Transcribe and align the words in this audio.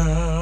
Oh 0.00 0.37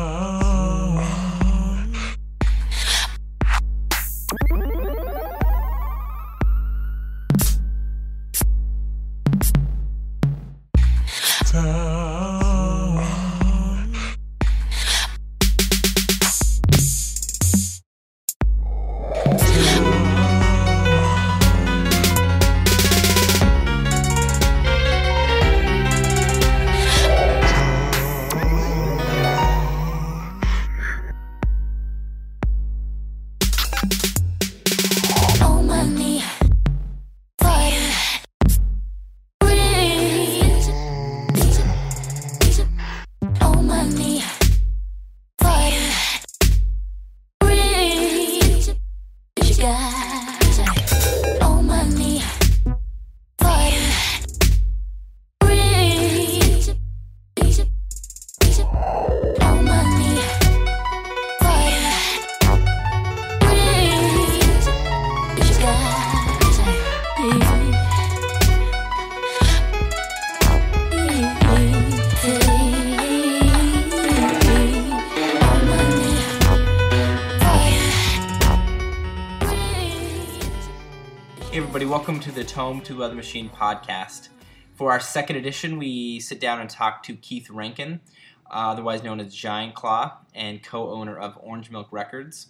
Tome 82.47 82.81
to 82.83 83.03
Other 83.03 83.17
Machine 83.17 83.51
podcast. 83.51 84.29
For 84.77 84.93
our 84.93 85.01
second 85.01 85.37
edition, 85.37 85.79
we 85.79 86.21
sit 86.21 86.39
down 86.39 86.61
and 86.61 86.71
talk 86.71 87.03
to 87.03 87.17
Keith 87.17 87.51
Rankin, 87.51 88.01
uh, 88.47 88.71
otherwise 88.71 89.03
known 89.03 89.19
as 89.19 89.35
Giant 89.35 89.75
Claw, 89.75 90.19
and 90.33 90.63
co-owner 90.63 91.19
of 91.19 91.37
Orange 91.43 91.73
Milk 91.73 91.89
Records. 91.91 92.47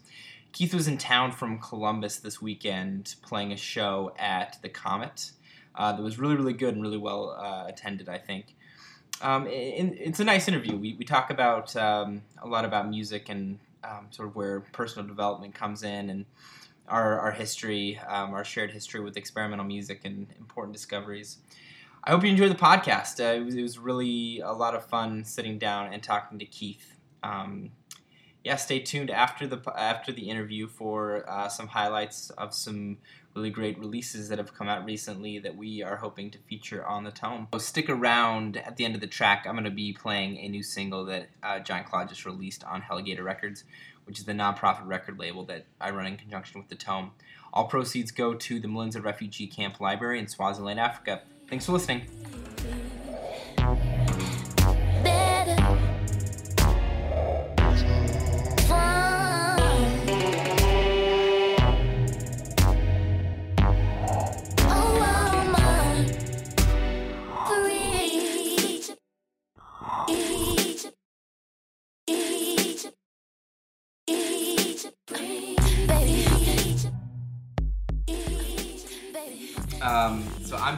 Keith 0.52 0.74
was 0.74 0.86
in 0.86 0.98
town 0.98 1.32
from 1.32 1.58
Columbus 1.58 2.18
this 2.18 2.42
weekend 2.42 3.14
playing 3.22 3.52
a 3.52 3.56
show 3.56 4.12
at 4.18 4.58
the 4.60 4.68
Comet 4.68 5.30
uh, 5.74 5.92
that 5.92 6.02
was 6.02 6.18
really, 6.18 6.36
really 6.36 6.52
good 6.52 6.74
and 6.74 6.82
really 6.82 6.98
well 6.98 7.30
uh, 7.30 7.64
attended, 7.66 8.08
I 8.08 8.18
think. 8.18 8.54
Um, 9.22 9.46
and 9.46 9.94
it's 9.94 10.20
a 10.20 10.24
nice 10.24 10.46
interview. 10.46 10.76
We, 10.76 10.94
we 10.94 11.06
talk 11.06 11.30
about 11.30 11.74
um, 11.74 12.20
a 12.42 12.46
lot 12.46 12.66
about 12.66 12.88
music 12.88 13.30
and 13.30 13.58
um, 13.82 14.08
sort 14.10 14.28
of 14.28 14.36
where 14.36 14.60
personal 14.60 15.08
development 15.08 15.54
comes 15.54 15.82
in 15.82 16.10
and 16.10 16.26
our, 16.88 17.18
our 17.20 17.32
history, 17.32 17.98
um, 18.08 18.34
our 18.34 18.44
shared 18.44 18.70
history 18.70 19.00
with 19.00 19.16
experimental 19.16 19.66
music 19.66 20.02
and 20.04 20.26
important 20.38 20.72
discoveries. 20.72 21.38
I 22.04 22.10
hope 22.10 22.22
you 22.22 22.30
enjoyed 22.30 22.52
the 22.52 22.54
podcast. 22.54 23.20
Uh, 23.20 23.40
it, 23.40 23.44
was, 23.44 23.54
it 23.54 23.62
was 23.62 23.78
really 23.78 24.40
a 24.40 24.52
lot 24.52 24.74
of 24.74 24.84
fun 24.84 25.24
sitting 25.24 25.58
down 25.58 25.92
and 25.92 26.02
talking 26.02 26.38
to 26.38 26.46
Keith. 26.46 26.98
Um, 27.22 27.72
yeah, 28.44 28.54
stay 28.54 28.78
tuned 28.78 29.10
after 29.10 29.48
the 29.48 29.60
after 29.76 30.12
the 30.12 30.30
interview 30.30 30.68
for 30.68 31.28
uh, 31.28 31.48
some 31.48 31.66
highlights 31.66 32.30
of 32.30 32.54
some 32.54 32.98
really 33.34 33.50
great 33.50 33.76
releases 33.78 34.28
that 34.28 34.38
have 34.38 34.54
come 34.54 34.68
out 34.68 34.84
recently 34.84 35.40
that 35.40 35.56
we 35.56 35.82
are 35.82 35.96
hoping 35.96 36.30
to 36.30 36.38
feature 36.38 36.86
on 36.86 37.02
the 37.02 37.10
tome. 37.10 37.48
So 37.52 37.58
stick 37.58 37.90
around 37.90 38.56
at 38.56 38.76
the 38.76 38.84
end 38.84 38.94
of 38.94 39.00
the 39.00 39.08
track. 39.08 39.46
I'm 39.46 39.54
going 39.54 39.64
to 39.64 39.70
be 39.70 39.92
playing 39.92 40.38
a 40.38 40.48
new 40.48 40.62
single 40.62 41.04
that 41.06 41.28
uh, 41.42 41.58
Giant 41.58 41.88
Claw 41.88 42.04
just 42.06 42.24
released 42.24 42.62
on 42.62 42.82
Heligator 42.82 43.24
Records, 43.24 43.64
which 44.06 44.18
is 44.18 44.24
the 44.24 44.32
nonprofit 44.32 44.86
record 44.86 45.18
label 45.18 45.44
that 45.44 45.66
I 45.80 45.90
run 45.90 46.06
in 46.06 46.16
conjunction 46.16 46.60
with 46.60 46.68
the 46.68 46.76
tome. 46.76 47.10
All 47.52 47.66
proceeds 47.66 48.10
go 48.10 48.34
to 48.34 48.60
the 48.60 48.68
Malindza 48.68 49.02
Refugee 49.02 49.46
Camp 49.46 49.80
Library 49.80 50.18
in 50.18 50.28
Swaziland, 50.28 50.80
Africa. 50.80 51.22
Thanks 51.48 51.66
for 51.66 51.72
listening. 51.72 52.06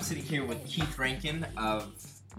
Sitting 0.08 0.24
here 0.24 0.42
with 0.42 0.64
Keith 0.64 0.98
Rankin 0.98 1.46
of 1.58 1.92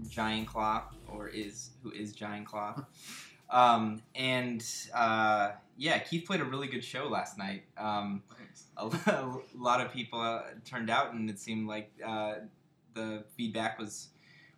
Giant 0.08 0.48
Claw, 0.48 0.82
or 1.06 1.28
is 1.28 1.70
who 1.84 1.92
is 1.92 2.12
Giant 2.12 2.44
Claw, 2.44 2.84
um, 3.50 4.02
and 4.16 4.66
uh, 4.92 5.52
yeah, 5.76 6.00
Keith 6.00 6.26
played 6.26 6.40
a 6.40 6.44
really 6.44 6.66
good 6.66 6.82
show 6.82 7.06
last 7.06 7.38
night. 7.38 7.62
Um, 7.78 8.24
a, 8.76 8.86
a 8.86 9.40
lot 9.56 9.80
of 9.80 9.92
people 9.92 10.20
uh, 10.20 10.42
turned 10.64 10.90
out, 10.90 11.12
and 11.12 11.30
it 11.30 11.38
seemed 11.38 11.68
like 11.68 11.92
uh, 12.04 12.34
the 12.94 13.22
feedback 13.36 13.78
was 13.78 14.08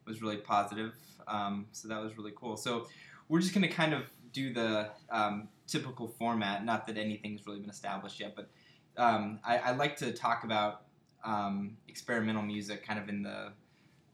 was 0.06 0.22
really 0.22 0.38
positive. 0.38 0.94
Um, 1.28 1.66
so 1.72 1.88
that 1.88 2.00
was 2.02 2.16
really 2.16 2.32
cool. 2.34 2.56
So 2.56 2.86
we're 3.28 3.40
just 3.40 3.52
gonna 3.52 3.68
kind 3.68 3.92
of 3.92 4.04
do 4.32 4.54
the 4.54 4.88
um, 5.10 5.48
typical 5.66 6.08
format. 6.08 6.64
Not 6.64 6.86
that 6.86 6.96
anything's 6.96 7.46
really 7.46 7.60
been 7.60 7.68
established 7.68 8.20
yet, 8.20 8.34
but 8.34 8.48
um, 8.96 9.38
I, 9.44 9.58
I 9.58 9.72
like 9.72 9.98
to 9.98 10.14
talk 10.14 10.44
about 10.44 10.84
um, 11.24 11.76
experimental 11.88 12.42
music, 12.42 12.86
kind 12.86 12.98
of 12.98 13.08
in 13.08 13.22
the 13.22 13.52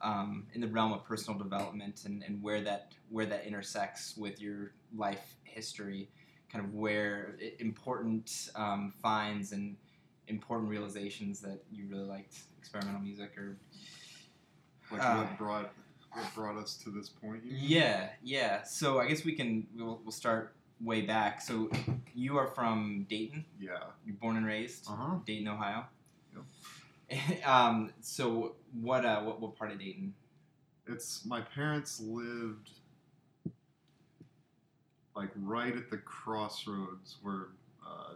um, 0.01 0.47
in 0.55 0.61
the 0.61 0.69
realm 0.69 0.93
of 0.93 1.05
personal 1.05 1.39
development, 1.39 2.03
and, 2.05 2.23
and 2.23 2.43
where 2.43 2.61
that 2.63 2.93
where 3.11 3.27
that 3.27 3.45
intersects 3.47 4.17
with 4.17 4.41
your 4.41 4.73
life 4.97 5.35
history, 5.45 6.09
kind 6.53 6.65
of 6.65 6.75
where 6.75 7.37
important 7.59 8.51
um, 8.55 8.93
finds 9.03 9.53
and 9.53 9.77
important 10.29 10.69
realizations 10.71 11.41
that 11.41 11.63
you 11.73 11.87
really 11.91 12.05
liked 12.05 12.37
experimental 12.59 13.01
music, 13.01 13.37
or 13.39 13.57
Like 14.93 15.03
Uh, 15.03 15.17
what 15.17 15.39
brought 15.39 15.73
what 16.13 16.27
brought 16.35 16.57
us 16.57 16.77
to 16.85 16.91
this 16.91 17.09
point? 17.09 17.45
you 17.45 17.53
mean? 17.53 17.61
yeah, 17.63 18.11
yeah. 18.23 18.63
So 18.63 18.99
I 19.01 19.09
guess 19.09 19.25
we 19.25 19.33
can 19.33 19.67
we'll, 19.77 20.01
we'll 20.05 20.13
start 20.13 20.55
way 20.81 21.01
back. 21.03 21.41
So 21.43 21.71
you 22.15 22.37
are 22.39 22.47
from 22.49 23.07
Dayton. 23.11 23.45
Yeah. 23.59 23.79
You're 24.07 24.15
born 24.17 24.37
and 24.37 24.47
raised. 24.47 24.87
Uh 24.89 24.95
huh. 24.95 25.15
Dayton, 25.27 25.49
Ohio. 25.49 25.87
um, 27.45 27.93
so 28.01 28.57
what, 28.81 29.05
uh, 29.05 29.23
what 29.23 29.41
what 29.41 29.57
part 29.57 29.73
of 29.73 29.79
Dayton? 29.79 30.15
It's 30.87 31.25
my 31.25 31.41
parents 31.41 32.01
lived 32.01 32.71
like 35.15 35.31
right 35.37 35.77
at 35.77 35.91
the 35.91 35.99
crossroads 35.99 37.17
where 37.23 37.49
uh, 37.87 38.15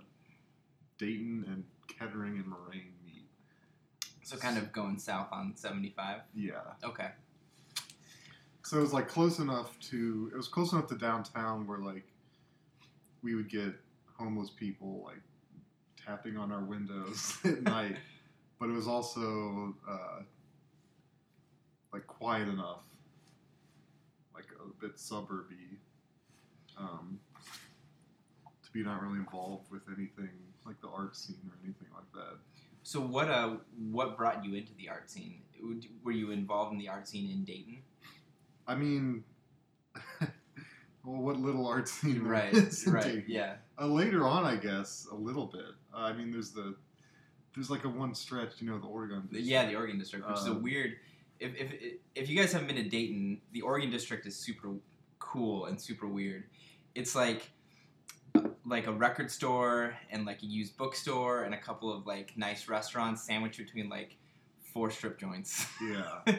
Dayton 0.99 1.45
and 1.49 1.65
Kettering 1.89 2.37
and 2.37 2.47
Moraine 2.47 2.93
meet. 3.05 3.27
So 4.23 4.37
kind 4.37 4.57
of 4.57 4.73
going 4.73 4.99
south 4.99 5.29
on 5.33 5.53
seventy 5.57 5.93
five. 5.97 6.21
Yeah. 6.35 6.61
Okay. 6.85 7.09
So 8.65 8.79
it 8.79 8.81
was 8.81 8.93
like 8.93 9.09
close 9.09 9.39
enough 9.39 9.79
to 9.91 10.31
it 10.33 10.37
was 10.37 10.49
close 10.49 10.73
enough 10.73 10.87
to 10.89 10.95
downtown 10.95 11.67
where 11.67 11.79
like 11.79 12.05
we 13.23 13.35
would 13.35 13.51
get 13.51 13.75
homeless 14.17 14.51
people 14.51 15.03
like 15.05 15.21
tapping 16.05 16.37
on 16.37 16.53
our 16.53 16.63
windows 16.63 17.37
at 17.45 17.63
night, 17.63 17.97
but 18.63 18.71
it 18.71 18.75
was 18.75 18.87
also 18.87 19.75
uh, 19.91 20.21
like 21.93 22.07
quiet 22.07 22.47
enough, 22.47 22.85
like 24.33 24.45
a 24.65 24.81
bit 24.81 24.97
suburby, 24.97 25.79
um, 26.79 27.19
to 28.63 28.71
be 28.73 28.85
not 28.85 29.03
really 29.03 29.19
involved 29.19 29.69
with 29.73 29.83
anything 29.89 30.29
like 30.65 30.81
the 30.81 30.87
art 30.87 31.17
scene 31.17 31.41
or 31.45 31.59
anything 31.65 31.89
like 31.93 32.05
that. 32.15 32.39
So 32.85 33.01
what 33.01 33.29
uh 33.29 33.57
what 33.91 34.17
brought 34.17 34.45
you 34.45 34.55
into 34.55 34.73
the 34.75 34.89
art 34.89 35.11
scene? 35.11 35.41
Were 36.05 36.13
you 36.13 36.31
involved 36.31 36.73
in 36.73 36.79
the 36.79 36.89
art 36.89 37.09
scene 37.09 37.33
in 37.33 37.43
Dayton? 37.45 37.79
I 38.69 38.77
mean. 38.77 39.25
Well, 41.05 41.21
what 41.21 41.37
little 41.41 41.67
art 41.67 41.89
scene 41.89 42.23
Right. 42.23 42.55
is 42.55 42.87
right. 42.87 43.03
Dayton. 43.03 43.25
Yeah. 43.27 43.55
Uh, 43.77 43.89
later 43.89 44.25
on, 44.25 44.45
I 44.45 44.55
guess 44.55 45.09
a 45.11 45.15
little 45.17 45.47
bit. 45.47 45.65
Uh, 45.93 45.97
I 45.97 46.13
mean, 46.13 46.31
there's 46.31 46.53
the 46.53 46.77
there's 47.55 47.71
like 47.71 47.85
a 47.85 47.89
one 47.89 48.15
stretch, 48.15 48.61
you 48.61 48.69
know, 48.71 48.79
the 48.79 48.87
Oregon. 48.87 49.29
The- 49.31 49.41
Yeah, 49.41 49.67
the 49.67 49.77
Oregon 49.77 49.99
District, 49.99 50.27
which 50.29 50.39
is 50.39 50.47
a 50.47 50.53
Um, 50.53 50.63
weird. 50.63 50.97
If, 51.41 51.55
if 51.57 51.75
if 52.15 52.29
you 52.31 52.37
guys 52.37 52.53
haven't 52.53 52.69
been 52.69 52.77
to 52.77 52.89
Dayton, 52.89 53.41
the 53.53 53.63
Oregon 53.63 53.91
District 53.91 54.25
is 54.27 54.37
super 54.37 54.71
cool 55.19 55.67
and 55.67 55.81
super 55.81 56.07
weird. 56.07 56.45
it's 56.95 57.15
like 57.15 57.51
like 58.65 58.87
a 58.87 58.93
record 58.93 59.31
store 59.31 59.97
and 60.11 60.25
like 60.25 60.43
a 60.43 60.47
used 60.47 60.77
bookstore 60.77 61.43
and 61.43 61.53
a 61.55 61.59
couple 61.59 61.93
of 61.93 62.07
like 62.07 62.37
nice 62.37 62.69
restaurants 62.69 63.23
sandwiched 63.25 63.59
between 63.59 63.89
like 63.89 64.17
four 64.73 64.91
strip 64.91 65.19
joints. 65.19 65.67
Yeah. 65.83 66.21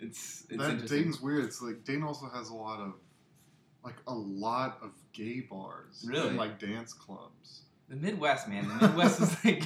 it's 0.00 0.44
it's 0.50 0.56
that. 0.56 0.86
Dayton's 0.88 1.20
weird. 1.20 1.44
It's 1.44 1.62
like 1.62 1.84
Dayton 1.84 2.02
also 2.02 2.28
has 2.28 2.50
a 2.50 2.54
lot 2.54 2.80
of 2.80 2.94
like 3.84 3.96
a 4.06 4.14
lot 4.14 4.78
of 4.82 4.90
gay 5.12 5.40
bars 5.40 6.04
Really? 6.06 6.28
and 6.28 6.36
like 6.36 6.58
dance 6.58 6.92
clubs. 6.92 7.62
The 7.88 7.96
Midwest, 7.96 8.48
man. 8.48 8.68
The 8.68 8.86
Midwest 8.86 9.20
is 9.20 9.36
like 9.44 9.64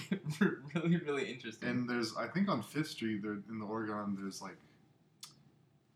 really, 0.74 0.96
really 0.98 1.30
interesting. 1.30 1.68
And 1.68 1.88
there's 1.88 2.14
I 2.16 2.28
think 2.28 2.48
on 2.48 2.62
Fifth 2.62 2.88
Street 2.88 3.22
there 3.22 3.38
in 3.48 3.58
the 3.58 3.66
Oregon 3.66 4.16
there's 4.20 4.40
like 4.40 4.56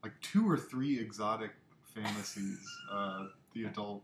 like 0.02 0.12
two 0.20 0.48
or 0.48 0.56
three 0.56 0.98
exotic 0.98 1.52
fantasies. 1.94 2.60
uh, 2.92 3.26
the 3.54 3.64
adult 3.64 4.02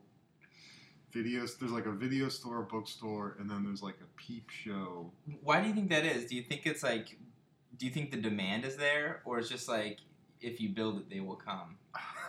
videos. 1.15 1.59
There's 1.59 1.73
like 1.73 1.87
a 1.87 1.93
video 1.93 2.29
store, 2.29 2.61
a 2.61 2.65
bookstore, 2.65 3.37
and 3.39 3.49
then 3.49 3.65
there's 3.65 3.83
like 3.83 3.97
a 4.01 4.17
peep 4.17 4.51
show. 4.51 5.13
Why 5.43 5.61
do 5.61 5.69
you 5.69 5.75
think 5.75 5.91
that 5.91 6.05
is? 6.05 6.27
Do 6.27 6.37
you 6.37 6.43
think 6.43 6.67
it's 6.67 6.83
like, 6.83 7.17
do 7.77 7.87
you 7.87 7.93
think 7.93 8.11
the 8.11 8.17
demand 8.17 8.65
is 8.65 8.77
there, 8.77 9.23
or 9.25 9.39
it's 9.39 9.49
just 9.49 9.69
like 9.69 9.99
if 10.41 10.61
you 10.61 10.71
build 10.71 10.99
it, 10.99 11.11
they 11.11 11.21
will 11.21 11.37
come? 11.37 11.77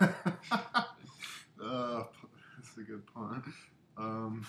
uh, 0.00 2.04
that's 2.56 2.76
a 2.78 2.82
good 2.82 3.02
pun. 3.12 3.42
Um, 3.96 4.46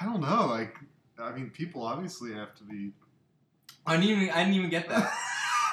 I 0.00 0.04
don't 0.04 0.20
know. 0.20 0.46
Like, 0.46 0.76
I 1.18 1.32
mean, 1.32 1.50
people 1.50 1.82
obviously 1.82 2.32
have 2.32 2.54
to 2.56 2.64
be. 2.64 2.92
I 3.86 3.96
didn't 3.96 4.10
even, 4.10 4.30
I 4.30 4.44
didn't 4.44 4.54
even 4.54 4.70
get 4.70 4.88
that. 4.88 5.12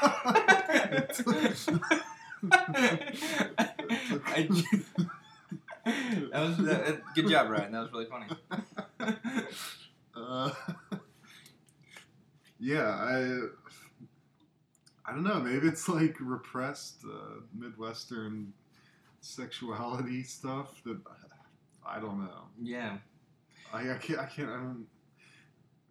I, 2.52 4.48
that 6.32 6.34
was 6.34 6.58
that, 6.58 7.02
good 7.16 7.30
job, 7.30 7.50
Ryan. 7.50 7.72
That 7.72 7.82
was 7.82 7.92
really 7.92 8.06
funny. 8.06 8.28
uh, 10.16 10.52
yeah, 12.60 12.90
I. 12.90 13.40
I 15.04 15.14
don't 15.14 15.24
know. 15.24 15.40
Maybe 15.40 15.68
it's 15.68 15.90
like 15.90 16.16
repressed 16.20 17.04
uh, 17.06 17.42
Midwestern 17.54 18.54
sexuality 19.20 20.22
stuff 20.24 20.82
that 20.86 21.00
I 21.86 22.00
don't 22.00 22.20
know. 22.20 22.46
Yeah. 22.62 22.98
I, 23.74 23.92
I 23.92 23.98
can't. 23.98 24.20
I 24.20 24.26
can't. 24.26 24.50
I 24.50 24.56
don't. 24.58 24.88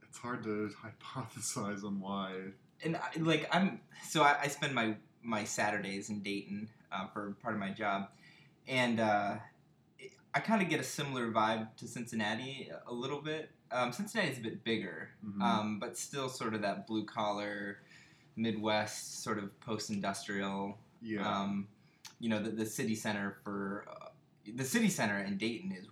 It's 0.09 0.19
hard 0.19 0.43
to 0.45 0.71
hypothesize 0.83 1.85
on 1.85 2.01
why. 2.01 2.35
and 2.85 2.97
I, 2.97 3.09
like 3.19 3.49
I'm 3.53 3.81
so 4.09 4.23
I, 4.23 4.37
I 4.43 4.49
spend 4.49 4.75
my 4.75 4.97
my 5.23 5.45
Saturdays 5.45 6.11
in 6.11 6.21
Dayton 6.23 6.69
uh, 6.93 7.07
for 7.09 7.37
part 7.43 7.55
of 7.55 7.61
my 7.61 7.71
job, 7.71 8.09
and 8.69 9.01
uh, 9.01 9.37
it- 9.99 10.13
I 10.35 10.41
kind 10.41 10.63
of 10.63 10.69
get 10.69 10.81
a 10.81 10.85
similar 10.85 11.31
vibe 11.31 11.69
to 11.77 11.89
Cincinnati 11.89 12.71
a 12.87 12.93
little 12.93 13.21
bit. 13.21 13.51
Um, 13.73 13.93
Cincinnati's 13.93 14.39
a 14.39 14.43
bit 14.43 14.65
bigger, 14.65 15.11
Mhm. 15.25 15.41
um, 15.43 15.79
but 15.79 15.97
still 15.97 16.29
sort 16.29 16.55
of 16.55 16.63
that 16.63 16.87
blue 16.89 17.05
collar, 17.05 17.79
Midwest 18.37 19.23
sort 19.23 19.39
of 19.39 19.59
post 19.61 19.91
industrial. 19.91 20.79
Yeah. 21.03 21.27
Um, 21.29 21.69
you 22.19 22.29
know, 22.29 22.43
the, 22.43 22.51
the 22.51 22.67
city 22.67 22.95
center 22.95 23.39
for 23.45 23.87
uh, 23.89 24.09
the 24.55 24.65
city 24.65 24.89
center 24.89 25.19
in 25.21 25.37
Dayton 25.39 25.73
is 25.73 25.87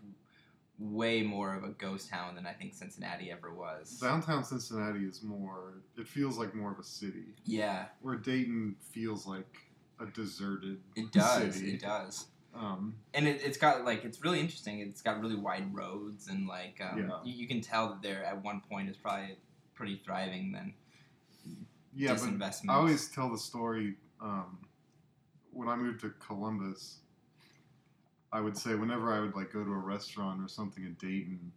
way 0.78 1.22
more 1.22 1.54
of 1.54 1.64
a 1.64 1.70
ghost 1.70 2.08
town 2.08 2.34
than 2.36 2.46
I 2.46 2.52
think 2.52 2.72
Cincinnati 2.74 3.30
ever 3.32 3.52
was. 3.52 3.98
Downtown 3.98 4.44
Cincinnati 4.44 5.00
is 5.00 5.22
more. 5.22 5.82
It 5.96 6.06
feels 6.06 6.38
like 6.38 6.54
more 6.54 6.70
of 6.72 6.78
a 6.78 6.84
city, 6.84 7.34
Yeah, 7.44 7.86
where 8.00 8.14
Dayton 8.16 8.76
feels 8.92 9.26
like 9.26 9.58
a 10.00 10.06
deserted. 10.06 10.78
it 10.94 11.10
does. 11.12 11.54
City. 11.56 11.72
It 11.74 11.80
does. 11.80 12.26
Um, 12.54 12.94
and 13.14 13.26
it, 13.28 13.40
it's 13.44 13.58
got 13.58 13.84
like 13.84 14.04
it's 14.04 14.22
really 14.22 14.40
interesting. 14.40 14.80
It's 14.80 15.02
got 15.02 15.20
really 15.20 15.36
wide 15.36 15.74
roads 15.74 16.28
and 16.28 16.46
like 16.46 16.80
um, 16.80 16.98
Yeah. 16.98 17.18
you, 17.24 17.34
you 17.34 17.48
can 17.48 17.60
tell 17.60 17.88
that 17.88 18.02
there 18.02 18.24
at 18.24 18.42
one 18.42 18.62
point 18.70 18.88
is 18.88 18.96
probably 18.96 19.36
pretty 19.74 20.00
thriving. 20.04 20.52
Then 20.52 20.74
yeah, 21.94 22.16
but. 22.38 22.52
I 22.68 22.74
always 22.74 23.08
tell 23.08 23.30
the 23.30 23.38
story. 23.38 23.94
Um, 24.20 24.58
when 25.52 25.68
I 25.68 25.76
moved 25.76 26.00
to 26.00 26.10
Columbus, 26.24 26.98
I 28.32 28.40
would 28.40 28.56
say 28.56 28.74
whenever 28.74 29.12
I 29.12 29.20
would 29.20 29.34
like 29.34 29.52
go 29.52 29.64
to 29.64 29.70
a 29.72 29.78
restaurant 29.78 30.42
or 30.42 30.48
something 30.48 30.84
in 30.84 30.94
Dayton, 30.94 31.52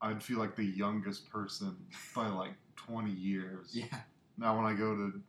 I'd 0.00 0.22
feel 0.22 0.38
like 0.38 0.56
the 0.56 0.64
youngest 0.64 1.28
person 1.30 1.76
by 2.14 2.28
like 2.28 2.54
twenty 2.76 3.12
years. 3.12 3.70
yeah, 3.72 4.00
Now 4.38 4.56
when 4.56 4.64
I 4.66 4.74
go 4.74 4.94
to 4.94 5.20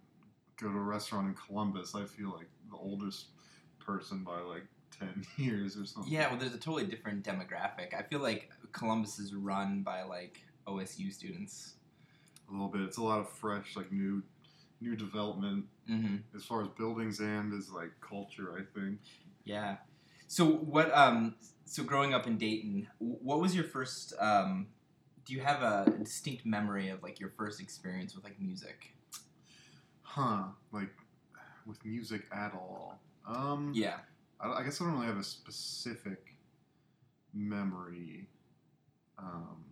go 0.57 0.71
to 0.71 0.77
a 0.77 0.81
restaurant 0.81 1.27
in 1.27 1.33
Columbus, 1.35 1.93
I 1.95 2.05
feel 2.05 2.29
like 2.31 2.47
the 2.69 2.77
oldest 2.77 3.27
person 3.79 4.23
by 4.23 4.39
like 4.39 4.65
ten 4.97 5.25
years 5.37 5.77
or 5.77 5.85
something. 5.85 6.11
yeah. 6.11 6.29
Well, 6.29 6.39
there's 6.39 6.53
a 6.53 6.57
totally 6.57 6.85
different 6.85 7.23
demographic. 7.25 7.93
I 7.97 8.03
feel 8.03 8.19
like 8.19 8.51
Columbus 8.71 9.19
is 9.19 9.33
run 9.33 9.81
by 9.83 10.03
like 10.03 10.39
OSU 10.67 11.11
students. 11.11 11.75
a 12.49 12.51
little 12.53 12.69
bit. 12.69 12.81
It's 12.81 12.97
a 12.97 13.03
lot 13.03 13.19
of 13.19 13.29
fresh, 13.29 13.75
like 13.75 13.91
new, 13.91 14.23
new 14.81 14.95
development 14.95 15.65
hmm 15.87 16.15
as 16.35 16.43
far 16.43 16.61
as 16.63 16.67
buildings 16.69 17.19
and 17.19 17.53
as 17.53 17.69
like 17.71 17.91
culture. 18.01 18.57
I 18.57 18.63
think. 18.79 18.99
Yeah. 19.43 19.75
So 20.27 20.45
what? 20.45 20.95
Um. 20.95 21.35
So 21.65 21.83
growing 21.83 22.13
up 22.13 22.27
in 22.27 22.37
Dayton, 22.37 22.87
what 22.99 23.39
was 23.39 23.55
your 23.55 23.65
first? 23.65 24.13
Um. 24.19 24.67
Do 25.25 25.33
you 25.33 25.41
have 25.41 25.63
a 25.63 25.91
distinct 26.03 26.45
memory 26.45 26.89
of 26.89 27.01
like 27.01 27.19
your 27.19 27.31
first 27.35 27.59
experience 27.59 28.15
with 28.15 28.23
like 28.23 28.39
music? 28.39 28.93
Huh? 30.03 30.43
Like 30.71 30.91
with 31.65 31.83
music 31.83 32.23
at 32.31 32.53
all? 32.53 32.99
Um, 33.27 33.71
Yeah. 33.73 33.97
I, 34.39 34.51
I 34.59 34.63
guess 34.63 34.79
I 34.79 34.85
don't 34.85 34.93
really 34.93 35.07
have 35.07 35.17
a 35.17 35.23
specific 35.23 36.35
memory. 37.33 38.27
Um, 39.17 39.65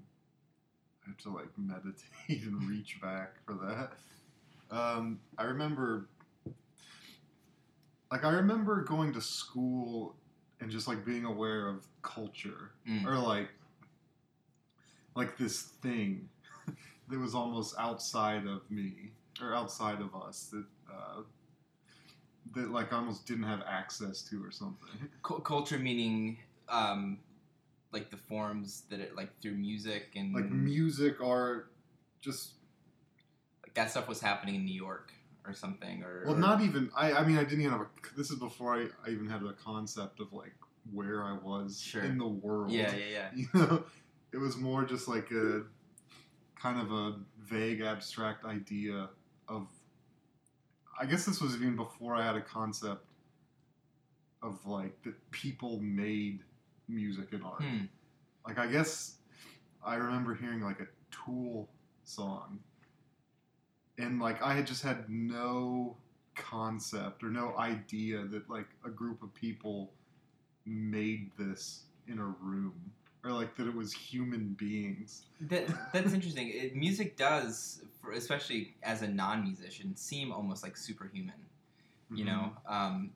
I 1.06 1.10
have 1.10 1.18
to 1.20 1.30
like 1.30 1.50
meditate 1.58 2.44
and 2.46 2.68
reach 2.68 3.00
back 3.00 3.36
for 3.46 3.54
that. 3.54 3.92
Um, 4.76 5.20
I 5.38 5.44
remember, 5.44 6.10
like, 8.12 8.26
I 8.26 8.32
remember 8.32 8.84
going 8.84 9.14
to 9.14 9.22
school 9.22 10.16
and 10.64 10.72
just 10.72 10.88
like 10.88 11.06
being 11.06 11.26
aware 11.26 11.68
of 11.68 11.86
culture 12.02 12.72
Mm. 12.90 13.06
or 13.06 13.18
like, 13.18 13.50
like 15.16 15.38
this 15.38 15.62
thing 15.62 16.30
that 17.10 17.20
was 17.20 17.36
almost 17.36 17.76
outside 17.78 18.48
of 18.48 18.70
me 18.72 19.12
or 19.42 19.54
outside 19.54 20.02
of 20.02 20.16
us 20.16 20.46
that. 20.52 20.66
Uh, 20.92 21.22
that 22.56 22.70
like 22.72 22.92
I 22.94 22.98
almost 22.98 23.26
didn't 23.26 23.46
have 23.46 23.62
access 23.68 24.22
to 24.30 24.44
or 24.46 24.52
something. 24.52 24.90
Cu- 25.24 25.40
culture 25.40 25.80
meaning 25.80 26.38
um 26.70 27.18
like 27.92 28.12
the 28.12 28.18
forms 28.18 28.84
that 28.90 29.00
it 29.00 29.16
like 29.16 29.30
through 29.42 29.54
music 29.56 30.10
and 30.16 30.34
Like 30.34 30.50
music, 30.52 31.16
art, 31.24 31.72
just 32.22 32.52
like 33.64 33.74
that 33.76 33.90
stuff 33.92 34.08
was 34.08 34.20
happening 34.22 34.56
in 34.56 34.66
New 34.66 34.76
York 34.76 35.14
or 35.46 35.54
something 35.54 36.04
or 36.04 36.24
well, 36.28 36.36
not 36.36 36.62
even. 36.62 36.90
I 36.96 37.14
I 37.14 37.26
mean, 37.26 37.38
I 37.38 37.44
didn't 37.44 37.62
even 37.62 37.72
have 37.72 37.82
a. 37.82 37.88
This 38.16 38.32
is 38.32 38.40
before 38.40 38.76
I, 38.76 38.88
I 39.06 39.12
even 39.12 39.30
had 39.30 39.42
a 39.44 39.54
concept 39.54 40.20
of 40.20 40.32
like 40.34 40.54
where 40.92 41.24
I 41.24 41.34
was 41.34 41.80
Sure. 41.82 42.04
in 42.04 42.18
the 42.18 42.28
world. 42.28 42.72
yeah 42.72 42.94
yeah 42.96 43.06
yeah 43.12 43.30
You 43.36 43.48
know, 43.54 43.84
it 44.32 44.38
was 44.38 44.58
more 44.58 44.84
just 44.86 45.08
like 45.08 45.32
a 45.32 45.64
kind 46.56 46.80
of 46.80 46.92
a 46.92 47.16
vague, 47.40 47.82
abstract 47.82 48.46
idea 48.46 49.10
of. 49.48 49.68
I 51.00 51.06
guess 51.06 51.26
this 51.26 51.42
was 51.42 51.56
even 51.56 51.76
before 51.76 52.16
I 52.16 52.24
had 52.26 52.36
a 52.36 52.42
concept 52.42 53.06
of 54.44 54.66
like 54.66 55.02
that 55.04 55.32
people 55.32 55.80
made 55.82 56.42
music 56.88 57.30
and 57.34 57.44
art. 57.44 57.64
Hmm. 57.64 57.86
Like 58.46 58.60
I 58.60 58.68
guess 58.68 59.16
I 59.84 59.96
remember 59.96 60.36
hearing 60.36 60.62
like 60.62 60.80
a 60.80 60.88
Tool 61.26 61.70
song, 62.04 62.60
and 63.98 64.20
like 64.20 64.42
I 64.42 64.54
had 64.54 64.68
just 64.68 64.84
had 64.84 65.10
no 65.10 65.96
concept 66.36 67.24
or 67.24 67.30
no 67.30 67.56
idea 67.58 68.24
that 68.26 68.50
like 68.50 68.68
a 68.86 68.90
group 68.90 69.22
of 69.22 69.34
people 69.34 69.92
made 70.66 71.30
this 71.38 71.84
in 72.08 72.20
a 72.20 72.26
room 72.26 72.74
or 73.24 73.32
like 73.32 73.56
that 73.56 73.68
it 73.68 73.76
was 73.76 73.94
human 73.94 74.56
beings. 74.60 75.24
that 75.42 75.68
that's 75.94 76.14
interesting. 76.14 76.50
It, 76.50 76.76
music 76.76 77.16
does 77.18 77.82
for, 78.02 78.12
especially 78.12 78.76
as 78.84 79.02
a 79.02 79.08
non-musician 79.08 79.96
seem 79.96 80.32
almost 80.32 80.64
like 80.64 80.76
superhuman 80.76 81.34
you 82.16 82.26
know? 82.26 82.52
Um 82.68 83.12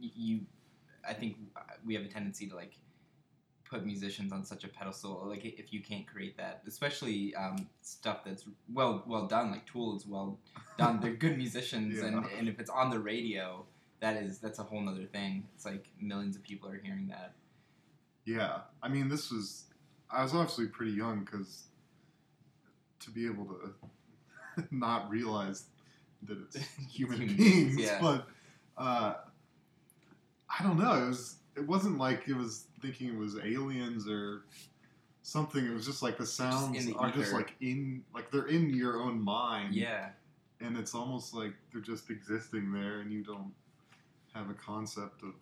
you 0.00 0.40
i 1.08 1.12
think 1.12 1.36
we 1.86 1.94
have 1.94 2.04
a 2.04 2.08
tendency 2.08 2.46
to 2.48 2.56
like 2.56 2.72
put 3.72 3.84
musicians 3.86 4.30
on 4.36 4.44
such 4.52 4.62
a 4.64 4.68
pedestal 4.68 5.14
like 5.32 5.44
if 5.62 5.72
you 5.74 5.80
can't 5.90 6.06
create 6.12 6.36
that 6.36 6.54
especially 6.66 7.34
um, 7.42 7.56
stuff 7.80 8.18
that's 8.26 8.44
well 8.78 9.02
well 9.06 9.26
done 9.26 9.46
like 9.50 9.64
tool 9.72 9.96
is 9.96 10.04
well 10.06 10.38
done 10.78 11.00
they're 11.00 11.14
good 11.26 11.36
musicians 11.44 11.98
and, 12.06 12.14
Yeah. 12.16 12.38
and 12.38 12.48
if 12.52 12.56
it's 12.60 12.70
on 12.80 12.90
the 12.90 12.98
radio 13.12 13.64
that 14.00 14.14
is 14.22 14.38
that's 14.44 14.58
a 14.58 14.62
whole 14.62 14.82
nother 14.88 15.06
thing 15.16 15.32
it's 15.54 15.64
like 15.64 15.84
millions 16.00 16.36
of 16.36 16.42
people 16.42 16.68
are 16.68 16.80
hearing 16.86 17.06
that 17.08 17.30
Yeah, 18.24 18.54
I 18.84 18.88
mean, 18.94 19.08
this 19.08 19.24
was. 19.32 19.64
I 20.10 20.22
was 20.22 20.32
obviously 20.34 20.66
pretty 20.76 20.92
young 21.04 21.18
because 21.24 21.50
to 23.00 23.10
be 23.10 23.22
able 23.26 23.46
to 23.46 24.64
not 24.70 25.10
realize 25.10 25.64
that 26.28 26.36
it's 26.44 26.56
human, 26.96 27.34
beings, 27.36 27.76
yeah. 27.76 27.98
but 28.06 28.20
uh, 28.78 29.14
I 30.48 30.62
don't 30.62 30.78
know. 30.78 30.94
It 31.04 31.08
was. 31.08 31.36
It 31.56 31.66
wasn't 31.66 31.98
like 32.06 32.28
it 32.28 32.36
was 32.36 32.66
thinking 32.82 33.08
it 33.08 33.16
was 33.16 33.36
aliens 33.38 34.08
or 34.08 34.42
something. 35.22 35.64
It 35.64 35.72
was 35.72 35.86
just 35.86 36.02
like 36.02 36.18
the 36.18 36.26
sounds 36.26 36.84
the 36.84 36.94
are 36.94 37.10
just 37.10 37.32
like 37.32 37.54
in 37.60 38.02
like 38.14 38.30
they're 38.30 38.46
in 38.46 38.70
your 38.70 39.00
own 39.00 39.22
mind. 39.22 39.74
Yeah. 39.74 40.10
and 40.60 40.76
it's 40.76 40.94
almost 40.94 41.34
like 41.34 41.54
they're 41.72 41.80
just 41.82 42.10
existing 42.10 42.72
there, 42.72 43.00
and 43.00 43.12
you 43.12 43.22
don't 43.24 43.52
have 44.34 44.50
a 44.50 44.54
concept 44.54 45.22
of 45.22 45.34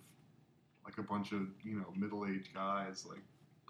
like 0.84 0.98
a 0.98 1.02
bunch 1.02 1.32
of 1.32 1.42
you 1.62 1.76
know 1.76 1.92
middle-aged 1.96 2.52
guys 2.54 3.04
like 3.08 3.22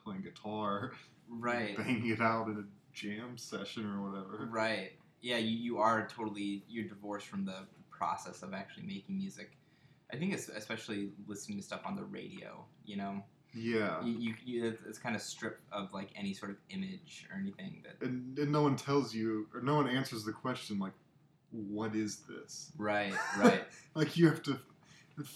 playing 0.02 0.22
guitar, 0.22 0.92
Right. 1.28 1.76
banging 1.76 2.08
it 2.10 2.20
out 2.20 2.48
in 2.48 2.56
a 2.58 2.64
jam 2.92 3.36
session 3.38 3.86
or 3.86 4.08
whatever. 4.10 4.46
Right. 4.50 4.92
Yeah, 5.22 5.36
you, 5.36 5.56
you 5.56 5.78
are 5.78 6.08
totally 6.08 6.64
you're 6.68 6.88
divorced 6.88 7.26
from 7.28 7.44
the 7.44 7.66
process 7.90 8.42
of 8.42 8.54
actually 8.54 8.84
making 8.84 9.16
music. 9.18 9.56
I 10.12 10.16
think 10.16 10.32
it's 10.32 10.48
especially 10.48 11.10
listening 11.28 11.58
to 11.58 11.64
stuff 11.64 11.82
on 11.84 11.94
the 11.94 12.02
radio. 12.04 12.64
You 12.86 12.96
know, 12.96 13.22
Yeah, 13.52 14.04
you, 14.04 14.12
you, 14.18 14.34
you 14.44 14.66
it's- 14.68 14.98
kind 14.98 15.16
of 15.16 15.22
stripped 15.22 15.62
of 15.72 15.92
like 15.92 16.10
any 16.16 16.34
sort 16.34 16.50
of 16.52 16.56
image 16.70 17.26
or 17.32 17.38
anything 17.38 17.82
that. 17.84 18.06
and, 18.06 18.38
and 18.38 18.52
no 18.52 18.62
one 18.62 18.76
tells 18.76 19.12
you 19.14 19.48
or 19.54 19.60
no 19.60 19.74
one 19.74 19.88
answers 19.88 20.24
the 20.24 20.32
question 20.32 20.78
like, 20.78 20.92
what 21.50 21.94
is 21.96 22.18
this? 22.28 22.70
Right. 22.76 23.12
Right. 23.38 23.64
Like 23.94 24.16
you 24.16 24.28
have 24.28 24.42
to 24.44 24.58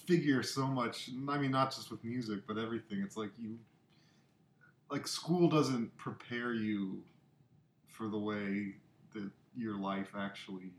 figure 0.06 0.42
so 0.42 0.66
much. 0.66 1.11
I 1.28 1.38
mean, 1.38 1.50
not 1.50 1.75
just 1.75 1.90
with 1.90 2.02
music, 2.04 2.40
but 2.47 2.56
everything. 2.56 3.02
It's 3.04 3.16
like 3.16 3.30
you, 3.38 3.59
like 4.90 5.06
school 5.09 5.49
doesn't 5.49 5.97
prepare 5.97 6.52
you 6.54 7.02
for 7.87 8.09
the 8.09 8.18
way 8.18 8.75
that 9.12 9.28
your 9.56 9.76
life 9.76 10.12
actually 10.16 10.71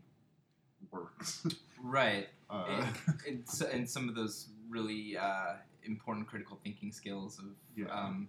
works. 0.90 1.46
right. 1.82 2.28
uh, 2.50 2.64
and, 2.68 3.16
and, 3.28 3.48
so- 3.48 3.68
and 3.72 3.88
some 3.88 4.08
of 4.08 4.14
those 4.14 4.48
really 4.68 5.16
uh, 5.16 5.54
important 5.86 6.26
critical 6.26 6.58
thinking 6.62 6.92
skills 6.92 7.38
of 7.38 7.46
Yeah. 7.76 7.86
um, 7.86 8.28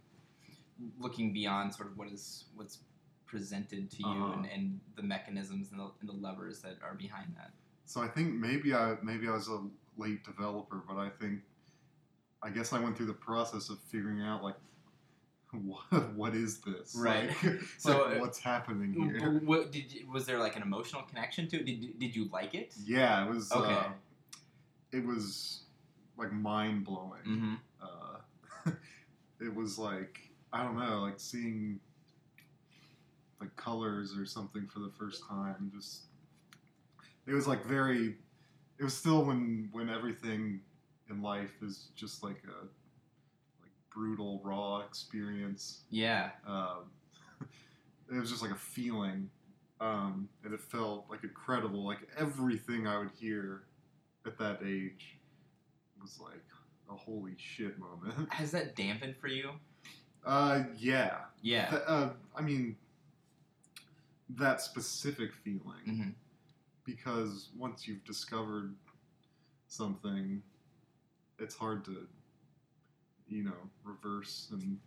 looking 0.99 1.33
beyond 1.33 1.73
sort 1.73 1.89
of 1.89 1.97
what 1.97 2.07
is 2.07 2.45
what's 2.55 2.79
presented 3.25 3.89
to 3.91 3.97
you 4.03 4.07
Uh-huh. 4.07 4.33
and, 4.33 4.45
and 4.45 4.79
the 4.95 5.03
mechanisms 5.03 5.71
and 5.71 5.79
the, 5.79 5.89
and 5.99 6.07
the 6.09 6.13
levers 6.13 6.61
that 6.61 6.77
are 6.83 6.93
behind 6.95 7.33
that. 7.35 7.51
so 7.85 8.01
I 8.01 8.07
think 8.07 8.33
maybe 8.33 8.73
I 8.73 8.95
maybe 9.03 9.27
I 9.27 9.31
was 9.33 9.47
a 9.49 9.61
late 9.97 10.23
developer, 10.23 10.81
but 10.87 10.97
I 10.97 11.09
think 11.09 11.41
I 12.43 12.49
guess 12.51 12.71
I 12.73 12.79
went 12.79 12.95
through 12.95 13.07
the 13.07 13.13
process 13.29 13.69
of 13.69 13.79
figuring 13.79 14.21
out 14.21 14.43
like 14.43 14.55
what 15.51 15.83
what 16.15 16.35
is 16.35 16.59
this? 16.59 16.95
Right. 16.95 17.29
Like, 17.43 17.59
So, 17.79 18.03
like, 18.05 18.17
uh, 18.17 18.19
what's 18.19 18.37
happening 18.39 18.93
here? 18.93 19.19
W- 19.19 19.39
w- 19.39 19.67
did 19.71 19.91
you, 19.91 20.09
was 20.11 20.25
there 20.25 20.37
like 20.39 20.55
an 20.55 20.61
emotional 20.61 21.01
connection 21.03 21.47
to 21.49 21.57
it? 21.57 21.65
Did, 21.65 21.83
you- 21.83 21.93
did 21.93 22.15
you 22.15 22.29
like 22.31 22.53
it? 22.53 22.73
Yeah, 22.85 23.25
it 23.25 23.29
was. 23.33 23.51
Okay. 23.51 23.73
Uh, 23.73 23.89
it 24.91 25.05
was 25.05 25.61
like 26.17 26.31
mind 26.31 26.85
blowing. 26.85 27.21
Mm-hmm. 27.27 27.53
Uh, 27.81 28.71
it 29.41 29.53
was 29.53 29.77
like 29.77 30.19
I 30.51 30.63
don't 30.63 30.77
know, 30.77 31.01
like 31.01 31.19
seeing 31.19 31.79
like 33.39 33.55
colors 33.55 34.15
or 34.17 34.25
something 34.25 34.67
for 34.67 34.79
the 34.79 34.91
first 34.97 35.23
time. 35.27 35.71
Just 35.75 36.03
it 37.25 37.33
was 37.33 37.47
like 37.47 37.65
very. 37.65 38.15
It 38.79 38.83
was 38.83 38.93
still 38.93 39.25
when 39.25 39.69
when 39.71 39.89
everything 39.89 40.61
in 41.09 41.21
life 41.21 41.61
is 41.61 41.89
just 41.95 42.23
like 42.23 42.41
a 42.45 42.65
like 43.61 43.71
brutal 43.93 44.41
raw 44.43 44.79
experience. 44.79 45.81
Yeah. 45.89 46.29
Um, 46.47 46.91
it 48.11 48.19
was 48.19 48.29
just 48.29 48.41
like 48.41 48.51
a 48.51 48.55
feeling, 48.55 49.29
um, 49.81 50.29
and 50.43 50.53
it 50.53 50.61
felt 50.61 51.05
like 51.09 51.23
incredible. 51.23 51.85
Like 51.85 52.07
everything 52.17 52.87
I 52.87 52.99
would 52.99 53.11
hear 53.19 53.63
at 54.25 54.37
that 54.37 54.59
age 54.65 55.16
was 56.01 56.19
like 56.19 56.43
a 56.89 56.95
holy 56.95 57.33
shit 57.37 57.77
moment. 57.79 58.31
Has 58.33 58.51
that 58.51 58.75
dampened 58.75 59.15
for 59.17 59.27
you? 59.27 59.51
Uh, 60.25 60.63
yeah. 60.77 61.17
Yeah. 61.41 61.69
Th- 61.69 61.81
uh, 61.87 62.09
I 62.35 62.41
mean, 62.41 62.75
that 64.29 64.61
specific 64.61 65.33
feeling, 65.33 65.83
hmm 65.85 66.09
because 66.85 67.49
once 67.57 67.85
you've 67.85 68.01
discovered 68.05 68.73
something, 69.67 70.41
it's 71.37 71.53
hard 71.53 71.83
to, 71.83 72.07
you 73.27 73.43
know, 73.43 73.57
reverse 73.83 74.47
and 74.53 74.79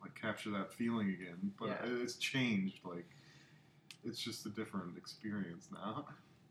like 0.00 0.18
capture 0.18 0.48
that 0.48 0.72
feeling 0.72 1.10
again. 1.10 1.52
But 1.60 1.66
Yeah. 1.68 1.76
it's 2.02 2.14
changed. 2.16 2.78
Like, 2.82 3.04
it's 4.04 4.18
just 4.18 4.46
a 4.46 4.48
different 4.48 4.96
experience 4.96 5.68
now. 5.70 6.06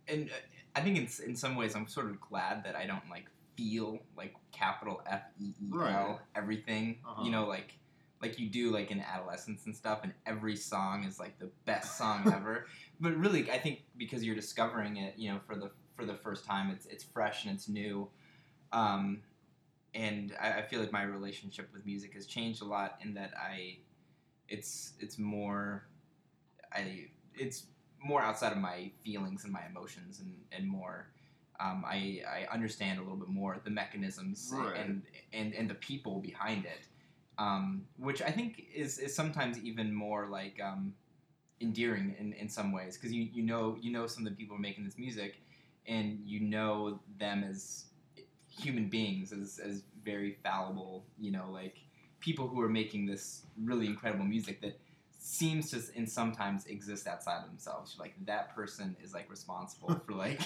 And 0.08 0.30
uh, 0.30 0.34
I 0.76 0.82
think 0.82 0.98
in, 0.98 1.08
in 1.28 1.36
some 1.36 1.56
ways 1.56 1.76
I'm 1.76 1.88
sort 1.88 2.12
of 2.12 2.22
glad 2.22 2.64
that 2.64 2.76
I 2.76 2.86
don't 2.86 3.10
like 3.10 3.26
feel 3.58 4.00
like 4.16 4.36
capital 4.52 5.02
F 5.08 5.24
E 5.40 5.54
E 5.62 5.70
L 5.74 5.78
Right. 5.80 6.18
everything. 6.36 7.00
Uh-huh. 7.06 7.24
You 7.26 7.32
know, 7.32 7.46
like 7.46 7.78
like 8.22 8.40
you 8.40 8.50
do 8.50 8.72
like 8.72 8.92
in 8.92 9.02
adolescence 9.02 9.66
and 9.66 9.76
stuff, 9.76 10.00
and 10.04 10.14
every 10.26 10.56
song 10.56 11.04
is 11.04 11.20
like 11.20 11.38
the 11.40 11.50
best 11.66 11.98
song 12.00 12.32
ever. 12.34 12.68
But 13.00 13.16
really, 13.18 13.52
I 13.52 13.58
think 13.58 13.82
because 13.98 14.24
you're 14.24 14.36
discovering 14.36 14.98
it, 14.98 15.16
you 15.18 15.32
know, 15.32 15.40
for 15.46 15.56
the 15.56 15.72
for 15.96 16.06
the 16.06 16.16
first 16.16 16.46
time, 16.46 16.72
it's 16.72 16.86
it's 16.86 17.04
fresh 17.04 17.46
and 17.46 17.54
it's 17.54 17.68
new. 17.68 18.08
Um, 18.72 19.22
and 19.94 20.36
I, 20.40 20.60
I 20.60 20.62
feel 20.62 20.80
like 20.80 20.92
my 20.92 21.04
relationship 21.04 21.70
with 21.74 21.86
music 21.86 22.14
has 22.14 22.26
changed 22.26 22.62
a 22.62 22.66
lot 22.66 23.00
in 23.04 23.14
that 23.16 23.32
I, 23.38 23.78
it's 24.48 24.94
it's 25.00 25.18
more, 25.18 25.88
I 26.72 27.08
it's 27.36 27.66
more 28.04 28.22
outside 28.22 28.52
of 28.52 28.60
my 28.60 28.92
feelings 29.04 29.44
and 29.44 29.52
my 29.52 29.66
emotions 29.70 30.20
and 30.20 30.34
and 30.52 30.68
more. 30.70 31.08
Um, 31.60 31.84
I, 31.88 32.22
I 32.28 32.54
understand 32.54 33.00
a 33.00 33.02
little 33.02 33.18
bit 33.18 33.30
more 33.30 33.60
the 33.64 33.72
mechanisms 33.72 34.54
Right. 34.54 34.78
and, 34.78 35.02
and 35.34 35.54
and 35.54 35.70
the 35.70 35.76
people 35.76 36.20
behind 36.20 36.66
it, 36.66 36.86
um, 37.40 37.84
which 37.98 38.22
I 38.22 38.30
think 38.30 38.64
is, 38.74 39.00
is 39.00 39.16
sometimes 39.16 39.58
even 39.60 39.94
more 39.94 40.28
like 40.28 40.60
um, 40.64 40.94
endearing 41.60 42.16
in, 42.20 42.34
in 42.34 42.48
some 42.50 42.72
ways 42.72 42.96
because 42.96 43.12
you, 43.12 43.28
you 43.34 43.44
know 43.44 43.76
you 43.82 43.92
know 43.92 44.06
some 44.06 44.26
of 44.26 44.32
the 44.32 44.36
people 44.36 44.56
who 44.56 44.60
are 44.60 44.62
making 44.62 44.86
this 44.86 44.98
music, 44.98 45.42
and 45.88 46.20
you 46.26 46.42
know 46.42 47.00
them 47.20 47.44
as 47.44 47.86
human 48.50 48.88
beings 48.90 49.32
as, 49.32 49.60
as 49.60 49.84
very 50.04 50.38
fallible 50.44 51.06
you 51.20 51.32
know 51.32 51.50
like 51.52 51.78
people 52.20 52.48
who 52.48 52.60
are 52.62 52.70
making 52.70 53.06
this 53.06 53.44
really 53.64 53.86
incredible 53.86 54.26
music 54.26 54.62
that 54.62 54.80
seems 55.20 55.70
to 55.72 55.82
in 55.96 56.08
sometimes 56.08 56.66
exist 56.66 57.08
outside 57.08 57.44
of 57.44 57.50
themselves 57.50 57.98
like 58.00 58.14
that 58.26 58.56
person 58.56 58.96
is 59.04 59.14
like 59.14 59.30
responsible 59.30 60.02
for 60.06 60.14
like 60.14 60.42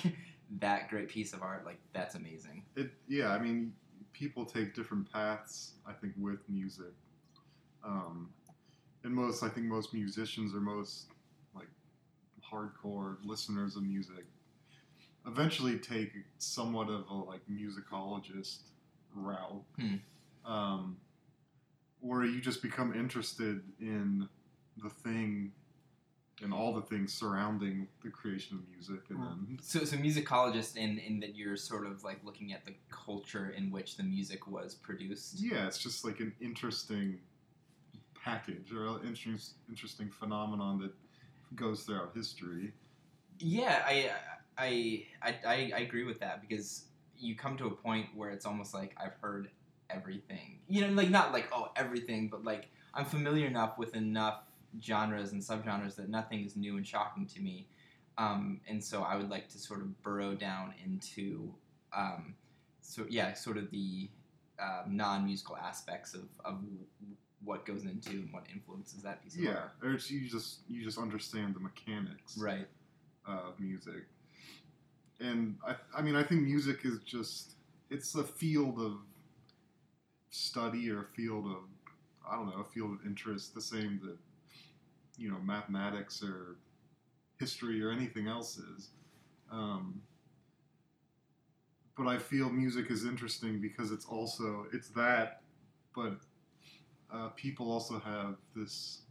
that 0.59 0.89
great 0.89 1.07
piece 1.09 1.33
of 1.33 1.41
art 1.41 1.65
like 1.65 1.79
that's 1.93 2.15
amazing 2.15 2.63
It, 2.75 2.91
yeah, 3.07 3.29
I 3.29 3.39
mean, 3.39 3.73
people 4.13 4.45
take 4.45 4.75
different 4.75 5.11
paths. 5.11 5.73
I 5.85 5.93
think 5.93 6.13
with 6.17 6.39
music, 6.49 6.93
um, 7.83 8.29
and 9.03 9.13
most, 9.13 9.43
I 9.43 9.49
think 9.49 9.67
most 9.67 9.93
musicians 9.93 10.53
or 10.53 10.59
most 10.59 11.07
like 11.55 11.67
hardcore 12.51 13.17
listeners 13.23 13.75
of 13.75 13.83
music 13.83 14.25
eventually 15.25 15.77
take 15.77 16.11
somewhat 16.39 16.89
of 16.89 17.07
a 17.09 17.13
like 17.13 17.41
musicologist 17.49 18.59
route, 19.15 19.63
Hmm. 19.79 19.95
um, 20.45 20.97
where 21.99 22.25
you 22.25 22.41
just 22.41 22.61
become 22.61 22.93
interested 22.93 23.61
in 23.79 24.27
the 24.83 24.89
thing 24.89 25.51
and 26.41 26.53
all 26.53 26.73
the 26.73 26.81
things 26.81 27.13
surrounding 27.13 27.87
the 28.03 28.09
creation 28.09 28.57
of 28.57 28.69
music, 28.69 29.01
and 29.09 29.17
hmm. 29.17 29.23
then 29.23 29.59
so 29.61 29.83
so 29.83 29.97
musicologist 29.97 30.75
in 30.77 30.97
in 30.99 31.19
that 31.19 31.35
you're 31.35 31.57
sort 31.57 31.85
of 31.85 32.03
like 32.03 32.19
looking 32.23 32.53
at 32.53 32.65
the 32.65 32.73
culture 32.89 33.53
in 33.57 33.71
which 33.71 33.97
the 33.97 34.03
music 34.03 34.47
was 34.47 34.75
produced 34.75 35.39
Yeah, 35.39 35.67
it's 35.67 35.77
just 35.77 36.05
like 36.05 36.19
an 36.19 36.33
interesting 36.41 37.19
package 38.23 38.71
or 38.71 38.85
an 38.87 39.07
interest, 39.07 39.55
interesting 39.69 40.09
phenomenon 40.09 40.79
that 40.79 40.93
goes 41.55 41.83
throughout 41.83 42.11
history. 42.15 42.73
Yeah, 43.39 43.83
I, 43.85 44.11
I, 44.57 45.05
I, 45.21 45.35
I, 45.45 45.71
I 45.75 45.79
agree 45.79 46.03
with 46.03 46.19
that 46.19 46.41
because 46.41 46.85
you 47.17 47.35
come 47.35 47.57
to 47.57 47.67
a 47.67 47.71
point 47.71 48.07
where 48.15 48.29
it's 48.29 48.45
almost 48.45 48.73
like 48.73 48.95
I've 48.97 49.15
heard 49.21 49.49
everything. 49.89 50.59
You 50.67 50.87
know, 50.87 50.93
like 50.93 51.09
not 51.09 51.33
like 51.33 51.49
oh 51.51 51.71
everything, 51.75 52.27
but 52.29 52.43
like 52.43 52.69
I'm 52.93 53.05
familiar 53.05 53.47
enough 53.47 53.77
with 53.77 53.95
enough 53.95 54.43
genres 54.81 55.31
and 55.31 55.41
subgenres 55.41 55.95
that 55.95 56.09
nothing 56.09 56.45
is 56.45 56.55
new 56.55 56.77
and 56.77 56.85
shocking 56.87 57.25
to 57.27 57.41
me. 57.41 57.67
Um, 58.17 58.61
and 58.67 58.83
so 58.83 59.01
I 59.03 59.15
would 59.15 59.29
like 59.29 59.49
to 59.49 59.57
sort 59.57 59.81
of 59.81 60.01
burrow 60.03 60.35
down 60.35 60.73
into, 60.83 61.53
um, 61.95 62.35
so 62.81 63.05
yeah, 63.09 63.33
sort 63.33 63.57
of 63.57 63.71
the 63.71 64.09
uh, 64.61 64.83
non-musical 64.87 65.57
aspects 65.57 66.13
of, 66.13 66.23
of 66.45 66.59
what 67.43 67.65
goes 67.65 67.83
into 67.85 68.11
and 68.11 68.31
what 68.31 68.43
influences 68.53 69.01
that 69.01 69.23
piece 69.23 69.35
of 69.35 69.41
Yeah, 69.41 69.51
art. 69.51 69.71
or 69.81 69.93
it's, 69.93 70.11
you 70.11 70.29
just 70.29 70.59
you 70.69 70.83
just 70.83 70.99
understand 70.99 71.55
the 71.55 71.59
mechanics 71.59 72.37
Right. 72.37 72.67
of 73.25 73.59
music, 73.59 74.03
and 75.19 75.57
I 75.65 75.75
I 75.97 76.01
mean 76.03 76.15
I 76.15 76.23
think 76.23 76.41
music 76.41 76.81
is 76.83 76.99
just 76.99 77.53
it's 77.89 78.13
a 78.15 78.23
field 78.23 78.79
of 78.79 78.97
study 80.29 80.89
or 80.91 81.01
a 81.01 81.05
field 81.15 81.45
of 81.45 81.63
I 82.29 82.35
don't 82.35 82.47
know 82.49 82.61
a 82.61 82.63
field 82.65 82.91
of 82.91 83.05
interest, 83.05 83.53
the 83.55 83.61
same 83.61 83.99
that 84.03 84.17
you 85.17 85.29
know 85.29 85.37
mathematics 85.39 86.23
or 86.23 86.57
history 87.39 87.83
or 87.83 87.91
anything 87.91 88.27
else 88.27 88.57
is. 88.57 88.89
Um, 89.51 90.01
but 91.97 92.07
I 92.07 92.17
feel 92.17 92.49
music 92.49 92.89
is 92.89 93.05
interesting 93.05 93.59
because 93.61 93.91
it's 93.91 94.05
also 94.05 94.65
it's 94.73 94.89
that, 94.89 95.41
but 95.95 96.17
uh, 97.13 97.29
people 97.35 97.71
also 97.71 97.99
have 97.99 98.35
this 98.55 99.01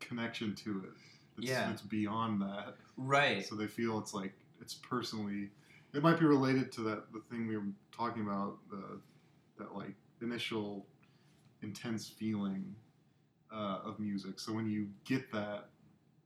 connection 0.00 0.54
to 0.54 0.84
it. 0.84 0.90
It's, 1.38 1.48
Yeah. 1.48 1.70
it's 1.70 1.82
beyond 1.82 2.40
that. 2.42 2.76
Right. 2.96 3.44
So 3.46 3.54
they 3.54 3.66
feel 3.66 3.98
it's 3.98 4.14
like 4.14 4.32
it's 4.60 4.74
personally. 4.74 5.50
It 5.94 6.02
might 6.02 6.18
be 6.20 6.26
related 6.26 6.70
to 6.72 6.82
that 6.82 7.12
the 7.12 7.20
thing 7.30 7.46
we 7.48 7.56
were 7.56 7.64
talking 7.96 8.22
about 8.22 8.58
the 8.70 9.00
that 9.58 9.74
like 9.74 9.94
initial 10.22 10.86
intense 11.62 12.08
feeling 12.08 12.74
uh, 13.52 13.78
of 13.84 13.98
music. 13.98 14.38
So 14.40 14.52
when 14.52 14.68
you 14.68 14.88
get 15.04 15.30
that, 15.32 15.68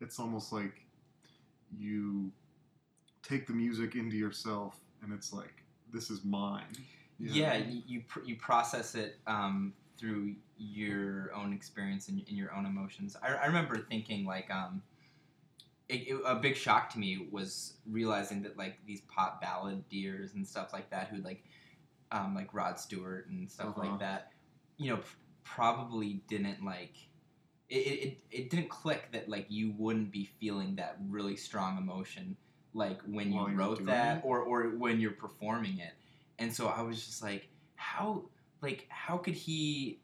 it's 0.01 0.19
almost 0.19 0.53
like 0.53 0.75
you 1.77 2.31
take 3.23 3.47
the 3.47 3.53
music 3.53 3.95
into 3.95 4.17
yourself, 4.17 4.79
and 5.03 5.13
it's 5.13 5.33
like 5.33 5.63
this 5.93 6.11
is 6.11 6.25
mine. 6.25 6.65
You 7.19 7.29
know? 7.29 7.35
Yeah, 7.35 7.57
you 7.57 7.83
you, 7.87 8.03
pr- 8.09 8.25
you 8.25 8.37
process 8.37 8.95
it 8.95 9.17
um, 9.27 9.73
through 9.99 10.35
your 10.59 11.33
own 11.35 11.53
experience 11.53 12.09
and, 12.09 12.19
and 12.29 12.37
your 12.37 12.53
own 12.55 12.67
emotions. 12.67 13.17
I, 13.23 13.35
I 13.35 13.47
remember 13.47 13.79
thinking 13.79 14.25
like 14.27 14.51
um, 14.51 14.83
it, 15.89 16.09
it- 16.09 16.23
a 16.27 16.35
big 16.37 16.57
shock 16.57 16.91
to 16.91 16.99
me 16.99 17.29
was 17.31 17.75
realizing 17.89 18.43
that 18.43 18.57
like 18.57 18.79
these 18.87 19.03
pop 19.03 19.41
ballad 19.41 19.89
deers 19.89 20.35
and 20.35 20.47
stuff 20.47 20.73
like 20.73 20.91
that 20.91 21.09
who 21.09 21.23
like 21.23 21.45
um, 22.11 22.35
like 22.35 22.53
Rod 22.53 22.79
Stewart 22.79 23.29
and 23.29 23.51
stuff 23.51 23.69
Uh-huh. 23.77 23.89
like 23.91 23.99
that, 24.01 24.33
you 24.77 24.91
know, 24.91 24.97
p- 24.99 25.05
probably 25.45 26.23
didn't 26.29 26.65
like. 26.65 26.95
It, 27.73 27.77
it, 27.77 28.19
it- 28.31 28.51
didn't 28.51 28.69
click 28.69 29.11
that 29.13 29.29
like 29.29 29.47
you 29.49 29.75
wouldn't 29.79 30.11
be 30.13 30.29
feeling 30.39 30.77
that 30.77 30.99
really 31.09 31.37
strong 31.37 31.79
emotion 31.79 32.37
like 32.75 33.01
when 33.03 33.33
you 33.33 33.47
wrote 33.49 33.85
that 33.87 34.19
it? 34.19 34.23
or 34.25 34.41
or 34.41 34.63
when 34.77 35.01
you're 35.01 35.11
performing 35.13 35.79
it 35.79 35.93
and 36.39 36.55
so 36.55 36.67
I 36.67 36.83
was 36.83 37.05
just 37.05 37.23
like, 37.23 37.49
how 37.77 38.25
like 38.63 38.87
how 38.89 39.17
could 39.17 39.35
he 39.35 40.01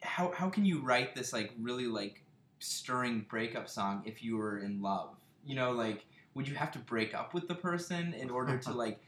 how 0.00 0.32
how 0.32 0.48
can 0.48 0.64
you 0.64 0.80
write 0.80 1.14
this 1.14 1.32
like 1.32 1.52
really 1.60 1.86
like 1.86 2.22
stirring 2.60 3.26
breakup 3.28 3.68
song 3.68 4.02
if 4.06 4.22
you 4.22 4.36
were 4.36 4.58
in 4.58 4.80
love? 4.82 5.16
You 5.44 5.56
know, 5.56 5.72
like 5.72 6.04
would 6.34 6.46
you 6.48 6.54
have 6.54 6.70
to 6.72 6.78
break 6.78 7.14
up 7.14 7.34
with 7.34 7.48
the 7.48 7.54
person 7.54 8.14
in 8.14 8.30
order 8.30 8.58
to 8.58 8.72
like 8.84 9.00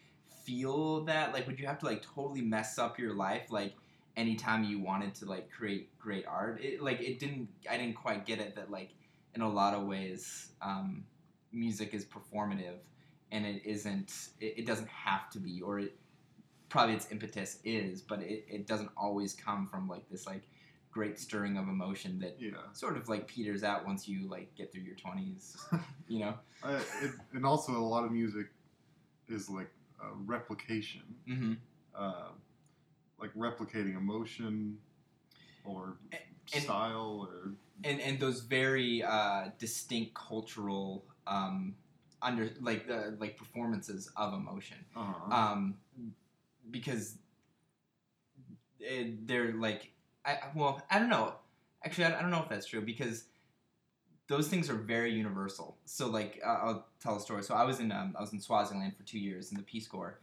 feel 0.45 1.05
that? 1.05 1.33
Like 1.33 1.47
would 1.47 1.59
you 1.61 1.67
have 1.67 1.79
to 1.81 1.87
like 1.87 2.03
totally 2.03 2.43
mess 2.43 2.79
up 2.79 2.99
your 2.99 3.15
life 3.15 3.51
like 3.51 3.75
anytime 4.17 4.65
you 4.65 4.79
wanted 4.79 5.15
to 5.17 5.27
like 5.27 5.51
create 5.51 5.97
great 5.99 6.27
art? 6.27 6.61
It 6.63 6.83
like 6.83 7.01
it 7.01 7.19
didn't 7.19 7.49
I 7.71 7.77
didn't 7.77 7.95
quite 7.95 8.27
get 8.27 8.39
it 8.41 8.55
that 8.57 8.71
like 8.71 8.91
in 9.35 9.43
a 9.43 9.49
lot 9.49 9.75
of 9.75 9.85
ways 9.85 10.51
um, 10.63 11.05
music 11.53 11.95
is 11.95 12.05
performative 12.05 12.79
and 13.33 13.45
it 13.47 13.63
isn't 13.65 14.13
it, 14.41 14.55
it 14.59 14.67
doesn't 14.67 14.89
have 14.89 15.31
to 15.31 15.39
be 15.39 15.61
or 15.61 15.81
it 15.81 15.97
probably 16.69 16.95
its 16.95 17.11
impetus 17.11 17.59
is 17.65 18.01
but 18.03 18.21
it, 18.21 18.45
it 18.49 18.67
doesn't 18.67 18.91
always 18.97 19.35
come 19.35 19.67
from 19.69 19.89
like 19.89 20.09
this 20.11 20.27
like 20.27 20.43
great 20.91 21.19
stirring 21.19 21.57
of 21.57 21.69
emotion 21.69 22.19
that 22.21 22.37
Yeah. 22.39 22.51
sort 22.73 22.97
of 22.97 23.09
like 23.09 23.27
peters 23.27 23.65
out 23.65 23.85
once 23.85 24.07
you 24.07 24.29
like 24.29 24.55
get 24.55 24.73
through 24.73 24.83
your 24.83 24.95
20s 24.95 25.57
you 26.09 26.21
know 26.21 26.35
I, 26.63 26.75
it, 26.77 27.11
and 27.33 27.45
also 27.45 27.73
a 27.73 27.79
lot 27.79 28.05
of 28.05 28.13
music 28.13 28.47
is 29.29 29.49
like 29.49 29.71
a 30.01 30.15
replication, 30.27 31.03
mm-hmm. 31.29 31.53
uh, 31.95 32.29
like 33.21 33.35
replicating 33.35 33.97
emotion 33.97 34.79
or 35.65 35.97
and- 36.13 36.63
style 36.63 37.29
or 37.29 37.53
and 37.83 38.01
and 38.01 38.21
those 38.21 38.41
very 38.41 39.03
uh, 39.03 39.49
distinct 39.59 40.15
cultural 40.15 41.05
um, 41.27 41.75
under 42.23 42.51
like 42.61 42.87
the 42.87 43.17
like 43.19 43.37
performances 43.37 44.11
of 44.17 44.35
emotion. 44.35 44.79
Uh, 44.97 45.35
um, 45.35 45.75
because 46.71 47.17
it, 48.81 49.27
they're 49.27 49.53
like 49.53 49.91
I 50.25 50.39
well 50.55 50.83
I 50.91 50.99
don't 50.99 51.09
know. 51.11 51.35
Actually 51.85 52.07
I, 52.07 52.19
I 52.19 52.23
don't 52.23 52.31
know 52.31 52.43
if 52.43 52.49
that's 52.49 52.67
true 52.67 52.81
because 52.81 53.25
those 54.27 54.49
things 54.49 54.71
are 54.71 54.75
very 54.75 55.13
universal. 55.13 55.77
So 55.85 56.09
like 56.09 56.41
uh, 56.45 56.49
I'll 56.63 56.87
tell 57.03 57.17
a 57.17 57.21
story. 57.21 57.43
So 57.43 57.55
I 57.55 57.65
was 57.65 57.81
in 57.81 57.93
um, 57.93 58.15
I 58.17 58.21
was 58.21 58.33
in 58.33 58.41
Swaziland 58.41 58.97
for 58.97 59.03
two 59.03 59.19
years 59.19 59.51
in 59.51 59.57
the 59.57 59.63
Peace 59.65 59.87
Corps 59.87 60.19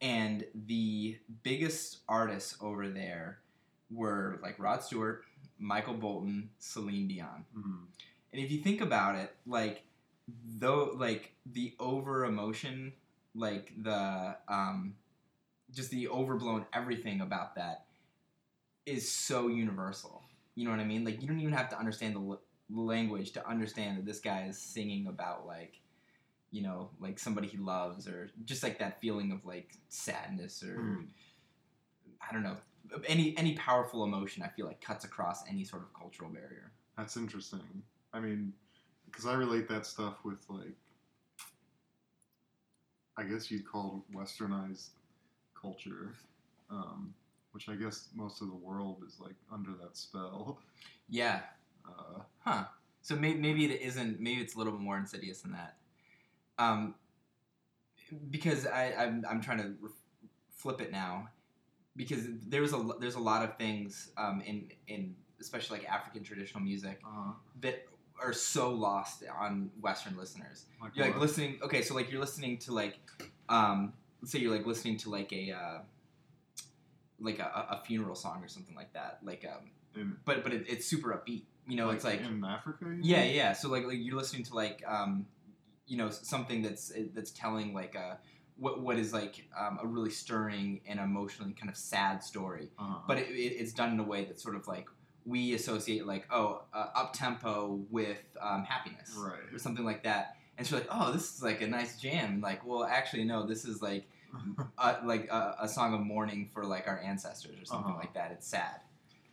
and 0.00 0.44
the 0.66 1.18
biggest 1.42 1.98
artists 2.08 2.56
over 2.60 2.88
there 2.88 3.38
were 3.90 4.38
like 4.42 4.58
Rod 4.58 4.82
Stewart 4.82 5.24
Michael 5.58 5.94
Bolton 5.94 6.50
Celine 6.58 7.08
Dion 7.08 7.44
mhm. 7.56 7.86
and 8.32 8.42
if 8.44 8.50
you 8.50 8.60
think 8.62 8.80
about 8.80 9.16
it, 9.16 9.34
like 9.46 9.82
though 10.58 10.92
like 10.96 11.32
the 11.46 11.74
over 11.78 12.24
emotion, 12.24 12.92
like 13.34 13.72
the 13.82 14.36
um 14.48 14.94
just 15.74 15.90
the 15.90 16.08
overblown 16.08 16.66
everything 16.72 17.20
about 17.20 17.56
that 17.56 17.84
is 18.86 19.10
so 19.10 19.48
universal. 19.48 20.22
You 20.54 20.64
know 20.64 20.70
what 20.70 20.80
I 20.80 20.84
mean? 20.84 21.04
Like 21.04 21.20
you 21.22 21.28
don't 21.28 21.40
even 21.40 21.52
have 21.52 21.68
to 21.70 21.78
understand 21.78 22.14
the 22.14 22.20
l- 22.20 22.40
language 22.70 23.32
to 23.32 23.48
understand 23.48 23.98
that 23.98 24.06
this 24.06 24.20
guy 24.20 24.46
is 24.48 24.58
singing 24.58 25.06
about 25.06 25.46
like 25.46 25.80
you 26.56 26.62
know, 26.62 26.88
like 26.98 27.18
somebody 27.18 27.48
he 27.48 27.58
loves 27.58 28.08
or 28.08 28.30
just 28.44 28.62
like 28.62 28.78
that 28.78 29.00
feeling 29.00 29.30
of 29.32 29.44
like 29.44 29.68
sadness 29.88 30.62
or 30.62 30.76
Mm. 30.78 31.06
I 32.28 32.32
don't 32.32 32.42
know. 32.42 32.56
Any 33.06 33.36
any 33.36 33.54
powerful 33.54 34.04
emotion 34.04 34.42
I 34.42 34.48
feel 34.48 34.66
like 34.66 34.80
cuts 34.80 35.04
across 35.04 35.38
any 35.48 35.64
sort 35.64 35.82
of 35.82 35.92
cultural 35.92 36.30
barrier. 36.30 36.72
That's 36.96 37.16
interesting. 37.16 37.82
I 38.12 38.20
mean, 38.20 38.52
because 39.04 39.26
I 39.26 39.34
relate 39.34 39.68
that 39.68 39.84
stuff 39.86 40.14
with 40.24 40.38
like, 40.48 40.76
I 43.16 43.22
guess 43.24 43.50
you'd 43.50 43.66
call 43.70 44.04
westernized 44.14 44.88
culture, 45.60 46.12
um, 46.70 47.14
which 47.52 47.68
I 47.68 47.74
guess 47.74 48.08
most 48.14 48.40
of 48.42 48.48
the 48.48 48.54
world 48.54 49.02
is 49.06 49.18
like 49.20 49.36
under 49.52 49.72
that 49.82 49.96
spell. 49.96 50.58
Yeah, 51.08 51.40
Uh, 51.88 52.22
Huh. 52.40 52.64
So 53.02 53.14
may- 53.14 53.34
maybe 53.34 53.64
it 53.66 53.80
isn't. 53.80 54.18
Maybe 54.20 54.40
it's 54.40 54.54
a 54.56 54.58
little 54.58 54.72
bit 54.72 54.82
more 54.82 54.98
insidious 54.98 55.42
than 55.42 55.52
that. 55.52 55.76
Um, 56.58 56.94
because 58.30 58.66
I 58.66 58.94
I'm, 58.98 59.24
I'm 59.28 59.40
trying 59.40 59.58
to 59.58 59.74
re- 59.80 59.90
flip 60.50 60.80
it 60.80 60.92
now, 60.92 61.28
because 61.96 62.24
there's 62.46 62.72
a 62.72 62.86
there's 63.00 63.16
a 63.16 63.20
lot 63.20 63.42
of 63.42 63.56
things 63.56 64.10
um, 64.16 64.42
in 64.46 64.70
in 64.88 65.14
especially 65.40 65.78
like 65.78 65.88
African 65.88 66.22
traditional 66.22 66.62
music 66.62 67.00
uh, 67.06 67.32
that 67.60 67.86
are 68.22 68.32
so 68.32 68.70
lost 68.70 69.22
on 69.38 69.70
Western 69.80 70.16
listeners. 70.16 70.64
like 70.80 70.92
You're 70.94 71.06
like 71.06 71.18
listening. 71.18 71.58
Okay, 71.62 71.82
so 71.82 71.94
like 71.94 72.10
you're 72.10 72.20
listening 72.20 72.58
to 72.58 72.72
like, 72.72 72.98
um, 73.48 73.92
let's 74.22 74.32
say 74.32 74.38
you're 74.38 74.54
like 74.56 74.66
listening 74.66 74.96
to 74.98 75.10
like 75.10 75.32
a. 75.32 75.52
Uh, 75.52 75.78
like 77.18 77.38
a, 77.38 77.66
a 77.70 77.82
funeral 77.86 78.14
song 78.14 78.42
or 78.44 78.48
something 78.48 78.74
like 78.74 78.92
that, 78.92 79.20
like 79.22 79.46
um, 79.50 79.70
in, 79.98 80.16
but 80.24 80.42
but 80.42 80.52
it, 80.52 80.66
it's 80.68 80.86
super 80.86 81.10
upbeat. 81.10 81.44
You 81.66 81.76
know, 81.76 81.90
it's 81.90 82.04
like 82.04 82.20
in 82.20 82.44
Africa. 82.44 82.94
yeah, 83.00 83.22
mean? 83.22 83.34
yeah. 83.34 83.52
So 83.52 83.70
like, 83.70 83.86
like 83.86 83.96
you're 83.98 84.16
listening 84.16 84.44
to 84.44 84.54
like 84.54 84.84
um, 84.86 85.26
you 85.86 85.96
know 85.96 86.10
something 86.10 86.62
that's 86.62 86.92
that's 87.14 87.30
telling 87.30 87.72
like 87.74 87.94
a 87.94 88.18
what 88.58 88.80
what 88.80 88.98
is 88.98 89.12
like 89.12 89.46
um, 89.58 89.78
a 89.82 89.86
really 89.86 90.10
stirring 90.10 90.80
and 90.86 90.98
emotionally 90.98 91.52
kind 91.52 91.68
of 91.70 91.76
sad 91.76 92.22
story, 92.24 92.70
Uh-huh. 92.78 93.00
but 93.06 93.18
it, 93.18 93.28
it, 93.28 93.52
it's 93.60 93.72
done 93.72 93.92
in 93.92 94.00
a 94.00 94.04
way 94.04 94.24
that's 94.24 94.42
sort 94.42 94.56
of 94.56 94.66
like 94.66 94.86
we 95.24 95.54
associate 95.54 96.06
like 96.06 96.26
oh 96.30 96.62
uh, 96.72 96.86
up 96.94 97.12
tempo 97.12 97.80
with 97.90 98.18
um, 98.40 98.64
happiness 98.64 99.14
right. 99.18 99.40
or 99.52 99.58
something 99.58 99.84
like 99.84 100.04
that. 100.04 100.36
And 100.58 100.66
she's 100.66 100.72
like, 100.72 100.88
oh, 100.90 101.12
this 101.12 101.34
is 101.36 101.42
like 101.42 101.60
a 101.60 101.66
nice 101.66 102.00
jam. 102.00 102.32
And 102.34 102.42
like, 102.42 102.64
well, 102.66 102.82
actually, 102.84 103.24
no, 103.24 103.46
this 103.46 103.66
is 103.66 103.82
like 103.82 104.08
a, 104.78 104.96
like 105.04 105.28
a, 105.30 105.56
a 105.60 105.68
song 105.68 105.92
of 105.92 106.00
mourning 106.00 106.48
for 106.54 106.64
like 106.64 106.88
our 106.88 106.98
ancestors 106.98 107.60
or 107.60 107.64
something 107.66 107.90
Uh-huh. 107.90 107.98
like 108.00 108.14
that. 108.14 108.30
It's 108.32 108.48
sad, 108.48 108.80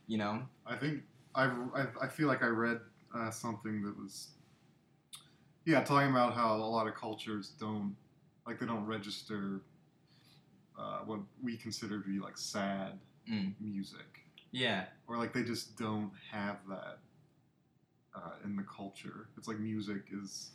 you 0.05 0.17
know. 0.17 0.41
I 0.65 0.75
think 0.75 1.03
I, 1.33 1.45
I, 1.45 1.85
I 2.01 2.07
feel 2.09 2.27
like 2.27 2.43
I 2.43 2.47
read 2.47 2.81
uh, 3.15 3.29
something 3.31 3.83
that 3.83 3.97
was 3.97 4.31
yeah 5.65 5.83
talking 5.83 6.09
about 6.09 6.33
how 6.33 6.55
a 6.55 6.57
lot 6.57 6.87
of 6.87 6.95
cultures 6.95 7.53
don't 7.59 7.95
like 8.45 8.59
they 8.59 8.65
don't 8.65 8.85
register 8.85 9.61
uh, 10.77 10.99
what 11.05 11.19
we 11.41 11.55
consider 11.55 12.01
to 12.01 12.07
be 12.09 12.19
like 12.19 12.37
sad 12.37 12.99
Mm. 13.31 13.53
music 13.61 14.19
Yeah, 14.51 14.83
or 15.07 15.15
like 15.17 15.31
they 15.31 15.43
just 15.43 15.77
don't 15.77 16.11
have 16.29 16.57
that 16.67 16.97
uh, 18.13 18.31
in 18.43 18.55
the 18.57 18.63
culture. 18.63 19.27
It's 19.37 19.47
like 19.47 19.59
music 19.59 20.03
is 20.11 20.51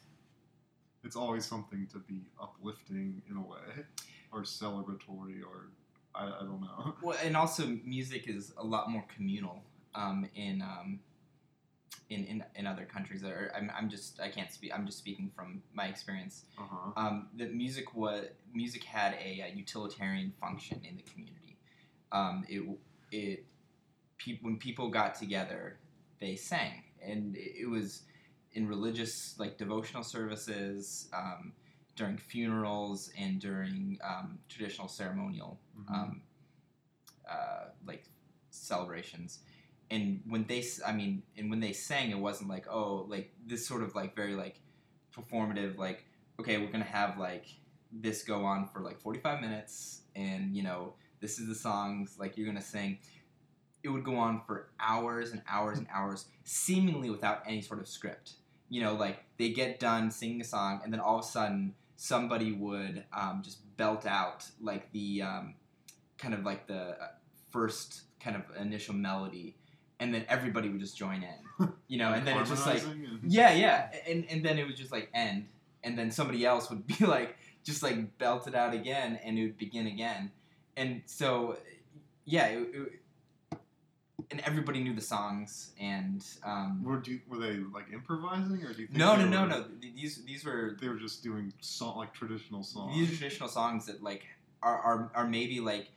it's 1.03 1.17
always 1.17 1.47
something 1.47 1.87
to 1.93 1.99
be 2.01 2.27
uplifting 2.43 3.23
in 3.31 3.37
a 3.37 3.41
way 3.41 3.85
or 4.33 4.43
celebratory 4.43 5.41
or 5.43 5.71
I, 6.15 6.27
I 6.27 6.41
don't 6.41 6.61
know. 6.61 6.95
Well, 7.01 7.17
and 7.25 7.37
also 7.37 7.67
music 7.85 8.29
is 8.29 8.53
a 8.59 8.65
lot 8.65 8.91
more 8.91 9.05
communal 9.15 9.63
um, 9.95 10.29
in, 10.35 10.61
um, 10.61 11.01
in 12.11 12.25
in 12.25 12.45
in 12.55 12.67
other 12.67 12.85
countries. 12.85 13.23
Or 13.25 13.53
I'm, 13.55 13.71
I'm 13.77 13.89
just 13.89 14.21
I 14.21 14.29
can't 14.29 14.51
speak. 14.53 14.73
I'm 14.75 14.87
just 14.87 14.99
speaking 14.99 15.31
from 15.35 15.63
my 15.73 15.87
experience. 15.87 16.45
Uh-huh. 16.59 16.93
Um, 16.97 17.29
that 17.37 17.55
music 17.55 17.95
was 17.95 18.27
music 18.53 18.85
had 18.85 19.15
a, 19.15 19.43
uh 19.43 19.55
utilitarian 19.55 20.33
function 20.41 20.81
in 20.85 20.97
the 20.97 21.03
community. 21.03 21.57
Um, 22.13 22.45
it 22.49 22.63
it 23.13 23.45
pe- 24.19 24.39
when 24.43 24.57
people 24.57 24.89
got 24.91 25.15
together, 25.15 25.79
they 26.21 26.37
sang, 26.37 26.85
and 27.03 27.37
it, 27.37 27.63
it 27.63 27.69
was 27.69 28.03
in 28.53 28.67
religious 28.67 29.39
like 29.39 29.59
devotional 29.59 30.03
services. 30.03 31.09
Um, 31.13 31.53
during 31.97 32.17
funerals 32.17 33.11
and 33.19 33.41
during 33.41 33.99
um, 34.05 34.39
traditional 34.49 34.87
ceremonial 34.87 35.59
Mhm. 35.77 35.93
um, 35.95 36.23
uh, 37.29 37.71
like 37.85 38.05
celebrations, 38.51 39.41
and 39.91 40.21
when 40.27 40.45
they 40.47 40.65
I 40.87 40.93
mean 40.93 41.23
and 41.37 41.51
when 41.51 41.61
they 41.61 41.73
sang 41.73 42.11
it 42.11 42.19
wasn't 42.19 42.51
like 42.51 42.67
oh 42.69 43.07
like 43.09 43.33
this 43.47 43.67
sort 43.67 43.83
of 43.83 43.95
like 43.95 44.15
very 44.15 44.35
like 44.35 44.61
performative 45.17 45.79
like 45.79 46.05
okay 46.41 46.59
we're 46.59 46.71
gonna 46.71 46.85
have 46.85 47.19
like 47.19 47.47
this 47.93 48.23
go 48.23 48.45
on 48.45 48.69
for 48.69 48.81
like 48.81 49.01
45 49.01 49.41
minutes 49.41 50.03
and 50.15 50.55
you 50.55 50.63
know 50.63 50.95
this 51.21 51.39
is 51.39 51.49
the 51.49 51.55
songs 51.55 52.17
like 52.19 52.37
you're 52.37 52.47
gonna 52.47 52.61
sing. 52.61 52.99
It 53.83 53.89
would 53.89 54.05
go 54.05 54.17
on 54.17 54.43
for 54.47 54.71
hours 54.81 55.31
and 55.31 55.43
hours 55.49 55.79
and 55.79 55.87
hours 55.93 56.27
seemingly 56.45 57.11
without 57.11 57.43
any 57.47 57.61
sort 57.61 57.81
of 57.81 57.89
script. 57.89 58.33
You 58.69 58.83
know 58.83 58.95
like 58.95 59.25
they 59.39 59.51
get 59.51 59.81
done 59.81 60.11
singing 60.11 60.41
a 60.41 60.45
song 60.45 60.81
and 60.85 60.93
then 60.93 61.01
all 61.01 61.19
of 61.19 61.25
a 61.25 61.29
sudden 61.29 61.75
somebody 61.97 62.53
would 62.53 63.05
um, 63.13 63.41
just 63.43 63.77
belt 63.77 64.07
out 64.07 64.45
like 64.61 64.93
the 64.93 65.23
um, 65.23 65.55
kind 66.19 66.35
of 66.35 66.45
like 66.45 66.67
the 66.67 67.01
uh, 67.03 67.09
first 67.51 68.03
kind 68.21 68.37
of 68.37 68.43
initial 68.61 68.95
melody 68.95 69.57
and 70.01 70.15
then 70.15 70.25
everybody 70.29 70.69
would 70.69 70.81
just 70.81 70.97
join 70.97 71.23
in 71.23 71.69
you 71.89 71.99
know 71.99 72.13
and 72.13 72.27
then 72.27 72.37
it's 72.39 72.51
just 72.51 72.67
like 72.67 72.83
yeah, 73.27 73.53
yeah, 73.53 73.91
and 74.09 74.25
and 74.31 74.45
then 74.45 74.59
it 74.59 74.67
would 74.67 74.77
just 74.77 74.93
like 74.93 75.09
end, 75.13 75.47
and 75.85 75.99
then 75.99 76.11
somebody 76.11 76.45
else 76.47 76.71
would 76.71 76.87
be 76.87 77.05
like 77.17 77.37
just 77.65 77.83
like 77.83 78.17
belt 78.19 78.47
it 78.47 78.55
out 78.55 78.73
again, 78.75 79.19
and 79.25 79.39
it 79.39 79.43
would 79.43 79.59
begin 79.59 79.87
again, 79.89 80.31
and 80.77 81.03
so 81.07 81.57
yeah, 82.25 82.47
it, 82.47 82.69
it- 82.75 83.01
and 84.31 84.41
everybody 84.41 84.83
knew 84.83 84.95
the 84.95 85.01
songs, 85.01 85.71
and 85.81 86.23
um, 86.45 86.83
Were, 86.85 86.99
do, 86.99 87.19
were 87.29 87.39
they 87.39 87.57
like 87.73 87.87
improvising, 87.93 88.63
or 88.63 88.73
do 88.75 88.83
you 88.83 88.87
think 88.89 88.93
no, 88.99 89.17
no, 89.17 89.25
no, 89.27 89.43
were- 89.43 89.49
no, 89.49 89.63
th- 89.81 89.95
these 89.95 90.23
these 90.25 90.45
were 90.45 90.77
They 90.81 90.89
were 90.89 90.97
just 90.97 91.23
doing 91.23 91.53
song 91.61 91.97
like 91.97 92.13
traditional 92.13 92.63
songs. 92.63 92.95
these 92.95 93.11
are 93.13 93.17
traditional 93.17 93.49
songs 93.49 93.87
that 93.87 94.03
like 94.03 94.27
are 94.63 94.79
are, 94.79 95.11
are 95.15 95.27
maybe 95.27 95.61
like 95.61 95.89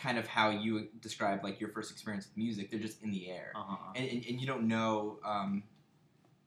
kind 0.00 0.18
of 0.18 0.26
how 0.26 0.50
you 0.50 0.88
describe 1.00 1.42
like 1.44 1.60
your 1.60 1.70
first 1.70 1.90
experience 1.90 2.26
with 2.26 2.36
music. 2.36 2.70
They're 2.70 2.80
just 2.80 3.02
in 3.02 3.10
the 3.10 3.30
air. 3.30 3.52
uh-huh. 3.54 3.92
and, 3.96 4.08
and, 4.08 4.24
and 4.28 4.40
you 4.40 4.46
don't 4.46 4.66
know 4.68 5.18
um, 5.24 5.62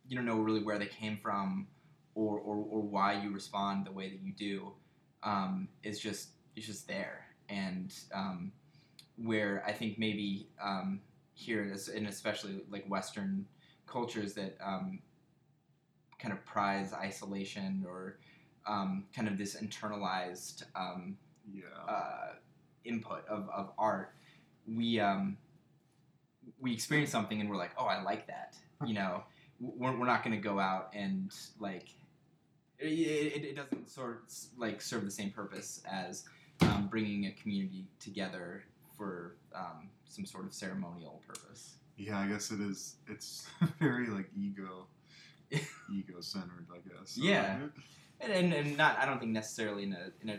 you 0.07 0.15
don't 0.15 0.25
know 0.25 0.37
really 0.37 0.63
where 0.63 0.79
they 0.79 0.87
came 0.87 1.17
from 1.21 1.67
or, 2.15 2.39
or, 2.39 2.55
or 2.55 2.81
why 2.81 3.21
you 3.21 3.31
respond 3.31 3.85
the 3.85 3.91
way 3.91 4.09
that 4.09 4.19
you 4.21 4.33
do 4.33 4.73
um, 5.23 5.67
it's 5.83 5.99
just 5.99 6.29
it's 6.55 6.65
just 6.65 6.87
there 6.87 7.25
and 7.49 7.93
um, 8.13 8.51
where 9.17 9.63
I 9.65 9.71
think 9.71 9.99
maybe 9.99 10.47
um, 10.61 11.01
here 11.33 11.73
and 11.95 12.07
especially 12.07 12.61
like 12.69 12.85
Western 12.87 13.45
cultures 13.87 14.33
that 14.33 14.57
um, 14.63 14.99
kind 16.19 16.33
of 16.33 16.43
prize 16.45 16.93
isolation 16.93 17.85
or 17.87 18.19
um, 18.67 19.05
kind 19.15 19.27
of 19.27 19.37
this 19.37 19.55
internalized 19.55 20.63
um, 20.75 21.17
yeah. 21.51 21.63
uh, 21.87 22.33
input 22.89 23.25
of, 23.27 23.47
of 23.49 23.69
art, 23.77 24.13
we 24.67 24.99
um, 24.99 25.37
we 26.59 26.73
experience 26.73 27.11
something 27.11 27.39
and 27.39 27.49
we're 27.49 27.55
like, 27.57 27.71
oh, 27.77 27.85
I 27.85 28.01
like 28.01 28.27
that. 28.27 28.55
You 28.85 28.93
know, 28.95 29.23
we're, 29.59 29.97
we're 29.97 30.05
not 30.05 30.23
going 30.23 30.35
to 30.35 30.41
go 30.41 30.59
out 30.59 30.89
and 30.93 31.31
like 31.59 31.87
it, 32.79 32.87
it, 32.87 33.43
it 33.45 33.55
doesn't 33.55 33.89
sort 33.89 34.23
of, 34.25 34.33
like 34.57 34.81
serve 34.81 35.05
the 35.05 35.11
same 35.11 35.31
purpose 35.31 35.81
as 35.89 36.23
um, 36.61 36.87
bringing 36.89 37.25
a 37.27 37.31
community 37.31 37.85
together 37.99 38.63
for 38.97 39.35
um, 39.55 39.89
some 40.05 40.25
sort 40.25 40.45
of 40.45 40.53
ceremonial 40.53 41.21
purpose. 41.27 41.75
Yeah, 41.97 42.19
I 42.19 42.27
guess 42.27 42.51
it 42.51 42.61
is. 42.61 42.95
It's 43.07 43.47
very 43.79 44.07
like 44.07 44.29
ego, 44.37 44.87
ego 45.51 46.21
centered. 46.21 46.67
I 46.73 46.77
guess. 46.87 47.11
So, 47.11 47.23
Yeah. 47.23 47.57
and, 48.21 48.31
and, 48.31 48.53
and 48.53 48.77
not 48.77 48.97
I 48.97 49.05
don't 49.05 49.19
think 49.19 49.31
necessarily 49.31 49.83
in 49.83 49.93
a 49.93 50.11
in 50.21 50.29
a 50.29 50.37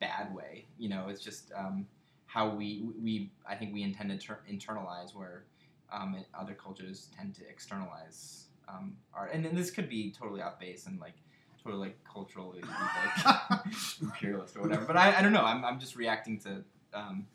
bad 0.00 0.34
way. 0.34 0.66
You 0.78 0.88
know, 0.88 1.06
it's 1.08 1.22
just 1.22 1.52
um, 1.56 1.86
how 2.26 2.48
we 2.48 2.88
we 3.02 3.30
I 3.48 3.54
think 3.54 3.72
we 3.72 3.82
intend 3.82 4.10
to 4.10 4.18
ter- 4.18 4.40
internalize 4.50 5.14
where 5.14 5.44
um, 5.92 6.16
other 6.38 6.54
cultures 6.54 7.08
tend 7.16 7.34
to 7.36 7.48
externalize 7.48 8.46
um, 8.68 8.96
art, 9.14 9.30
and, 9.32 9.44
then 9.44 9.54
this 9.54 9.70
could 9.70 9.88
be 9.88 10.12
totally 10.12 10.42
off 10.42 10.60
base 10.60 10.86
and 10.86 11.00
like 11.00 11.14
totally 11.62 11.88
like 11.88 11.98
culturally 12.04 12.60
like 12.60 13.64
imperialist 14.02 14.56
or 14.56 14.62
whatever. 14.62 14.84
But 14.84 14.96
I, 14.96 15.18
I 15.18 15.22
don't 15.22 15.32
know. 15.32 15.44
I'm 15.44 15.64
I'm 15.64 15.80
just 15.80 15.96
reacting 15.96 16.38
to 16.40 16.62
um, 16.92 17.26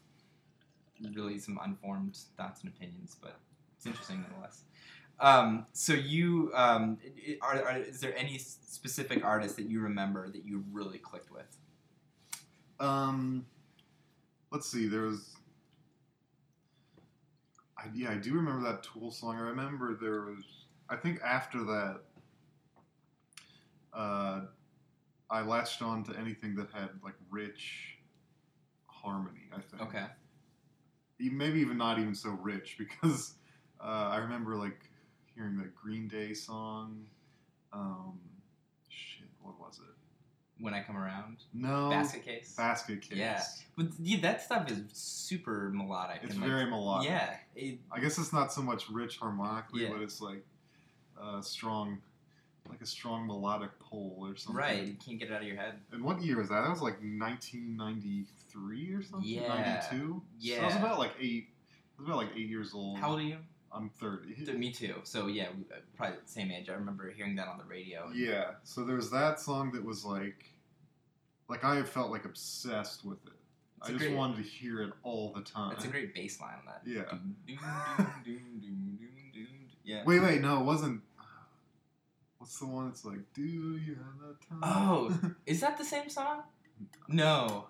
really 1.13 1.39
some 1.39 1.59
unformed 1.63 2.17
thoughts 2.37 2.61
and 2.61 2.71
opinions, 2.71 3.17
but 3.21 3.39
it's 3.75 3.85
interesting 3.85 4.21
nonetheless. 4.21 4.63
Um, 5.19 5.65
so 5.73 5.93
you 5.93 6.51
um, 6.53 6.97
are, 7.41 7.63
are 7.63 7.77
is 7.77 7.99
there 7.99 8.15
any 8.17 8.37
specific 8.37 9.23
artist 9.23 9.55
that 9.57 9.69
you 9.69 9.79
remember 9.79 10.29
that 10.29 10.45
you 10.45 10.63
really 10.71 10.97
clicked 10.97 11.31
with? 11.31 11.57
Um, 12.83 13.45
let's 14.51 14.69
see. 14.69 14.87
There 14.87 15.03
was. 15.03 15.35
I, 17.77 17.85
yeah, 17.93 18.11
I 18.11 18.15
do 18.15 18.33
remember 18.33 18.61
that 18.69 18.83
Tool 18.83 19.09
song. 19.09 19.37
I 19.37 19.41
remember 19.41 19.97
there 19.99 20.21
was. 20.23 20.43
I 20.89 20.97
think 20.97 21.21
after 21.21 21.59
that, 21.63 22.01
uh, 23.93 24.41
I 25.29 25.41
latched 25.41 25.81
on 25.81 26.03
to 26.03 26.19
anything 26.19 26.55
that 26.55 26.67
had 26.73 26.89
like 27.03 27.15
rich 27.31 27.97
harmony. 28.87 29.47
I 29.55 29.61
think. 29.61 29.81
Okay. 29.81 30.05
Maybe 31.19 31.61
even 31.61 31.77
not 31.77 31.99
even 31.99 32.13
so 32.15 32.31
rich 32.31 32.75
because 32.79 33.35
uh, 33.79 34.09
I 34.11 34.17
remember 34.17 34.57
like 34.57 34.89
hearing 35.33 35.57
the 35.57 35.69
Green 35.81 36.09
Day 36.09 36.33
song. 36.33 37.05
Um, 37.71 38.19
shit, 38.89 39.29
what 39.41 39.57
was 39.57 39.79
it? 39.79 39.92
When 40.63 40.73
I 40.73 40.81
come 40.81 40.95
around, 40.95 41.39
No. 41.53 41.89
basket 41.89 42.23
case. 42.23 42.53
Basket 42.55 43.01
Case. 43.01 43.17
Yeah. 43.17 43.43
But 43.75 43.87
yeah, 43.99 44.21
that 44.21 44.41
stuff 44.41 44.71
is 44.71 44.79
super 44.93 45.69
melodic. 45.73 46.21
It's 46.23 46.31
and, 46.31 46.41
like, 46.41 46.49
very 46.49 46.65
melodic. 46.69 47.09
Yeah. 47.09 47.35
It, 47.53 47.79
I 47.91 47.99
guess 47.99 48.17
it's 48.17 48.31
not 48.31 48.53
so 48.53 48.61
much 48.61 48.89
rich 48.89 49.17
harmonically, 49.17 49.83
Yeah. 49.83 49.89
but 49.91 50.01
it's 50.01 50.21
like 50.21 50.45
uh, 51.21 51.41
strong, 51.41 51.97
like 52.69 52.79
a 52.81 52.85
strong 52.85 53.27
melodic 53.27 53.71
pull 53.79 54.15
or 54.19 54.37
something. 54.37 54.55
right. 54.55 54.83
You 54.85 54.95
can't 55.05 55.19
get 55.19 55.29
it 55.31 55.33
out 55.33 55.41
of 55.41 55.47
your 55.49 55.57
head. 55.57 55.73
And 55.91 56.01
what 56.01 56.21
year 56.21 56.37
was 56.37 56.47
that? 56.47 56.61
That 56.61 56.69
was 56.69 56.81
like 56.81 56.97
1993 57.01 58.93
or 58.93 59.03
something. 59.03 59.29
Yeah. 59.29 59.47
92. 59.91 60.21
So 60.39 60.61
I 60.61 60.65
was 60.65 60.75
about 60.75 60.97
like 60.97 61.11
eight. 61.19 61.49
I 61.97 62.01
was 62.01 62.07
about 62.07 62.17
like 62.19 62.29
eight 62.37 62.47
years 62.47 62.73
old. 62.73 62.99
How 62.99 63.09
old 63.09 63.19
are 63.19 63.23
you? 63.23 63.37
I'm 63.71 63.89
30. 63.89 64.53
Me 64.53 64.71
too. 64.71 64.95
So 65.03 65.27
yeah, 65.27 65.47
uh, 65.71 65.77
probably 65.97 66.17
the 66.23 66.31
same 66.31 66.51
age. 66.51 66.69
I 66.69 66.73
remember 66.73 67.09
hearing 67.11 67.35
that 67.35 67.47
on 67.47 67.57
the 67.57 67.63
radio. 67.63 68.09
Yeah. 68.13 68.51
So 68.63 68.83
there 68.83 68.95
was 68.95 69.09
that 69.11 69.39
song 69.39 69.71
that 69.73 69.83
was 69.83 70.05
like, 70.05 70.52
like 71.49 71.63
I 71.63 71.83
felt 71.83 72.11
like 72.11 72.25
obsessed 72.25 73.05
with 73.05 73.17
it. 73.25 73.33
It's 73.79 73.89
I 73.89 73.91
just 73.93 74.05
great- 74.05 74.15
wanted 74.15 74.37
to 74.37 74.43
hear 74.43 74.81
it 74.83 74.93
all 75.03 75.33
the 75.33 75.41
time. 75.41 75.73
It's 75.73 75.83
a 75.85 75.89
great 75.89 76.13
bass 76.15 76.39
line 76.39 76.55
on 76.59 76.65
that. 76.65 76.81
Yeah. 76.85 77.03
Yeah. 79.83 80.03
Wait, 80.05 80.19
wait, 80.21 80.41
no, 80.41 80.59
it 80.61 80.63
wasn't. 80.63 81.01
What's 82.37 82.59
the 82.59 82.67
one? 82.67 82.87
It's 82.89 83.05
like, 83.05 83.19
do 83.33 83.41
you 83.43 83.95
have 83.95 84.19
the 84.19 84.35
time? 84.49 84.59
Oh. 84.63 85.19
Is 85.45 85.61
that 85.61 85.77
the 85.77 85.85
same 85.85 86.09
song? 86.09 86.43
No. 87.07 87.67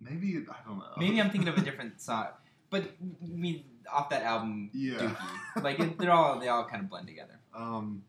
maybe 0.00 0.36
I 0.48 0.68
don't 0.68 0.78
know. 0.78 0.84
Maybe 0.96 1.20
I'm 1.20 1.30
thinking 1.30 1.48
of 1.48 1.56
a 1.58 1.60
different 1.68 2.00
song. 2.00 2.28
But 2.70 2.84
I 3.02 3.26
mean, 3.26 3.64
off 3.92 4.10
that 4.10 4.22
album, 4.22 4.70
Yeah. 4.72 4.94
Dookie. 4.98 5.62
Like 5.62 5.78
it, 5.80 5.98
they're 5.98 6.10
all 6.10 6.38
they 6.40 6.48
all 6.48 6.64
kind 6.64 6.82
of 6.82 6.88
blend 6.90 7.06
together. 7.06 7.38
Um, 7.54 8.02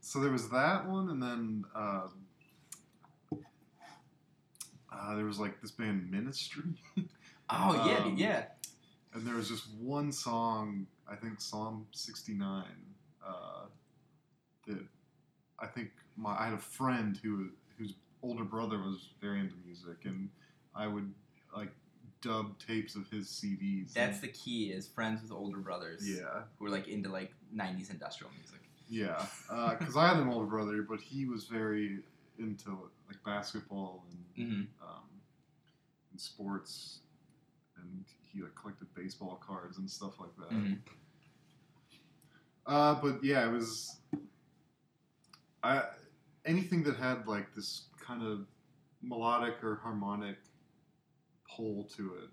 so 0.00 0.20
there 0.20 0.30
was 0.30 0.48
that 0.50 0.88
one, 0.88 1.10
and 1.10 1.22
then 1.22 1.64
um, 1.74 2.10
uh, 4.98 5.14
there 5.16 5.24
was 5.24 5.38
like 5.38 5.60
this 5.60 5.70
band 5.70 6.10
Ministry, 6.10 6.64
Oh 7.50 7.86
yeah, 7.86 8.04
Um, 8.04 8.16
yeah. 8.16 8.44
and 9.14 9.26
there 9.26 9.34
was 9.36 9.48
just 9.48 9.68
one 9.80 10.12
song, 10.12 10.86
I 11.10 11.16
think 11.16 11.40
Psalm 11.40 11.86
sixty 11.92 12.34
nine, 12.34 12.94
uh, 13.26 13.66
that 14.66 14.80
I 15.58 15.66
think 15.66 15.90
my 16.16 16.36
I 16.38 16.44
had 16.46 16.54
a 16.54 16.58
friend 16.58 17.18
who 17.22 17.50
whose 17.78 17.94
older 18.22 18.44
brother 18.44 18.78
was 18.78 19.10
very 19.20 19.40
into 19.40 19.54
music, 19.64 20.04
and 20.04 20.28
I 20.74 20.86
would 20.86 21.12
like 21.56 21.70
dub 22.20 22.58
tapes 22.58 22.96
of 22.96 23.08
his 23.10 23.28
CDs. 23.28 23.92
That's 23.92 24.20
the 24.20 24.28
key. 24.28 24.72
Is 24.72 24.86
friends 24.88 25.22
with 25.22 25.32
older 25.32 25.58
brothers. 25.58 26.02
yeah. 26.08 26.42
Who 26.58 26.66
are 26.66 26.70
like 26.70 26.88
into 26.88 27.08
like 27.08 27.32
'90s 27.56 27.90
industrial 27.90 28.30
music. 28.36 28.60
Yeah, 28.90 29.24
because 29.78 29.96
I 29.96 30.08
had 30.08 30.16
an 30.16 30.28
older 30.28 30.46
brother, 30.46 30.82
but 30.82 31.00
he 31.00 31.26
was 31.26 31.44
very 31.44 31.98
into 32.38 32.70
like 33.08 33.22
basketball 33.24 34.04
and 34.36 34.48
hmm 34.48 34.60
um, 34.82 35.04
and 36.10 36.20
sports, 36.20 37.00
and 37.76 38.04
he 38.22 38.42
like 38.42 38.54
collected 38.54 38.86
baseball 38.94 39.40
cards 39.44 39.78
and 39.78 39.90
stuff 39.90 40.18
like 40.20 40.34
that. 40.38 40.54
hmm 40.54 40.74
Uh, 42.66 42.94
but 43.00 43.22
yeah, 43.24 43.46
it 43.48 43.52
was. 43.52 43.96
I 45.62 45.82
anything 46.44 46.82
that 46.84 46.96
had 46.96 47.26
like 47.26 47.54
this 47.54 47.86
kind 48.04 48.22
of 48.22 48.46
melodic 49.02 49.62
or 49.62 49.76
harmonic 49.76 50.36
pull 51.48 51.84
to 51.96 52.14
it, 52.14 52.30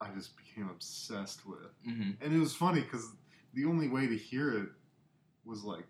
I 0.00 0.08
just 0.14 0.36
became 0.36 0.68
obsessed 0.70 1.46
with. 1.46 1.58
hmm 1.84 2.12
And 2.20 2.34
it 2.34 2.38
was 2.38 2.54
funny 2.54 2.80
because 2.80 3.12
the 3.54 3.64
only 3.66 3.88
way 3.88 4.06
to 4.06 4.16
hear 4.16 4.56
it 4.56 4.68
was 5.44 5.64
like 5.64 5.84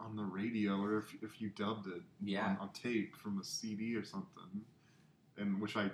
on 0.00 0.16
the 0.16 0.22
radio 0.24 0.80
or 0.80 0.98
if, 0.98 1.14
if 1.22 1.40
you 1.40 1.50
dubbed 1.50 1.86
it 1.88 2.02
Yeah. 2.22 2.46
on, 2.46 2.56
on 2.60 2.70
tape 2.72 3.16
from 3.16 3.38
a 3.40 3.44
CD 3.44 3.94
or 3.96 4.04
something. 4.04 4.62
And 5.38 5.60
which 5.60 5.76
I, 5.76 5.90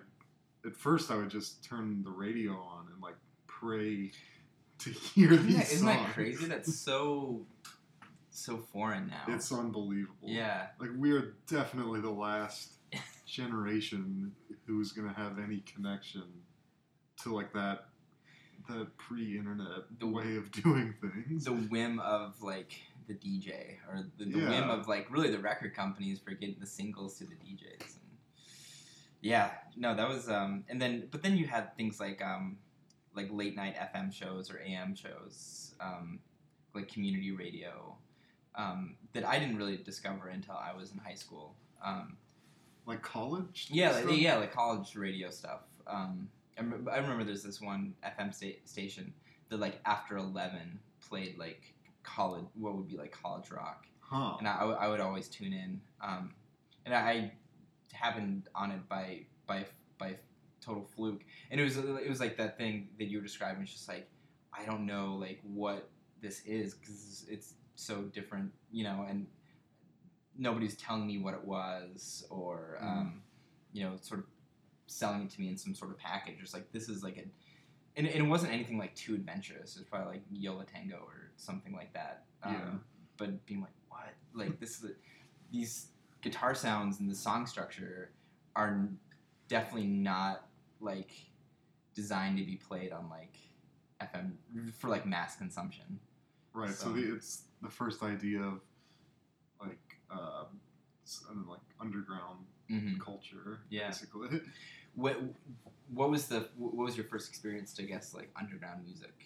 at 0.66 0.76
first, 0.76 1.10
I 1.10 1.16
would 1.16 1.30
just 1.30 1.64
turn 1.64 2.02
the 2.04 2.10
radio 2.10 2.52
on 2.52 2.86
and 2.92 3.02
like 3.02 3.16
pray 3.46 4.10
to 4.78 4.90
hear 5.14 5.32
Isn't 5.32 5.46
these 5.46 5.56
that, 5.56 5.72
isn't 5.72 5.86
that 5.86 5.98
songs. 6.00 6.12
crazy? 6.14 6.46
That's 6.46 6.74
so 6.78 7.46
so 8.34 8.56
foreign 8.72 9.08
now. 9.08 9.34
It's 9.34 9.52
unbelievable. 9.52 10.16
yeah. 10.28 10.68
Like 10.80 10.90
we 10.96 11.12
are 11.12 11.34
definitely 11.48 12.00
the 12.00 12.10
last 12.10 12.72
generation 13.26 14.32
who's 14.66 14.92
gonna 14.92 15.12
have 15.12 15.38
any 15.38 15.60
connection 15.60 16.24
to 17.22 17.34
like 17.34 17.52
that 17.52 17.86
that 18.68 18.96
pre-internet 18.96 19.82
The- 19.98 20.06
way 20.06 20.36
of 20.36 20.50
doing 20.52 20.94
things. 21.00 21.44
the 21.44 21.52
whim 21.52 21.98
of 21.98 22.40
like 22.42 22.72
the 23.06 23.14
DJ 23.14 23.76
or 23.88 24.04
the, 24.18 24.24
the 24.24 24.38
Yeah. 24.38 24.48
whim 24.60 24.70
of 24.70 24.88
like 24.88 25.10
really 25.10 25.30
the 25.30 25.38
record 25.38 25.74
companies 25.74 26.18
for 26.20 26.32
getting 26.32 26.56
the 26.60 26.66
singles 26.66 27.18
to 27.18 27.24
the 27.24 27.34
DJs. 27.34 27.80
And 27.80 28.18
yeah, 29.20 29.50
no, 29.76 29.94
that 29.94 30.08
was 30.08 30.28
um, 30.28 30.64
and 30.68 30.80
then 30.80 31.08
but 31.10 31.22
then 31.22 31.36
you 31.36 31.46
had 31.46 31.76
things 31.76 32.00
like 32.00 32.20
um, 32.22 32.56
like 33.14 33.28
late 33.30 33.54
night 33.56 33.76
FM 33.76 34.12
shows 34.12 34.50
or 34.50 34.60
AM 34.66 34.94
shows, 34.94 35.74
um, 35.80 36.18
like 36.74 36.88
community 36.88 37.30
radio, 37.32 37.96
um, 38.54 38.96
that 39.12 39.24
I 39.26 39.38
didn't 39.38 39.56
really 39.56 39.76
discover 39.76 40.28
until 40.28 40.54
I 40.54 40.74
was 40.76 40.90
in 40.92 40.98
high 40.98 41.14
school. 41.14 41.54
Um, 41.84 42.16
like 42.86 43.02
college. 43.02 43.68
yeah, 43.70 43.90
like, 43.92 44.18
yeah, 44.20 44.36
like 44.36 44.52
college 44.52 44.96
radio 44.96 45.30
stuff. 45.30 45.60
Um, 45.86 46.28
I, 46.58 46.62
rem- 46.62 46.88
I 46.90 46.96
remember 46.98 47.22
there's 47.24 47.42
this 47.44 47.60
one 47.60 47.94
FM 48.04 48.34
sta- 48.34 48.60
station 48.64 49.12
that 49.50 49.60
like 49.60 49.80
after 49.86 50.16
eleven 50.16 50.80
played 51.08 51.38
like 51.38 51.74
college, 52.02 52.44
what 52.54 52.74
would 52.76 52.88
be 52.88 52.96
like 52.96 53.12
college 53.12 53.50
rock, 53.50 53.86
Huh. 54.00 54.36
and 54.38 54.46
I, 54.48 54.58
I 54.60 54.88
would- 54.88 55.00
always 55.00 55.28
tune 55.28 55.52
in. 55.52 55.80
Um, 56.00 56.34
and 56.84 56.94
I 56.94 57.32
happened 57.92 58.48
on 58.54 58.70
it 58.70 58.88
by 58.88 59.26
by 59.46 59.66
by 59.98 60.16
total 60.60 60.84
fluke, 60.84 61.24
and 61.50 61.60
it 61.60 61.64
was 61.64 61.76
it 61.76 62.08
was 62.08 62.20
like 62.20 62.36
that 62.38 62.56
thing 62.58 62.88
that 62.98 63.06
you 63.06 63.18
were 63.18 63.22
describing. 63.24 63.62
It's 63.62 63.72
just 63.72 63.88
like 63.88 64.08
I 64.52 64.64
don't 64.64 64.84
know 64.86 65.14
like 65.16 65.40
what 65.42 65.88
this 66.20 66.42
is 66.44 66.74
because 66.74 67.24
it's 67.28 67.54
so 67.74 68.02
different, 68.02 68.52
you 68.70 68.84
know, 68.84 69.06
and 69.08 69.26
nobody's 70.36 70.76
telling 70.76 71.06
me 71.06 71.18
what 71.18 71.34
it 71.34 71.44
was 71.44 72.24
or 72.30 72.78
Mhm. 72.80 72.86
um, 72.86 73.22
you 73.72 73.82
know 73.84 73.96
sort 74.00 74.20
of 74.20 74.26
selling 74.86 75.22
it 75.22 75.30
to 75.30 75.40
me 75.40 75.48
in 75.48 75.56
some 75.56 75.74
sort 75.74 75.90
of 75.90 75.98
package. 75.98 76.38
It's 76.42 76.54
like 76.54 76.70
this 76.72 76.88
is 76.88 77.02
like 77.02 77.16
a 77.18 77.24
and, 77.94 78.06
and 78.06 78.24
it 78.24 78.28
wasn't 78.28 78.52
anything 78.52 78.78
like 78.78 78.94
too 78.94 79.14
adventurous. 79.14 79.76
It's 79.76 79.88
probably 79.88 80.14
like 80.14 80.22
Yo 80.32 80.54
La 80.56 80.64
Tengo 80.64 80.96
or 80.96 81.31
something 81.42 81.72
like 81.72 81.92
that. 81.94 82.24
Um, 82.42 82.52
Yeah. 82.52 82.70
But 83.18 83.44
being 83.46 83.60
like, 83.60 83.74
what? 83.88 84.14
Like 84.34 84.58
this 84.60 84.82
is 84.82 84.90
these 85.50 85.88
guitar 86.22 86.54
sounds 86.54 87.00
and 87.00 87.10
the 87.10 87.14
song 87.14 87.46
structure 87.46 88.10
are 88.56 88.88
definitely 89.48 89.86
not 89.88 90.46
like 90.80 91.10
designed 91.94 92.38
to 92.38 92.44
be 92.44 92.56
played 92.56 92.92
on 92.92 93.08
like 93.10 93.36
FM 94.00 94.32
for 94.78 94.88
like 94.88 95.04
mass 95.06 95.36
consumption. 95.36 95.98
Right. 96.54 96.70
So, 96.70 96.86
So- 96.86 96.92
the, 96.92 97.14
it's 97.14 97.42
the 97.60 97.68
first 97.70 98.02
idea 98.02 98.40
of 98.42 98.60
like 99.60 99.78
uh, 100.10 100.44
uh, 100.44 101.34
like 101.48 101.60
underground 101.80 102.46
Mm-hmm. 102.70 103.00
culture, 103.02 103.60
Yeah. 103.68 103.88
basically. 103.88 104.40
What 104.94 105.16
what 105.88 106.10
was 106.10 106.26
the 106.28 106.48
what 106.56 106.74
was 106.76 106.96
your 106.98 107.06
first 107.06 107.28
experience 107.28 107.72
to 107.74 107.82
guess 107.82 108.14
like 108.14 108.30
underground 108.36 108.84
music? 108.84 109.24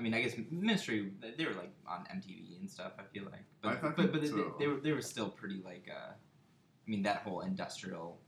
I 0.00 0.02
mean, 0.02 0.14
I 0.14 0.22
guess 0.22 0.32
Ministry 0.50 1.12
they 1.36 1.44
were 1.44 1.52
like 1.52 1.74
on 1.86 2.06
MTV 2.10 2.58
and 2.58 2.70
stuff. 2.70 2.92
I 2.98 3.02
feel 3.12 3.24
like, 3.24 3.44
but 3.60 3.82
but, 3.82 4.12
but 4.12 4.22
they, 4.22 4.28
so. 4.28 4.54
they 4.58 4.66
were 4.66 4.80
they 4.80 4.92
were 4.92 5.02
still 5.02 5.28
pretty 5.28 5.60
like. 5.62 5.90
Uh, 5.94 6.12
I 6.12 6.90
mean, 6.90 7.02
that 7.02 7.18
whole 7.18 7.42
industrial 7.42 8.18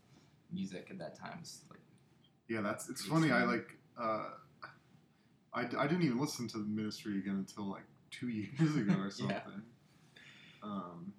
music 0.53 0.89
at 0.91 0.99
that 0.99 1.19
time 1.19 1.39
was 1.41 1.63
like 1.71 1.81
Yeah, 2.47 2.61
that's 2.61 2.91
it's 2.91 3.07
funny. 3.07 3.31
I 3.31 3.45
like 3.45 3.75
uh, 3.99 4.25
I, 5.55 5.61
I 5.61 5.87
didn't 5.87 6.03
even 6.03 6.21
listen 6.21 6.47
to 6.49 6.59
the 6.59 6.65
Ministry 6.65 7.19
again 7.19 7.37
until 7.37 7.71
like 7.71 7.85
two 8.11 8.29
years 8.29 8.77
ago 8.77 8.95
or 8.99 9.11
something. 9.11 9.39
Yeah. 9.39 10.21
Um, 10.63 11.15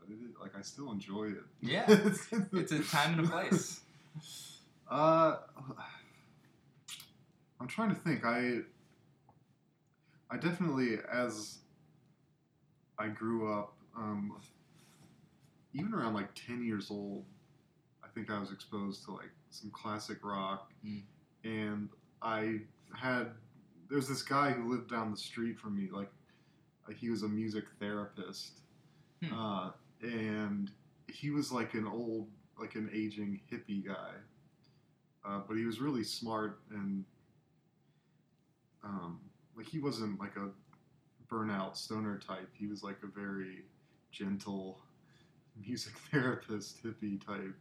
but 0.00 0.10
it 0.10 0.18
is, 0.20 0.34
like 0.40 0.58
I 0.58 0.62
still 0.62 0.90
enjoy 0.90 1.26
it. 1.26 1.44
Yeah. 1.60 1.84
it's 2.52 2.72
a 2.72 2.80
time 2.80 3.20
and 3.20 3.28
a 3.28 3.30
place. 3.30 3.82
Uh, 4.90 5.36
I'm 7.60 7.68
trying 7.68 7.90
to 7.90 7.94
think. 7.94 8.24
I 8.24 8.62
I 10.30 10.36
definitely, 10.36 10.98
as 11.12 11.58
I 12.98 13.08
grew 13.08 13.52
up, 13.52 13.74
um, 13.96 14.36
even 15.72 15.94
around 15.94 16.14
like 16.14 16.34
ten 16.34 16.64
years 16.64 16.90
old, 16.90 17.24
I 18.02 18.08
think 18.08 18.30
I 18.30 18.38
was 18.38 18.52
exposed 18.52 19.04
to 19.06 19.12
like 19.12 19.30
some 19.50 19.70
classic 19.70 20.24
rock, 20.24 20.72
Mm. 20.84 21.02
and 21.44 21.88
I 22.22 22.60
had 22.94 23.32
there's 23.88 24.08
this 24.08 24.22
guy 24.22 24.50
who 24.52 24.70
lived 24.70 24.90
down 24.90 25.10
the 25.10 25.16
street 25.16 25.58
from 25.58 25.76
me. 25.76 25.88
Like 25.90 26.10
he 26.96 27.10
was 27.10 27.22
a 27.22 27.28
music 27.28 27.64
therapist, 27.80 28.60
Hmm. 29.22 29.32
uh, 29.32 29.70
and 30.02 30.70
he 31.08 31.30
was 31.30 31.52
like 31.52 31.74
an 31.74 31.86
old, 31.86 32.28
like 32.58 32.74
an 32.74 32.90
aging 32.92 33.40
hippie 33.50 33.84
guy 33.86 34.12
uh, 35.24 35.40
but 35.48 35.56
he 35.56 35.64
was 35.64 35.80
really 35.80 36.04
smart 36.04 36.60
and 36.70 37.04
um, 38.82 39.20
like 39.56 39.66
he 39.66 39.78
wasn't 39.78 40.18
like 40.20 40.36
a 40.36 40.50
burnout 41.32 41.76
stoner 41.76 42.18
type. 42.18 42.48
He 42.54 42.66
was 42.66 42.82
like 42.82 42.98
a 43.02 43.06
very 43.06 43.64
gentle 44.10 44.80
music 45.66 45.92
therapist 46.10 46.82
hippie 46.84 47.24
type 47.24 47.54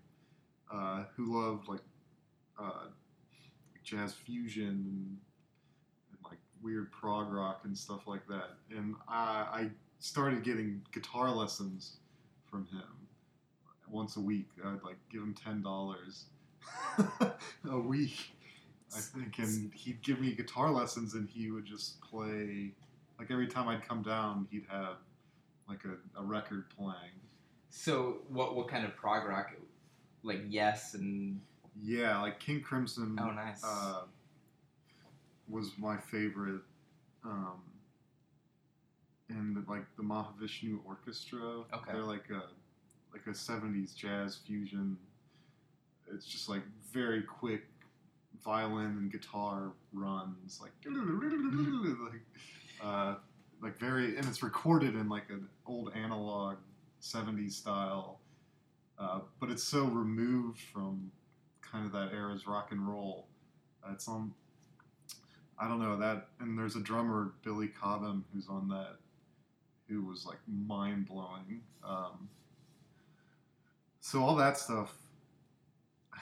uh, 0.71 1.03
who 1.15 1.39
loved 1.39 1.67
like 1.67 1.81
uh, 2.59 2.87
jazz 3.83 4.13
fusion 4.13 4.67
and, 4.67 5.17
and 6.11 6.19
like 6.23 6.39
weird 6.61 6.91
prog 6.91 7.31
rock 7.31 7.61
and 7.65 7.77
stuff 7.77 8.07
like 8.07 8.25
that. 8.27 8.51
And 8.75 8.95
I, 9.07 9.47
I 9.51 9.69
started 9.99 10.43
getting 10.43 10.81
guitar 10.91 11.31
lessons 11.31 11.97
from 12.49 12.65
him 12.67 13.07
once 13.89 14.17
a 14.17 14.21
week. 14.21 14.49
I'd 14.65 14.83
like 14.83 14.97
give 15.11 15.21
him 15.21 15.33
ten 15.33 15.61
dollars 15.61 16.25
a 17.69 17.79
week, 17.79 18.32
I 18.95 18.99
think, 19.01 19.39
and 19.39 19.73
he'd 19.73 20.01
give 20.01 20.19
me 20.19 20.33
guitar 20.33 20.71
lessons, 20.71 21.13
and 21.13 21.27
he 21.29 21.51
would 21.51 21.65
just 21.65 21.99
play. 22.01 22.71
Like 23.19 23.31
every 23.31 23.47
time 23.47 23.67
I'd 23.67 23.87
come 23.87 24.01
down, 24.01 24.47
he'd 24.51 24.65
have 24.69 24.97
like 25.69 25.81
a, 25.85 26.19
a 26.19 26.23
record 26.23 26.65
playing. 26.75 27.21
So 27.69 28.17
what 28.29 28.55
what 28.55 28.67
kind 28.67 28.85
of 28.85 28.95
prog 28.95 29.27
rock? 29.27 29.51
Like 30.23 30.41
Yes 30.47 30.93
and 30.93 31.39
Yeah, 31.81 32.21
like 32.21 32.39
King 32.39 32.61
Crimson. 32.61 33.17
oh 33.21 33.31
nice. 33.31 33.63
uh, 33.63 34.01
was 35.49 35.71
my 35.77 35.97
favorite. 35.97 36.61
Um, 37.25 37.61
and 39.29 39.65
like 39.67 39.85
the 39.97 40.03
Mahavishnu 40.03 40.79
Orchestra. 40.85 41.63
Okay. 41.73 41.91
They're 41.91 42.03
like 42.03 42.29
a 42.29 42.43
like 43.11 43.25
a 43.27 43.31
'70s 43.31 43.95
jazz 43.95 44.37
fusion. 44.45 44.97
It's 46.13 46.25
just 46.25 46.49
like 46.49 46.61
very 46.91 47.23
quick 47.23 47.63
violin 48.43 48.97
and 48.97 49.11
guitar 49.11 49.73
runs, 49.93 50.59
like 50.61 50.71
like 50.85 52.21
uh, 52.81 53.15
like 53.61 53.79
very, 53.79 54.17
and 54.17 54.25
it's 54.25 54.43
recorded 54.43 54.95
in 54.95 55.09
like 55.09 55.29
an 55.29 55.47
old 55.65 55.93
analog 55.95 56.57
'70s 57.01 57.53
style. 57.53 58.19
Uh, 58.99 59.21
but 59.39 59.49
it's 59.49 59.63
so 59.63 59.85
removed 59.85 60.59
from 60.59 61.11
kind 61.61 61.85
of 61.85 61.91
that 61.91 62.11
era's 62.13 62.45
rock 62.45 62.71
and 62.71 62.87
roll. 62.87 63.27
Uh, 63.85 63.91
it's 63.93 64.07
on. 64.07 64.33
I 65.59 65.67
don't 65.67 65.81
know 65.81 65.97
that, 65.97 66.27
and 66.39 66.57
there's 66.57 66.75
a 66.75 66.81
drummer 66.81 67.33
Billy 67.43 67.67
Cobham 67.67 68.25
who's 68.33 68.47
on 68.47 68.67
that, 68.69 68.97
who 69.87 70.03
was 70.03 70.25
like 70.25 70.39
mind 70.47 71.07
blowing. 71.07 71.61
Um, 71.83 72.27
so 74.01 74.21
all 74.21 74.35
that 74.35 74.57
stuff 74.57 74.93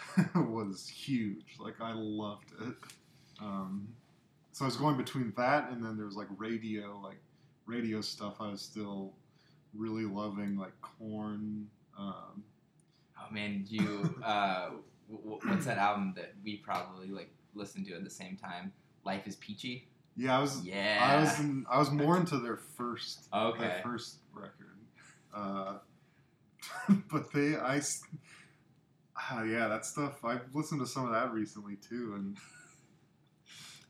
was 0.36 0.88
huge. 0.88 1.56
Like 1.60 1.80
I 1.82 1.94
loved 1.94 2.52
it. 2.62 2.76
Um, 3.42 3.88
so 4.52 4.66
I 4.66 4.68
was 4.68 4.76
going 4.78 4.98
between 4.98 5.34
that 5.38 5.70
and 5.72 5.84
then 5.84 5.98
there 5.98 6.06
was 6.06 6.16
like 6.16 6.28
radio, 6.38 7.00
like 7.04 7.20
radio 7.66 8.02
stuff. 8.02 8.36
I 8.40 8.50
was 8.52 8.62
still 8.62 9.14
really 9.74 10.06
loving, 10.06 10.58
like 10.58 10.74
Korn. 10.82 11.68
Um, 11.98 12.44
oh 13.18 13.34
man, 13.34 13.66
you 13.68 14.16
uh, 14.24 14.70
w- 15.10 15.24
w- 15.24 15.40
what's 15.46 15.66
that 15.66 15.78
album 15.78 16.14
that 16.16 16.34
we 16.44 16.58
probably 16.58 17.08
like 17.08 17.32
listened 17.54 17.86
to 17.88 17.94
at 17.96 18.04
the 18.04 18.10
same 18.10 18.38
time? 18.38 18.72
Life 19.04 19.26
is 19.26 19.36
Peachy. 19.38 19.88
yeah, 20.16 20.38
I 20.38 20.42
was. 20.42 20.62
Yeah. 20.64 21.00
I 21.02 21.22
was. 21.22 21.40
In, 21.40 21.66
I 21.70 21.80
was 21.80 21.92
more 22.04 22.18
into 22.18 22.38
their 22.38 22.58
first. 22.58 23.28
Okay. 23.34 23.60
Their 23.60 23.82
first 23.84 24.18
record. 24.34 24.78
Uh, 25.34 25.78
but 27.12 27.32
they, 27.34 27.56
I. 27.56 27.82
Ah, 29.30 29.44
yeah, 29.44 29.68
that 29.68 29.86
stuff. 29.86 30.24
I've 30.26 30.54
listened 30.54 30.82
to 30.82 30.88
some 30.88 31.06
of 31.06 31.12
that 31.12 31.32
recently 31.32 31.76
too, 31.76 32.14
and 32.16 32.38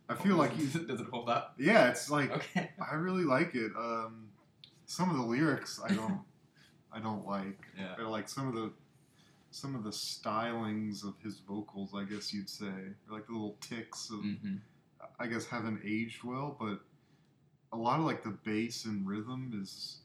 I 0.10 0.16
feel 0.16 0.36
like 0.36 0.58
you. 0.58 0.68
does 0.88 1.00
it 1.00 1.08
hold 1.08 1.30
up? 1.30 1.56
Yeah, 1.58 1.90
it's 1.90 2.10
like 2.10 2.32
Okay. 2.32 2.72
I 2.92 2.96
really 2.96 3.24
like 3.24 3.56
it. 3.56 3.72
Um, 3.78 4.30
some 4.86 5.10
of 5.10 5.16
the 5.18 5.24
lyrics 5.24 5.80
I 5.84 5.94
don't, 5.94 6.20
I 6.92 7.00
don't 7.00 7.26
like. 7.26 7.60
Yeah. 7.78 7.96
Or 7.98 8.10
like 8.10 8.28
some 8.30 8.48
of 8.48 8.54
the, 8.54 8.72
some 9.52 9.74
of 9.76 9.84
the 9.84 9.90
stylings 9.92 11.04
of 11.04 11.16
his 11.24 11.40
vocals, 11.40 11.92
I 11.96 12.04
guess 12.04 12.34
you'd 12.34 12.50
say, 12.50 12.66
or 12.68 13.12
like 13.16 13.26
the 13.28 13.34
little 13.34 13.58
ticks 13.62 14.10
of. 14.12 14.20
hmm 14.20 14.58
I 15.20 15.26
guess 15.28 15.46
haven't 15.48 15.82
aged 15.86 16.24
well, 16.24 16.56
but 16.60 16.80
a 17.74 17.78
lot 17.78 18.00
of 18.00 18.06
like 18.06 18.24
the 18.24 18.38
bass 18.44 18.86
and 18.86 19.08
rhythm 19.08 19.60
is 19.62 19.98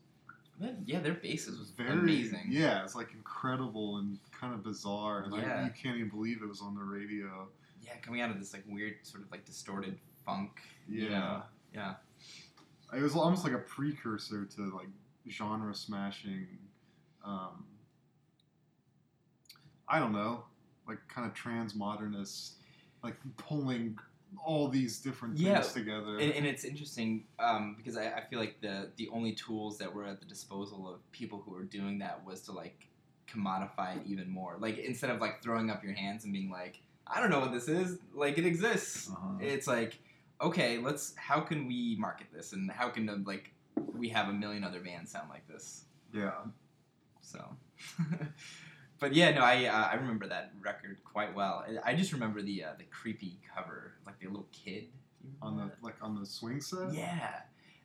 yeah, 0.87 1.01
their 1.01 1.15
bases 1.15 1.59
was 1.59 1.71
very 1.71 1.91
amazing. 1.91 2.47
Yeah, 2.49 2.83
it's 2.83 2.95
like 2.95 3.13
incredible 3.13 3.99
and 3.99 4.19
kind 4.39 4.55
of 4.55 4.63
bizarre, 4.63 5.23
and 5.25 5.35
Yeah. 5.35 5.61
I, 5.61 5.65
you 5.65 5.71
can't 5.71 5.97
even 5.97 6.09
believe 6.09 6.43
it 6.43 6.49
was 6.49 6.61
on 6.63 6.75
the 6.75 6.83
radio. 6.83 7.49
Yeah, 7.83 7.97
coming 8.03 8.21
out 8.21 8.31
of 8.31 8.39
this 8.39 8.53
like 8.53 8.65
weird 8.67 8.95
sort 9.03 9.23
of 9.23 9.31
like 9.31 9.45
distorted 9.45 9.99
funk. 10.25 10.61
you 10.89 11.05
Yeah. 11.05 11.19
know? 11.19 11.43
Yeah. 11.75 11.95
It 12.97 13.03
was 13.03 13.15
almost 13.15 13.45
like 13.45 13.53
a 13.53 13.59
precursor 13.59 14.45
to 14.45 14.75
like 14.77 14.89
genre 15.29 15.75
smashing. 15.75 16.47
Um, 17.25 17.65
I 19.89 19.99
don't 19.99 20.13
know, 20.13 20.45
like 20.89 20.99
kind 21.09 21.27
of 21.29 21.35
transmodernist, 21.35 22.53
like 23.03 23.17
pulling 23.37 23.99
all 24.45 24.69
these 24.69 25.01
different 25.01 25.39
Yeah, 25.39 25.61
things 25.61 25.73
together. 25.73 26.19
And, 26.19 26.33
and 26.33 26.47
it's 26.47 26.65
interesting 26.65 27.25
um, 27.39 27.75
because 27.77 27.97
I, 27.97 28.07
I 28.11 28.21
feel 28.29 28.39
like 28.39 28.61
the 28.61 28.91
the 28.97 29.09
only 29.13 29.33
tools 29.33 29.79
that 29.79 29.93
were 29.95 30.05
at 30.05 30.21
the 30.21 30.27
disposal 30.27 30.89
of 30.93 31.01
people 31.13 31.43
who 31.45 31.53
were 31.53 31.65
doing 31.65 31.99
that 31.99 32.25
was 32.25 32.41
to 32.43 32.53
like 32.53 32.89
commodify 33.29 33.97
it 33.97 34.03
even 34.07 34.29
more. 34.31 34.57
Like 34.59 34.79
instead 34.79 35.11
of 35.11 35.21
like 35.21 35.43
throwing 35.43 35.71
up 35.71 35.83
your 35.83 35.95
hands 35.95 36.25
and 36.25 36.33
being 36.33 36.51
like, 36.51 36.81
I 37.07 37.21
don't 37.21 37.31
know 37.31 37.41
what 37.41 37.53
this 37.53 37.69
is, 37.69 37.99
like 38.15 38.39
it 38.39 38.47
exists. 38.47 39.11
Uh-huh. 39.11 39.35
It's 39.41 39.67
like, 39.67 39.99
okay, 40.41 40.79
let's 40.79 41.15
how 41.17 41.41
can 41.41 41.67
we 41.67 41.97
market 41.99 42.29
this 42.33 42.53
and 42.53 42.71
how 42.71 42.89
can 42.89 43.25
like 43.25 43.53
we 43.95 44.09
have 44.11 44.29
a 44.29 44.33
million 44.33 44.65
other 44.65 44.81
bands 44.81 45.11
sound 45.13 45.29
like 45.29 45.47
this. 45.49 45.85
yeah, 46.15 46.33
So, 47.21 47.45
but 48.99 49.15
yeah, 49.15 49.31
no, 49.33 49.43
I 49.43 49.65
uh, 49.67 49.89
I 49.93 49.95
remember 49.95 50.27
that 50.29 50.53
record 50.61 50.99
quite 51.05 51.35
well. 51.35 51.65
I 51.85 51.93
I 51.93 51.95
just 51.95 52.13
remember 52.13 52.43
the 52.43 52.65
uh, 52.65 52.69
the 52.79 52.85
creepy 52.85 53.39
cover, 53.55 53.95
like 54.07 54.19
the 54.21 54.27
little 54.29 54.49
kid. 54.53 54.89
On 55.43 55.57
the 55.57 55.71
like 55.83 55.97
on 56.01 56.19
the 56.19 56.25
swing 56.25 56.61
set. 56.61 56.93
yeah, 56.95 57.41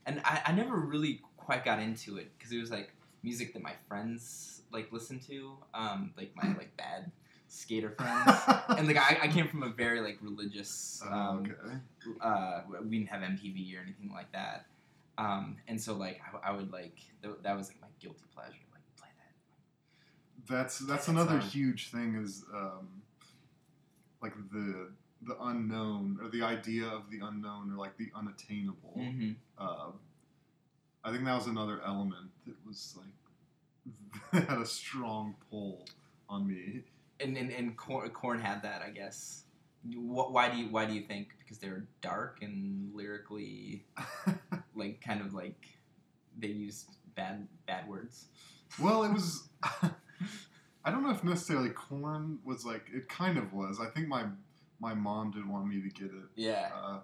and 0.05 0.21
I, 0.23 0.41
I 0.47 0.51
never 0.51 0.75
really 0.75 1.21
quite 1.37 1.65
got 1.65 1.79
into 1.79 2.17
it 2.17 2.31
because 2.37 2.51
it 2.53 2.59
was 2.59 2.69
like 2.69 2.93
music 3.23 3.53
that 3.53 3.63
my 3.63 3.73
friends 3.87 4.61
like 4.71 4.91
listened 4.91 5.23
to, 5.23 5.57
um, 5.73 6.13
like 6.15 6.35
my 6.35 6.47
like 6.55 6.77
bad 6.77 7.11
skater 7.47 7.89
friends. 7.97 8.39
And 8.77 8.87
like 8.87 8.97
I, 8.97 9.17
I 9.23 9.27
came 9.27 9.47
from 9.47 9.63
a 9.63 9.69
very 9.69 10.01
like 10.01 10.19
religious 10.21 11.01
Oh, 11.03 11.11
um, 11.11 11.55
okay. 12.05 12.15
uh, 12.21 12.61
we 12.83 12.97
didn't 12.99 13.09
have 13.09 13.21
MTV 13.23 13.75
or 13.75 13.81
anything 13.81 14.11
like 14.13 14.31
that. 14.33 14.67
Um, 15.17 15.57
and 15.67 15.81
so 15.81 15.95
like 15.95 16.21
I, 16.43 16.49
I 16.49 16.55
would 16.55 16.71
like 16.71 16.97
th- 17.23 17.35
that 17.41 17.57
was 17.57 17.69
like 17.69 17.81
my 17.81 17.87
guilty 17.99 18.25
pleasure, 18.35 18.51
like 18.51 18.55
play 18.55 18.69
that. 18.70 18.70
That's 20.49 20.79
that's 20.79 21.07
another 21.07 21.39
huge 21.39 21.91
thing 21.91 22.15
is 22.15 22.43
um, 22.53 22.87
like 24.21 24.33
the 24.51 24.89
the 25.23 25.37
unknown 25.41 26.17
or 26.21 26.29
the 26.29 26.41
idea 26.41 26.85
of 26.87 27.09
the 27.11 27.19
unknown 27.25 27.71
or 27.71 27.77
like 27.77 27.97
the 27.97 28.09
unattainable. 28.15 28.95
Mm-hmm. 28.97 29.31
Uh, 29.57 29.91
I 31.03 31.11
think 31.11 31.25
that 31.25 31.35
was 31.35 31.47
another 31.47 31.79
element 31.85 32.31
that 32.47 32.55
was 32.65 32.97
like 32.97 34.43
had 34.47 34.57
a 34.59 34.65
strong 34.65 35.35
pull 35.49 35.85
on 36.29 36.47
me. 36.47 36.83
And 37.19 37.37
and, 37.37 37.51
and 37.51 37.77
Korn, 37.77 38.09
Korn 38.09 38.39
had 38.39 38.63
that, 38.63 38.81
I 38.81 38.89
guess. 38.89 39.43
Wh- 39.83 40.31
Why 40.31 40.49
do 40.49 40.57
you 40.57 40.69
why 40.69 40.85
do 40.85 40.93
you 40.93 41.01
think? 41.01 41.29
Because 41.39 41.59
they're 41.59 41.85
dark 42.01 42.39
and 42.41 42.91
lyrically 42.95 43.85
like 44.75 45.01
kind 45.01 45.21
of 45.21 45.33
like 45.33 45.67
they 46.37 46.47
used 46.47 46.87
bad 47.15 47.47
bad 47.67 47.87
words. 47.87 48.25
well, 48.81 49.03
it 49.03 49.11
was. 49.13 49.47
I 50.83 50.91
don't 50.91 51.03
know 51.03 51.11
if 51.11 51.23
necessarily 51.23 51.69
Korn 51.69 52.39
was 52.43 52.65
like 52.65 52.85
it 52.93 53.07
kind 53.07 53.37
of 53.37 53.53
was. 53.53 53.79
I 53.79 53.87
think 53.87 54.07
my 54.07 54.25
my 54.79 54.93
mom 54.93 55.31
did 55.31 55.47
want 55.47 55.67
me 55.67 55.81
to 55.81 55.89
get 55.89 56.07
it 56.11 56.23
Yeah. 56.35 56.69
Uh, 56.75 56.99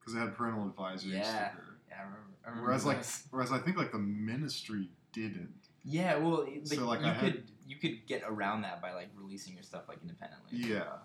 because 0.00 0.14
it 0.14 0.18
had 0.18 0.34
parental 0.34 0.66
advisory 0.66 1.12
Yeah. 1.16 1.50
sticker. 1.50 1.78
Yeah, 1.88 1.96
I 1.98 2.02
remember. 2.02 2.20
I 2.44 2.48
remember 2.48 2.66
Whereas 2.68 2.84
like 2.86 3.04
whereas 3.30 3.52
I 3.52 3.58
think 3.58 3.76
like 3.76 3.92
the 3.92 3.98
ministry 3.98 4.88
didn't. 5.12 5.54
yeah, 5.84 6.16
well, 6.16 6.44
like, 6.46 6.66
So, 6.66 6.86
like, 6.86 7.00
you 7.00 7.06
I 7.06 7.12
had- 7.12 7.32
could 7.34 7.50
you 7.66 7.76
could 7.76 8.06
get 8.06 8.22
around 8.26 8.62
that 8.62 8.82
by 8.82 8.92
like 8.92 9.08
releasing 9.16 9.54
your 9.54 9.62
stuff 9.62 9.88
like 9.88 9.98
independently. 10.02 10.58
Yeah, 10.58 10.98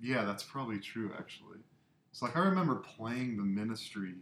yeah, 0.00 0.24
that's 0.24 0.42
probably 0.42 0.78
true 0.78 1.12
actually. 1.18 1.58
It's 2.10 2.22
like 2.22 2.36
I 2.36 2.40
remember 2.40 2.76
playing 2.76 3.36
the 3.36 3.42
ministry, 3.44 4.14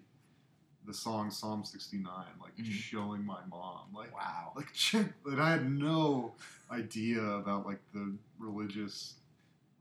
the 0.87 0.95
song 0.95 1.31
Psalm 1.31 1.65
sixty 1.65 1.99
nine, 1.99 2.27
like 2.41 2.57
Mhm. 2.57 2.71
showing 2.71 3.25
my 3.25 3.45
mom, 3.47 3.93
like 3.95 4.15
Wow. 4.15 4.53
like 4.57 4.69
that 5.25 5.39
I 5.41 5.51
had 5.53 5.71
no 5.71 6.35
idea 6.71 7.21
about 7.23 7.65
like 7.67 7.81
the 7.93 8.17
religious 8.39 9.17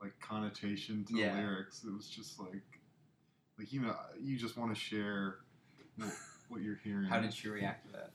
like 0.01 0.17
connotation 0.19 1.03
to 1.05 1.13
Yeah. 1.17 1.35
the 1.35 1.41
lyrics. 1.41 1.83
It 1.83 1.91
was 1.93 2.09
just 2.09 2.39
like 2.39 2.79
like 3.57 3.71
you 3.73 3.81
know 3.81 3.95
you 4.19 4.37
just 4.37 4.57
want 4.57 4.73
to 4.73 4.79
share 4.79 5.39
what, 5.97 6.09
what 6.49 6.61
you're 6.61 6.77
hearing. 6.83 7.05
How 7.05 7.19
did 7.19 7.33
she 7.33 7.49
react 7.49 7.85
to 7.87 7.91
that? 7.93 8.11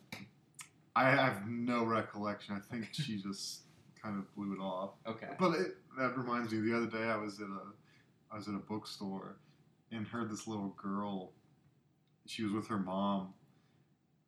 I 0.96 1.11
have 1.11 1.46
no 1.46 1.85
recollection. 1.85 2.57
I 2.57 2.61
think 2.61 2.88
she 2.92 3.22
just 3.22 3.62
kind 4.03 4.18
of 4.18 4.35
blew 4.35 4.53
it 4.55 4.61
off. 4.61 4.94
Okay. 5.07 5.29
But 5.38 5.53
it, 5.55 5.77
that 5.98 6.16
reminds 6.18 6.53
me. 6.53 6.61
The 6.61 6.77
other 6.77 6.87
day, 6.87 7.05
I 7.05 7.16
was 7.16 7.40
at 7.40 7.46
a, 7.46 7.72
I 8.33 8.37
was 8.37 8.48
at 8.48 8.55
a 8.55 8.59
bookstore, 8.59 9.37
and 9.92 10.07
heard 10.07 10.29
this 10.31 10.46
little 10.48 10.74
girl. 10.77 11.33
She 12.29 12.43
was 12.45 12.53
with 12.53 12.69
her 12.69 12.79
mom, 12.79 13.33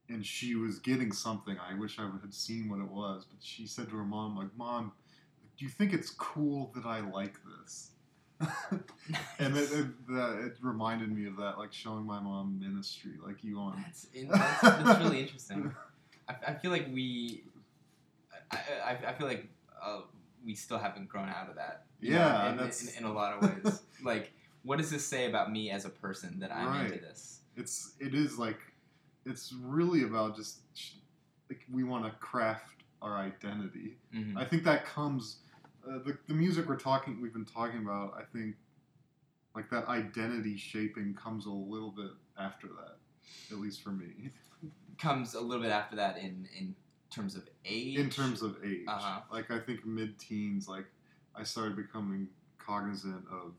and 0.09 0.25
she 0.25 0.55
was 0.55 0.79
getting 0.79 1.13
something. 1.13 1.57
I 1.59 1.79
wish 1.79 1.99
I 1.99 2.03
had 2.21 2.33
seen 2.33 2.69
what 2.71 2.81
it 2.81 2.89
was, 2.91 3.27
but 3.31 3.37
she 3.43 3.67
said 3.67 3.91
to 3.91 3.97
her 3.97 4.05
mom, 4.05 4.37
"Like, 4.37 4.49
mom, 4.57 4.93
do 5.59 5.65
you 5.65 5.71
think 5.71 5.93
it's 5.93 6.11
cool 6.11 6.73
that 6.75 6.87
I 6.87 7.01
like 7.01 7.35
this?" 7.45 7.91
and 9.39 9.55
it, 9.55 9.71
it, 9.71 9.87
it 10.09 10.57
reminded 10.63 11.13
me 11.13 11.27
of 11.27 11.37
that, 11.37 11.59
like 11.59 11.75
showing 11.75 12.07
my 12.07 12.19
mom 12.21 12.59
ministry, 12.59 13.13
like 13.23 13.45
you 13.45 13.59
on. 13.59 13.83
That's, 13.85 14.07
in, 14.15 14.29
that's, 14.29 14.61
that's 14.63 14.99
really 15.01 15.21
interesting. 15.21 15.71
I, 16.29 16.35
I 16.49 16.55
feel 16.55 16.71
like 16.71 16.87
we, 16.91 17.43
I, 18.51 18.57
I, 18.83 18.99
I 19.09 19.13
feel 19.13 19.27
like 19.27 19.47
uh, 19.85 20.01
we 20.43 20.55
still 20.55 20.79
haven't 20.79 21.11
grown 21.11 21.29
out 21.29 21.51
of 21.51 21.57
that. 21.57 21.85
you 22.01 22.13
know, 22.13 22.17
Yeah, 22.17 22.51
in, 22.53 22.57
that's- 22.57 22.97
in, 22.97 23.05
in 23.05 23.11
a 23.11 23.13
lot 23.13 23.35
of 23.35 23.43
ways. 23.65 23.83
like, 24.03 24.33
what 24.63 24.79
does 24.79 24.91
this 24.91 25.05
say 25.07 25.29
about 25.29 25.53
me 25.53 25.71
as 25.71 25.85
a 25.85 25.91
person 25.91 26.39
that 26.41 26.51
I'm 26.51 26.87
into 26.87 26.99
this? 26.99 27.40
It's 27.61 27.95
it 28.01 28.15
is 28.15 28.39
like 28.39 28.59
it's 29.27 29.53
really 29.63 30.03
about 30.05 30.35
just 30.37 30.61
like 31.49 31.61
we 31.71 31.85
want 31.85 32.05
to 32.05 32.11
craft 32.19 32.83
our 33.03 33.17
identity 33.17 33.97
Mhm. 34.15 34.37
i 34.37 34.45
think 34.45 34.65
that 34.65 34.85
comes 34.85 35.39
uh, 35.87 35.99
the, 36.07 36.17
the 36.29 36.35
music 36.35 36.69
we're 36.69 36.77
talking 36.77 37.21
we've 37.23 37.33
been 37.33 37.45
talking 37.61 37.81
about 37.81 38.15
i 38.19 38.25
think 38.37 38.57
like 39.55 39.69
that 39.71 39.89
identity 39.89 40.57
shaping 40.57 41.15
comes 41.15 41.47
a 41.47 41.51
little 41.51 41.91
bit 41.91 42.11
after 42.39 42.69
that 42.69 42.97
at 43.53 43.59
least 43.59 43.83
for 43.83 43.91
me 43.91 44.31
Comes 44.99 45.33
a 45.35 45.41
little 45.41 45.63
bit 45.63 45.73
after 45.73 45.97
that 45.97 46.19
in 46.19 46.47
in 46.59 46.75
terms 47.11 47.35
of 47.35 47.49
age. 47.65 47.97
in 47.97 48.11
terms 48.11 48.43
of 48.43 48.57
age 48.63 48.85
Uh-huh. 48.87 49.21
like 49.33 49.51
i 49.51 49.59
think 49.59 49.85
mid-teens 49.87 50.69
like 50.69 50.87
i 51.35 51.43
started 51.43 51.75
becoming 51.75 52.29
cognizant 52.59 53.25
of 53.33 53.55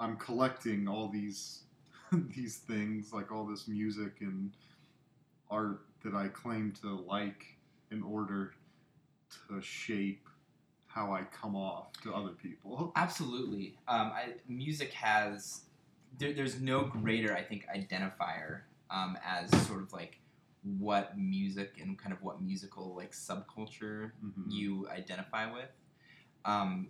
i'm 0.00 0.16
collecting 0.16 0.88
all 0.88 1.08
these 1.08 1.62
these 2.34 2.56
things 2.56 3.12
like 3.12 3.30
all 3.30 3.44
this 3.46 3.68
music 3.68 4.14
and 4.20 4.50
art 5.50 5.82
that 6.02 6.14
i 6.14 6.26
claim 6.28 6.72
to 6.82 6.88
like 7.06 7.44
in 7.92 8.02
order 8.02 8.52
to 9.48 9.60
shape 9.62 10.26
how 10.88 11.12
i 11.12 11.22
come 11.40 11.54
off 11.54 11.92
to 12.02 12.12
other 12.12 12.30
people 12.32 12.92
Absolutely. 12.96 13.76
Um, 13.86 14.10
I, 14.12 14.34
music 14.48 14.92
has 14.94 15.60
there, 16.18 16.32
there's 16.32 16.60
no 16.60 16.82
greater 16.84 17.32
I 17.36 17.42
think 17.42 17.66
identifier 17.68 18.62
um, 18.90 19.16
as 19.24 19.48
sort 19.68 19.82
of 19.82 19.92
like 19.92 20.18
what 20.78 21.16
music 21.16 21.74
and 21.80 21.96
kind 21.96 22.12
of 22.12 22.20
what 22.22 22.42
musical 22.42 22.94
like 22.96 23.12
subculture 23.12 24.10
Mhm. 24.24 24.44
you 24.50 24.88
identify 24.90 25.50
with. 25.52 25.70
Um, 26.44 26.88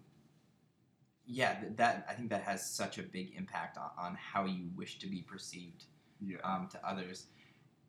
yeah, 1.30 1.56
that 1.76 2.06
I 2.08 2.14
think 2.14 2.30
that 2.30 2.42
has 2.42 2.64
such 2.64 2.98
a 2.98 3.02
big 3.02 3.34
impact 3.36 3.78
on, 3.78 3.90
on 3.98 4.16
how 4.16 4.44
you 4.44 4.70
wish 4.76 4.98
to 4.98 5.06
be 5.06 5.22
perceived 5.22 5.84
yeah 6.20 6.38
um, 6.44 6.68
to 6.72 6.88
others. 6.88 7.26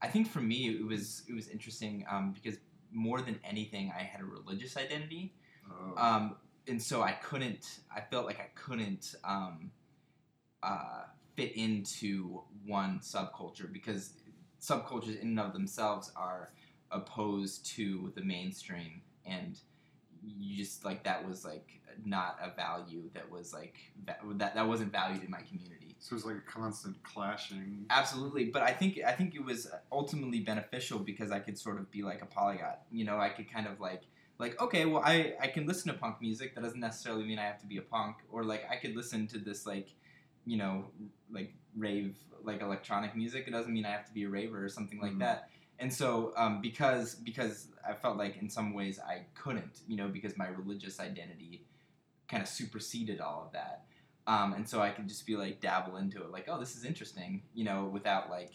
I 0.02 0.08
think 0.08 0.28
for 0.30 0.42
me 0.42 0.70
it 0.70 0.86
was 0.86 1.24
it 1.28 1.34
was 1.34 1.48
interesting 1.48 2.06
um, 2.10 2.34
because 2.34 2.60
more 2.92 3.22
than 3.22 3.40
anything 3.44 3.92
I 3.98 4.04
had 4.04 4.22
a 4.22 4.26
religious 4.26 4.76
identity 4.76 5.34
Oh. 5.70 5.94
um, 5.98 6.36
and 6.68 6.82
so 6.82 7.02
I 7.02 7.12
couldn't. 7.14 7.80
I 7.96 8.02
felt 8.02 8.26
like 8.26 8.40
I 8.40 8.50
couldn't 8.56 9.16
um, 9.24 9.72
uh, 10.62 11.04
fit 11.36 11.56
into 11.56 12.42
one 12.66 13.00
subculture 13.00 13.72
because 13.72 14.14
subcultures 14.62 15.20
in 15.20 15.30
and 15.30 15.40
of 15.40 15.54
themselves 15.54 16.12
are 16.16 16.54
opposed 16.92 17.66
to 17.78 18.12
the 18.16 18.22
mainstream, 18.22 19.02
and 19.26 19.60
you 20.24 20.56
just 20.56 20.86
like 20.86 21.04
that 21.04 21.28
was 21.28 21.44
like 21.44 21.81
not 22.06 22.38
a 22.42 22.56
value 22.56 23.10
that 23.14 23.30
was 23.30 23.54
like 23.54 23.76
that 24.06 24.56
that 24.56 24.68
wasn't 24.68 24.92
valued 24.92 25.24
in 25.24 25.30
my 25.32 25.42
community. 25.42 25.96
so 26.00 26.16
it's 26.16 26.26
like 26.26 26.38
a 26.38 26.52
constant 26.52 27.02
clashing 27.04 27.86
Absolutely, 27.90 28.46
but 28.46 28.62
I 28.64 28.72
think 28.72 29.00
I 29.06 29.12
think 29.12 29.36
it 29.36 29.44
was 29.44 29.68
ultimately 29.92 30.40
beneficial 30.40 31.00
because 31.00 31.32
I 31.32 31.40
could 31.40 31.58
sort 31.58 31.78
of 31.80 31.90
be 31.92 32.02
like 32.04 32.22
a 32.22 32.26
polyglot. 32.26 32.82
You 32.92 33.06
know, 33.06 33.18
I 33.18 33.30
could 33.30 33.52
kind 33.52 33.68
of 33.68 33.80
like 33.80 34.04
like 34.40 34.60
okay, 34.62 34.86
well 34.86 35.02
I 35.06 35.34
I 35.42 35.48
can 35.48 35.66
listen 35.68 35.92
to 35.92 35.98
punk 35.98 36.22
music. 36.22 36.56
That 36.56 36.64
doesn't 36.64 36.80
necessarily 36.80 37.26
mean 37.26 37.40
I 37.40 37.44
have 37.44 37.60
to 37.60 37.68
be 37.68 37.78
a 37.78 37.82
punk. 37.82 38.18
Or 38.32 38.44
like 38.44 38.64
I 38.70 38.76
could 38.78 38.96
listen 38.96 39.28
to 39.28 39.38
this 39.38 39.66
like 39.66 39.90
you 40.46 40.58
know, 40.58 40.86
like 41.32 41.54
rave 41.78 42.16
like 42.44 42.62
electronic 42.62 43.16
music. 43.16 43.46
It 43.48 43.52
doesn't 43.52 43.72
mean 43.72 43.86
I 43.86 43.92
have 43.92 44.06
to 44.08 44.14
be 44.14 44.24
a 44.24 44.30
raver 44.30 44.64
or 44.66 44.70
something 44.70 45.00
like 45.00 45.14
Mhm. 45.14 45.20
that. 45.20 45.50
And 45.78 45.92
so 45.94 46.34
um, 46.36 46.62
because 46.62 47.16
because 47.16 47.68
I 47.88 47.94
felt 47.94 48.18
like 48.18 48.38
in 48.38 48.50
some 48.50 48.74
ways 48.74 49.00
I 49.00 49.26
couldn't, 49.36 49.82
you 49.88 49.98
know, 49.98 50.08
because 50.08 50.38
my 50.38 50.48
religious 50.48 51.00
identity 51.00 51.66
kind 52.32 52.42
of 52.42 52.50
superseded 52.50 53.20
all 53.22 53.44
of 53.46 53.52
that. 53.54 53.84
Um, 54.28 54.54
and 54.54 54.68
so 54.68 54.82
I 54.82 54.90
could 54.92 55.08
just 55.08 55.26
be 55.28 55.36
like 55.36 55.60
dabble 55.62 55.98
into 55.98 56.22
it, 56.24 56.32
like, 56.32 56.46
oh, 56.48 56.60
this 56.60 56.76
is 56.76 56.86
interesting, 56.86 57.42
you 57.54 57.64
know, 57.66 57.90
without 57.92 58.30
like 58.30 58.54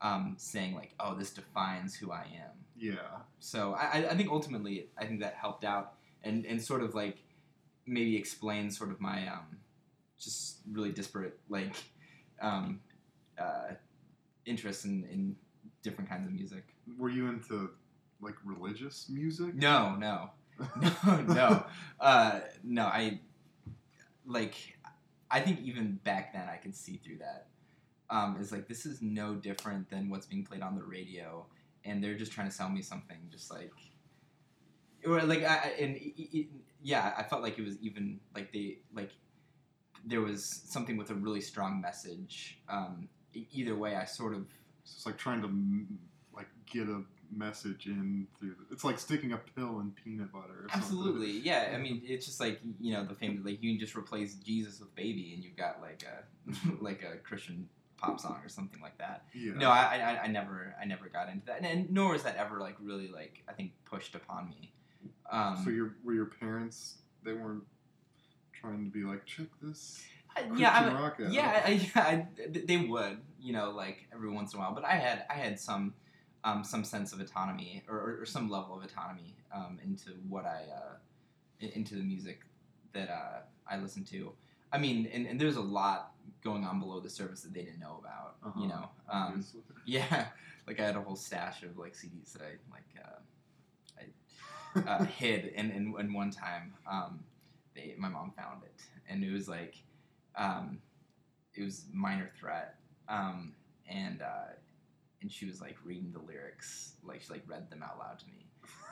um, 0.00 0.34
saying 0.38 0.74
like, 0.74 0.94
oh, 0.98 1.14
this 1.14 1.30
defines 1.30 1.94
who 1.94 2.10
I 2.12 2.22
am. 2.22 2.52
Yeah. 2.78 2.94
So 3.40 3.74
I, 3.74 3.98
I- 3.98 4.08
I 4.10 4.16
think 4.16 4.30
ultimately, 4.30 4.88
I 4.96 5.04
think 5.06 5.20
that 5.20 5.34
helped 5.34 5.64
out 5.64 5.94
and, 6.24 6.46
and 6.46 6.62
sort 6.62 6.82
of 6.82 6.94
like 6.94 7.18
maybe 7.86 8.16
explain 8.16 8.70
sort 8.70 8.90
of 8.90 9.00
my 9.00 9.26
um, 9.28 9.58
just 10.18 10.58
really 10.70 10.92
disparate 10.92 11.38
like 11.48 11.74
um, 12.40 12.80
uh, 13.38 13.72
interests 14.46 14.84
in, 14.84 15.04
in 15.12 15.36
different 15.82 16.08
kinds 16.08 16.26
of 16.28 16.32
music. 16.32 16.64
Were 16.96 17.10
you 17.10 17.26
into 17.28 17.70
like 18.20 18.34
religious 18.44 19.06
music? 19.08 19.54
No, 19.56 19.96
no, 19.96 20.30
no, 21.06 21.20
no, 21.22 21.64
uh, 22.00 22.40
no. 22.64 22.84
I 22.84 23.20
like. 24.26 24.54
I 25.30 25.40
think 25.40 25.60
even 25.60 26.00
back 26.04 26.32
then, 26.32 26.48
I 26.48 26.56
could 26.56 26.74
see 26.74 26.96
through 27.04 27.18
that. 27.18 27.48
Um, 28.10 28.36
it's 28.40 28.52
like 28.52 28.68
this 28.68 28.86
is 28.86 29.02
no 29.02 29.34
different 29.34 29.90
than 29.90 30.10
what's 30.10 30.26
being 30.26 30.44
played 30.44 30.62
on 30.62 30.76
the 30.76 30.84
radio, 30.84 31.46
and 31.84 32.02
they're 32.02 32.16
just 32.16 32.32
trying 32.32 32.48
to 32.48 32.54
sell 32.54 32.68
me 32.70 32.82
something, 32.82 33.18
just 33.30 33.50
like, 33.52 33.72
or 35.04 35.22
like, 35.22 35.44
I, 35.44 35.74
and 35.80 35.96
e- 35.96 36.28
e- 36.32 36.48
yeah, 36.82 37.14
I 37.16 37.22
felt 37.22 37.42
like 37.42 37.58
it 37.58 37.64
was 37.64 37.76
even 37.80 38.20
like 38.34 38.52
they 38.52 38.78
like 38.92 39.10
there 40.04 40.20
was 40.20 40.44
something 40.66 40.96
with 40.96 41.10
a 41.10 41.14
really 41.14 41.40
strong 41.40 41.80
message. 41.80 42.60
Um, 42.68 43.08
either 43.34 43.76
way, 43.76 43.96
I 43.96 44.04
sort 44.04 44.34
of 44.34 44.46
It's 44.84 45.06
like 45.06 45.18
trying 45.18 45.42
to 45.42 46.36
like 46.36 46.48
get 46.70 46.88
a 46.88 47.02
message 47.34 47.86
in 47.86 48.26
through. 48.38 48.50
The, 48.50 48.74
it's 48.74 48.84
like 48.84 48.98
sticking 48.98 49.32
a 49.32 49.38
pill 49.38 49.80
in 49.80 49.92
peanut 49.92 50.32
butter. 50.32 50.64
Or 50.64 50.66
Absolutely, 50.72 51.30
yeah. 51.30 51.72
I 51.74 51.78
mean, 51.78 52.02
it's 52.04 52.26
just 52.26 52.40
like 52.40 52.60
you 52.80 52.92
know 52.92 53.04
the 53.04 53.14
famous 53.14 53.44
like 53.44 53.62
you 53.62 53.72
can 53.72 53.80
just 53.80 53.96
replace 53.96 54.34
Jesus 54.34 54.80
with 54.80 54.94
baby, 54.94 55.32
and 55.34 55.42
you've 55.42 55.56
got 55.56 55.80
like 55.80 56.04
a 56.04 56.82
like 56.84 57.02
a 57.02 57.18
Christian 57.18 57.68
pop 57.96 58.20
song 58.20 58.40
or 58.44 58.48
something 58.48 58.80
like 58.80 58.96
that. 58.98 59.24
Yeah. 59.34 59.52
No, 59.54 59.70
I, 59.70 59.98
I 59.98 60.22
I 60.24 60.26
never 60.28 60.74
I 60.80 60.84
never 60.84 61.08
got 61.08 61.28
into 61.28 61.46
that, 61.46 61.58
and, 61.58 61.66
and 61.66 61.90
nor 61.90 62.12
was 62.12 62.22
that 62.22 62.36
ever 62.36 62.60
like 62.60 62.76
really 62.80 63.08
like 63.08 63.42
I 63.48 63.52
think 63.52 63.72
pushed 63.84 64.14
upon 64.14 64.48
me. 64.48 64.72
Um, 65.30 65.60
so 65.64 65.70
your 65.70 65.96
were 66.04 66.14
your 66.14 66.26
parents? 66.26 66.96
They 67.24 67.32
weren't 67.32 67.64
trying 68.52 68.84
to 68.84 68.90
be 68.90 69.04
like, 69.04 69.24
check 69.26 69.46
this. 69.62 70.02
Christian 70.36 70.44
yeah, 70.56 70.70
I, 70.70 71.30
yeah, 71.30 71.62
I, 71.64 71.70
yeah, 71.94 72.02
I, 72.02 72.26
they 72.64 72.76
would, 72.76 73.18
you 73.40 73.52
know, 73.52 73.70
like 73.70 74.06
every 74.12 74.30
once 74.30 74.52
in 74.52 74.58
a 74.58 74.62
while. 74.62 74.74
But 74.74 74.84
I 74.84 74.94
had 74.94 75.24
I 75.28 75.34
had 75.34 75.58
some 75.58 75.94
um, 76.44 76.64
some 76.64 76.84
sense 76.84 77.12
of 77.12 77.20
autonomy 77.20 77.82
or, 77.88 78.18
or, 78.20 78.26
some 78.26 78.48
level 78.48 78.76
of 78.76 78.84
autonomy 78.84 79.34
um, 79.54 79.78
into 79.82 80.10
what 80.28 80.44
I 80.44 80.62
uh, 80.72 80.94
into 81.60 81.96
the 81.96 82.02
music 82.02 82.40
that 82.92 83.10
uh, 83.10 83.40
I 83.68 83.78
listen 83.78 84.04
to. 84.06 84.32
I 84.72 84.78
mean, 84.78 85.08
and, 85.12 85.26
and 85.26 85.40
there's 85.40 85.56
a 85.56 85.60
lot 85.60 86.12
going 86.42 86.64
on 86.64 86.78
below 86.78 87.00
the 87.00 87.10
surface 87.10 87.40
that 87.42 87.52
they 87.52 87.62
didn't 87.62 87.80
know 87.80 88.00
about. 88.00 88.36
Uh-huh, 88.44 88.60
You 88.60 88.68
know, 88.68 88.88
um, 89.10 89.44
yeah, 89.86 90.26
like 90.66 90.80
I 90.80 90.84
had 90.84 90.96
a 90.96 91.00
whole 91.00 91.16
stash 91.16 91.62
of 91.62 91.76
like 91.78 91.94
CDs 91.94 92.32
that 92.32 92.42
I 92.42 92.56
like 92.70 92.84
uh, 93.04 94.86
I 94.86 94.90
uh, 94.90 95.04
hid, 95.18 95.52
and, 95.56 95.72
and 95.72 95.94
and 95.96 96.14
one 96.14 96.30
time, 96.30 96.74
um, 96.90 97.20
they 97.74 97.94
my 97.98 98.08
mom 98.08 98.32
found 98.36 98.62
it, 98.62 98.82
and 99.08 99.24
it 99.24 99.32
was 99.32 99.48
like, 99.48 99.74
um, 100.36 100.78
it 101.54 101.64
was 101.64 101.86
Minor 101.92 102.30
Threat, 102.38 102.76
um, 103.08 103.54
and 103.88 104.22
uh, 104.22 104.52
and 105.20 105.30
she 105.30 105.46
was 105.46 105.60
like 105.60 105.76
reading 105.84 106.12
the 106.12 106.20
lyrics, 106.20 106.94
like 107.02 107.20
she 107.22 107.32
like 107.32 107.42
read 107.46 107.70
them 107.70 107.82
out 107.82 107.98
loud 107.98 108.18
to 108.20 108.26
me. 108.26 108.46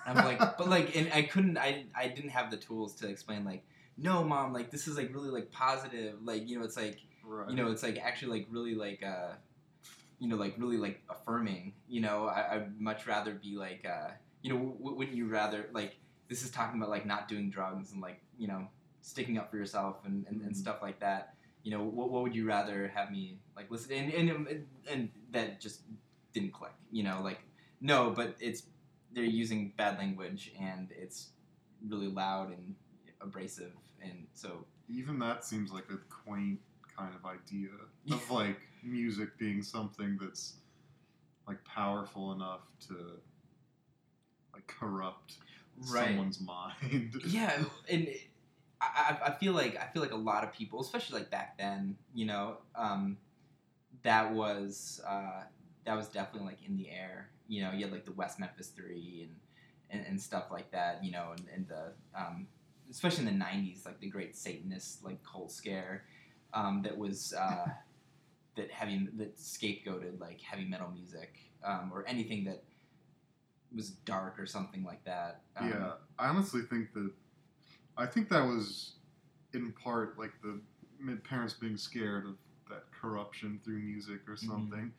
And 0.06 0.18
I'm 0.18 0.24
like, 0.24 0.38
but 0.56 0.68
like, 0.68 0.96
and 0.96 1.10
I 1.12 1.22
couldn't, 1.22 1.58
I 1.58 1.84
I 1.94 2.08
didn't 2.08 2.30
have 2.30 2.50
the 2.50 2.56
tools 2.56 2.94
to 2.96 3.08
explain 3.08 3.44
like, 3.44 3.64
no, 3.98 4.24
mom, 4.24 4.52
like 4.52 4.70
this 4.70 4.86
is 4.88 4.96
like 4.96 5.14
really 5.14 5.30
like 5.30 5.50
positive, 5.50 6.16
like 6.22 6.48
you 6.48 6.58
know, 6.58 6.64
it's 6.64 6.76
like 6.76 7.00
right. 7.24 7.50
you 7.50 7.56
know 7.56 7.70
it's 7.70 7.82
like 7.82 7.98
actually 7.98 8.38
like 8.38 8.46
really 8.50 8.74
like 8.74 9.02
uh 9.02 9.32
you 10.18 10.28
know 10.28 10.36
like 10.36 10.54
really 10.58 10.76
like 10.76 11.02
affirming 11.10 11.74
you 11.88 12.00
know 12.00 12.26
I, 12.26 12.54
i'd 12.54 12.80
much 12.80 13.06
rather 13.06 13.34
be 13.34 13.56
like 13.56 13.84
uh 13.86 14.10
you 14.42 14.50
know 14.50 14.58
w- 14.58 14.94
wouldn't 14.96 15.16
you 15.16 15.28
rather 15.28 15.68
like 15.72 15.96
this 16.28 16.42
is 16.42 16.50
talking 16.50 16.80
about 16.80 16.90
like 16.90 17.04
not 17.06 17.28
doing 17.28 17.50
drugs 17.50 17.92
and 17.92 18.00
like 18.00 18.20
you 18.38 18.48
know 18.48 18.66
sticking 19.02 19.38
up 19.38 19.50
for 19.50 19.56
yourself 19.56 19.96
and, 20.04 20.24
and, 20.28 20.40
and 20.40 20.52
Mhm. 20.52 20.56
stuff 20.56 20.78
like 20.82 21.00
that 21.00 21.34
you 21.62 21.70
know 21.70 21.82
what, 21.82 22.10
what 22.10 22.22
would 22.22 22.34
you 22.34 22.46
rather 22.46 22.88
have 22.94 23.10
me 23.10 23.38
like 23.56 23.70
listen 23.70 23.92
and, 23.92 24.30
and 24.30 24.66
and 24.90 25.10
that 25.32 25.60
just 25.60 25.82
didn't 26.36 26.52
click 26.52 26.72
you 26.90 27.02
know 27.02 27.20
like 27.22 27.40
no 27.80 28.10
but 28.10 28.36
it's 28.40 28.64
they're 29.12 29.24
using 29.24 29.72
bad 29.78 29.96
language 29.98 30.52
and 30.60 30.90
it's 30.90 31.30
really 31.88 32.08
loud 32.08 32.48
and 32.50 32.74
abrasive 33.22 33.72
and 34.02 34.26
so 34.34 34.64
Even 34.88 35.18
that 35.18 35.44
seems 35.44 35.72
like 35.72 35.86
a 35.90 35.96
quaint 36.12 36.60
kind 36.94 37.14
of 37.14 37.24
idea 37.24 37.68
of 38.12 38.30
like 38.30 38.58
music 38.82 39.36
being 39.38 39.62
something 39.62 40.18
that's 40.20 40.56
like 41.48 41.64
powerful 41.64 42.32
enough 42.32 42.60
to 42.88 42.94
like 44.52 44.66
corrupt 44.66 45.34
someone's 45.82 46.40
mind. 46.40 47.14
yeah 47.26 47.64
and 47.88 48.08
I, 48.80 48.86
I 49.22 49.28
I 49.28 49.30
feel 49.38 49.54
like 49.54 49.76
i 49.76 49.86
feel 49.92 50.02
like 50.02 50.12
a 50.12 50.22
lot 50.32 50.44
of 50.44 50.52
people 50.52 50.80
especially 50.80 51.20
like 51.20 51.30
back 51.30 51.56
then 51.58 51.96
you 52.14 52.26
know 52.26 52.58
um, 52.74 53.16
that 54.02 54.32
was 54.32 55.00
uh, 55.08 55.42
that 55.86 55.96
was 55.96 56.08
definitely 56.08 56.48
like 56.48 56.58
in 56.66 56.76
the 56.76 56.90
air 56.90 57.30
you 57.48 57.62
know 57.62 57.72
you 57.72 57.84
had 57.84 57.92
like 57.92 58.04
the 58.04 58.12
west 58.12 58.38
memphis 58.38 58.68
three 58.68 59.28
and 59.28 59.36
and, 59.88 60.06
and 60.06 60.20
stuff 60.20 60.46
like 60.50 60.70
that 60.72 61.02
you 61.02 61.12
know 61.12 61.30
and, 61.36 61.46
and 61.54 61.68
the 61.68 61.92
um, 62.18 62.46
especially 62.90 63.26
in 63.26 63.38
the 63.38 63.44
90s 63.44 63.86
like 63.86 63.98
the 64.00 64.08
great 64.08 64.36
satanist 64.36 65.02
like 65.04 65.18
cult 65.24 65.50
scare 65.50 66.04
um, 66.52 66.82
that 66.82 66.96
was 66.96 67.32
uh, 67.38 67.66
that 68.56 68.70
heavy 68.70 69.08
that 69.14 69.36
scapegoated 69.38 70.20
like 70.20 70.40
heavy 70.40 70.64
metal 70.64 70.90
music 70.90 71.38
um, 71.64 71.90
or 71.94 72.04
anything 72.06 72.44
that 72.44 72.62
was 73.74 73.90
dark 73.90 74.38
or 74.38 74.46
something 74.46 74.84
like 74.84 75.04
that 75.04 75.40
um, 75.56 75.68
yeah, 75.68 75.92
I 76.18 76.28
honestly 76.28 76.62
think 76.62 76.92
that 76.94 77.10
I 77.96 78.06
think 78.06 78.28
that 78.28 78.44
was 78.44 78.94
in 79.54 79.72
part 79.72 80.18
like 80.18 80.32
the 80.42 80.60
parents 81.24 81.54
being 81.54 81.76
scared 81.76 82.26
of 82.26 82.36
that 82.68 82.84
corruption 82.90 83.60
through 83.64 83.78
music 83.78 84.28
or 84.28 84.34
Mhm. 84.34 84.46
something. 84.48 84.92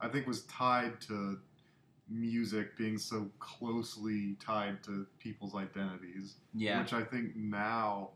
I 0.00 0.08
think 0.08 0.26
was 0.26 0.42
tied 0.42 1.00
to 1.02 1.38
music 2.08 2.76
being 2.76 2.98
so 2.98 3.30
closely 3.38 4.36
tied 4.40 4.82
to 4.84 5.06
people's 5.18 5.54
identities. 5.54 6.34
yeah 6.54 6.80
which 6.80 6.92
I 6.92 7.02
think 7.02 7.36
now 7.36 8.10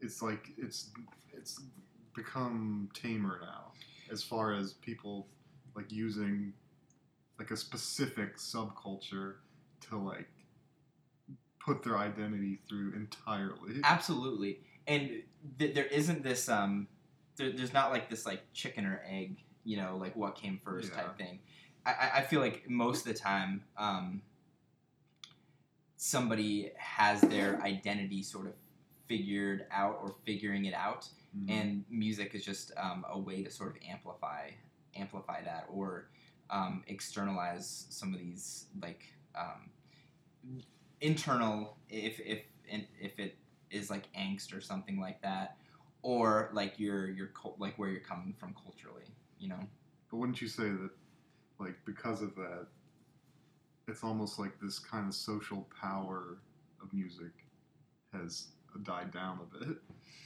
it's 0.00 0.20
like 0.22 0.50
it's 0.56 0.90
it's 1.32 1.60
become 2.14 2.88
tamer 2.94 3.38
now 3.40 3.72
as 4.10 4.22
far 4.22 4.52
as 4.52 4.72
people 4.74 5.28
like 5.76 5.92
using 5.92 6.52
like 7.38 7.50
a 7.52 7.56
specific 7.56 8.36
subculture 8.36 9.34
to 9.88 9.96
like 9.96 10.28
put 11.64 11.82
their 11.82 11.98
identity 11.98 12.58
through 12.68 12.92
entirely. 12.94 13.80
Absolutely, 13.84 14.60
and 14.86 15.22
th- 15.58 15.74
there 15.74 15.84
isn't 15.84 16.22
this 16.22 16.48
um, 16.48 16.88
there, 17.36 17.52
there's 17.52 17.72
not 17.72 17.90
like 17.90 18.10
this 18.10 18.26
like 18.26 18.42
chicken 18.52 18.84
or 18.86 19.02
egg, 19.08 19.36
you 19.68 19.76
know, 19.76 19.98
like 19.98 20.16
what 20.16 20.34
came 20.34 20.58
first 20.64 20.90
Yeah. 20.90 21.02
type 21.02 21.18
thing. 21.18 21.38
I, 21.84 22.10
I- 22.16 22.22
feel 22.22 22.40
like 22.40 22.68
most 22.70 23.06
of 23.06 23.12
the 23.12 23.18
time, 23.18 23.64
um, 23.76 24.22
somebody 25.96 26.70
has 26.76 27.20
their 27.22 27.60
identity 27.62 28.22
sort 28.22 28.46
of 28.46 28.54
figured 29.06 29.66
out 29.70 29.98
or 30.02 30.14
figuring 30.24 30.64
it 30.64 30.74
out, 30.74 31.08
Mhm. 31.36 31.50
and 31.50 31.84
music 31.90 32.34
is 32.34 32.44
just 32.44 32.72
um, 32.76 33.04
a 33.08 33.18
way 33.18 33.42
to 33.42 33.50
sort 33.50 33.76
of 33.76 33.82
amplify 33.86 34.50
amplify 34.96 35.42
that 35.44 35.66
or 35.70 36.08
um, 36.50 36.82
externalize 36.88 37.86
some 37.90 38.12
of 38.14 38.18
these 38.18 38.66
like 38.82 39.04
um, 39.34 39.70
internal 41.00 41.76
if 41.88 42.18
if 42.20 42.42
if 43.00 43.18
it 43.18 43.36
is 43.70 43.90
like 43.90 44.10
angst 44.14 44.56
or 44.56 44.60
something 44.60 44.98
like 44.98 45.20
that 45.22 45.56
or 46.02 46.50
like 46.52 46.78
your 46.80 47.08
your 47.10 47.30
like 47.58 47.78
where 47.78 47.90
you're 47.90 48.00
coming 48.00 48.32
from 48.40 48.54
culturally 48.54 49.04
you 49.38 49.48
know 49.48 49.60
But 50.10 50.16
wouldn't 50.18 50.40
you 50.40 50.48
say 50.48 50.64
that, 50.64 50.90
like, 51.58 51.76
because 51.84 52.22
of 52.22 52.34
that, 52.36 52.66
it's 53.86 54.04
almost 54.04 54.38
like 54.38 54.58
this 54.60 54.78
kind 54.78 55.08
of 55.08 55.14
social 55.14 55.66
power 55.80 56.38
of 56.82 56.92
music 56.92 57.32
has 58.12 58.48
died 58.82 59.12
down 59.12 59.40
a 59.42 59.64
bit? 59.64 59.76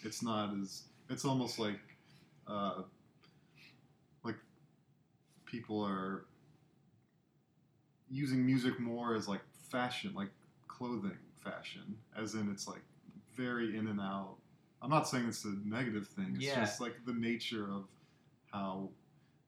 It's 0.04 0.22
not 0.22 0.54
as. 0.60 0.84
It's 1.10 1.24
almost 1.24 1.58
like, 1.58 1.80
uh, 2.46 2.82
like, 4.24 4.36
people 5.44 5.84
are 5.84 6.24
using 8.10 8.44
music 8.44 8.78
more 8.80 9.14
as 9.14 9.28
like 9.28 9.42
fashion, 9.70 10.12
like 10.14 10.30
clothing 10.68 11.18
fashion, 11.40 11.96
as 12.16 12.34
in 12.34 12.50
it's 12.50 12.66
like 12.68 12.82
very 13.36 13.76
in 13.76 13.86
and 13.88 14.00
out 14.00 14.36
I'm 14.82 14.90
not 14.90 15.08
saying 15.08 15.26
it's 15.28 15.44
a 15.44 15.54
negative 15.64 16.08
thing. 16.08 16.34
It's 16.36 16.44
Yeah. 16.44 16.64
just 16.64 16.80
like 16.80 17.04
the 17.06 17.12
nature 17.12 17.70
of 17.70 17.84
how 18.50 18.90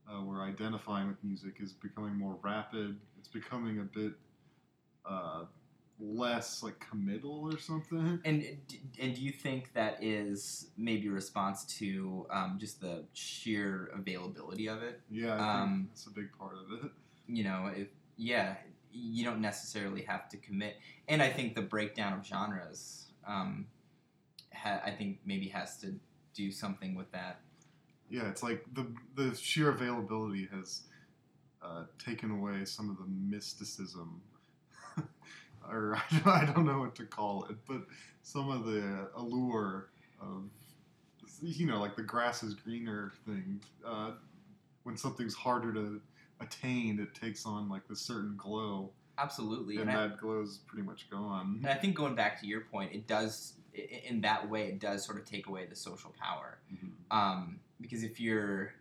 uh, 0.08 0.22
we're 0.22 0.42
identifying 0.42 1.08
with 1.08 1.22
music 1.22 1.56
is 1.60 1.72
becoming 1.72 2.14
more 2.16 2.38
rapid. 2.42 2.96
It's 3.18 3.28
becoming 3.28 3.80
a 3.80 3.82
bit 3.82 4.12
uh, 5.08 5.44
less 6.00 6.62
like 6.62 6.78
committal 6.80 7.48
or 7.50 7.58
something. 7.58 8.20
And 8.24 8.44
and 9.00 9.14
do 9.14 9.20
you 9.22 9.32
think 9.32 9.72
that 9.74 10.02
is 10.02 10.68
maybe 10.76 11.08
a 11.08 11.12
response 11.12 11.64
to 11.78 12.26
um, 12.30 12.56
just 12.58 12.80
the 12.80 13.04
sheer 13.12 13.90
availability 13.94 14.68
of 14.68 14.82
it? 14.82 15.00
Yeah, 15.10 15.36
Um, 15.36 15.88
that's 15.90 16.06
a 16.06 16.10
big 16.10 16.36
part 16.38 16.54
of 16.54 16.84
it. 16.84 16.90
You 17.28 17.44
know, 17.44 17.70
if 17.74 17.88
yeah, 18.16 18.56
you 18.92 19.24
don't 19.24 19.40
necessarily 19.40 20.02
have 20.02 20.28
to 20.30 20.36
commit. 20.36 20.76
And 21.08 21.22
I 21.22 21.30
think 21.30 21.54
the 21.54 21.62
breakdown 21.62 22.12
of 22.12 22.24
genres, 22.26 23.06
um, 23.26 23.66
ha- 24.52 24.82
I 24.84 24.90
think 24.90 25.18
maybe 25.24 25.48
has 25.48 25.78
to 25.78 25.94
do 26.34 26.50
something 26.50 26.94
with 26.94 27.10
that. 27.12 27.40
Yeah, 28.14 28.28
it's 28.28 28.42
like 28.44 28.64
the 28.74 28.86
the 29.16 29.34
sheer 29.34 29.70
availability 29.70 30.48
has 30.52 30.82
uh, 31.62 31.84
taken 31.98 32.30
away 32.30 32.64
some 32.64 32.88
of 32.90 32.96
the 32.98 33.06
mysticism, 33.08 34.20
or 35.68 35.96
I 36.12 36.18
don't, 36.18 36.26
I 36.26 36.44
don't 36.52 36.64
know 36.66 36.78
what 36.78 36.94
to 36.96 37.04
call 37.06 37.44
it, 37.50 37.56
but 37.66 37.82
some 38.22 38.50
of 38.50 38.66
the 38.66 39.08
allure 39.16 39.88
of 40.20 40.44
you 41.42 41.66
know, 41.66 41.80
like 41.80 41.96
the 41.96 42.02
grass 42.02 42.42
is 42.44 42.54
greener 42.54 43.12
thing. 43.26 43.60
Uh, 43.84 44.12
when 44.84 44.96
something's 44.96 45.34
harder 45.34 45.72
to 45.72 46.00
attain, 46.40 47.00
it 47.00 47.14
takes 47.20 47.44
on 47.46 47.68
like 47.68 47.88
this 47.88 48.00
certain 48.00 48.34
glow, 48.36 48.90
Absolutely. 49.18 49.78
and 49.78 49.90
And 49.90 49.98
I, 49.98 50.06
that 50.08 50.20
glow's 50.20 50.58
pretty 50.68 50.86
much 50.86 51.10
gone. 51.10 51.58
and 51.62 51.66
I 51.68 51.74
think 51.74 51.96
going 51.96 52.14
back 52.14 52.40
to 52.42 52.46
your 52.46 52.60
point, 52.60 52.92
it 52.92 53.06
does 53.08 53.54
in 53.74 54.20
that 54.20 54.48
way 54.48 54.68
it 54.68 54.78
does 54.78 55.04
sort 55.04 55.18
of 55.18 55.24
take 55.24 55.48
away 55.48 55.66
the 55.66 55.74
social 55.74 56.14
power. 56.20 56.58
Mhm. 56.72 56.90
um, 57.10 57.58
because 57.84 58.02
if 58.02 58.18
you're 58.18 58.72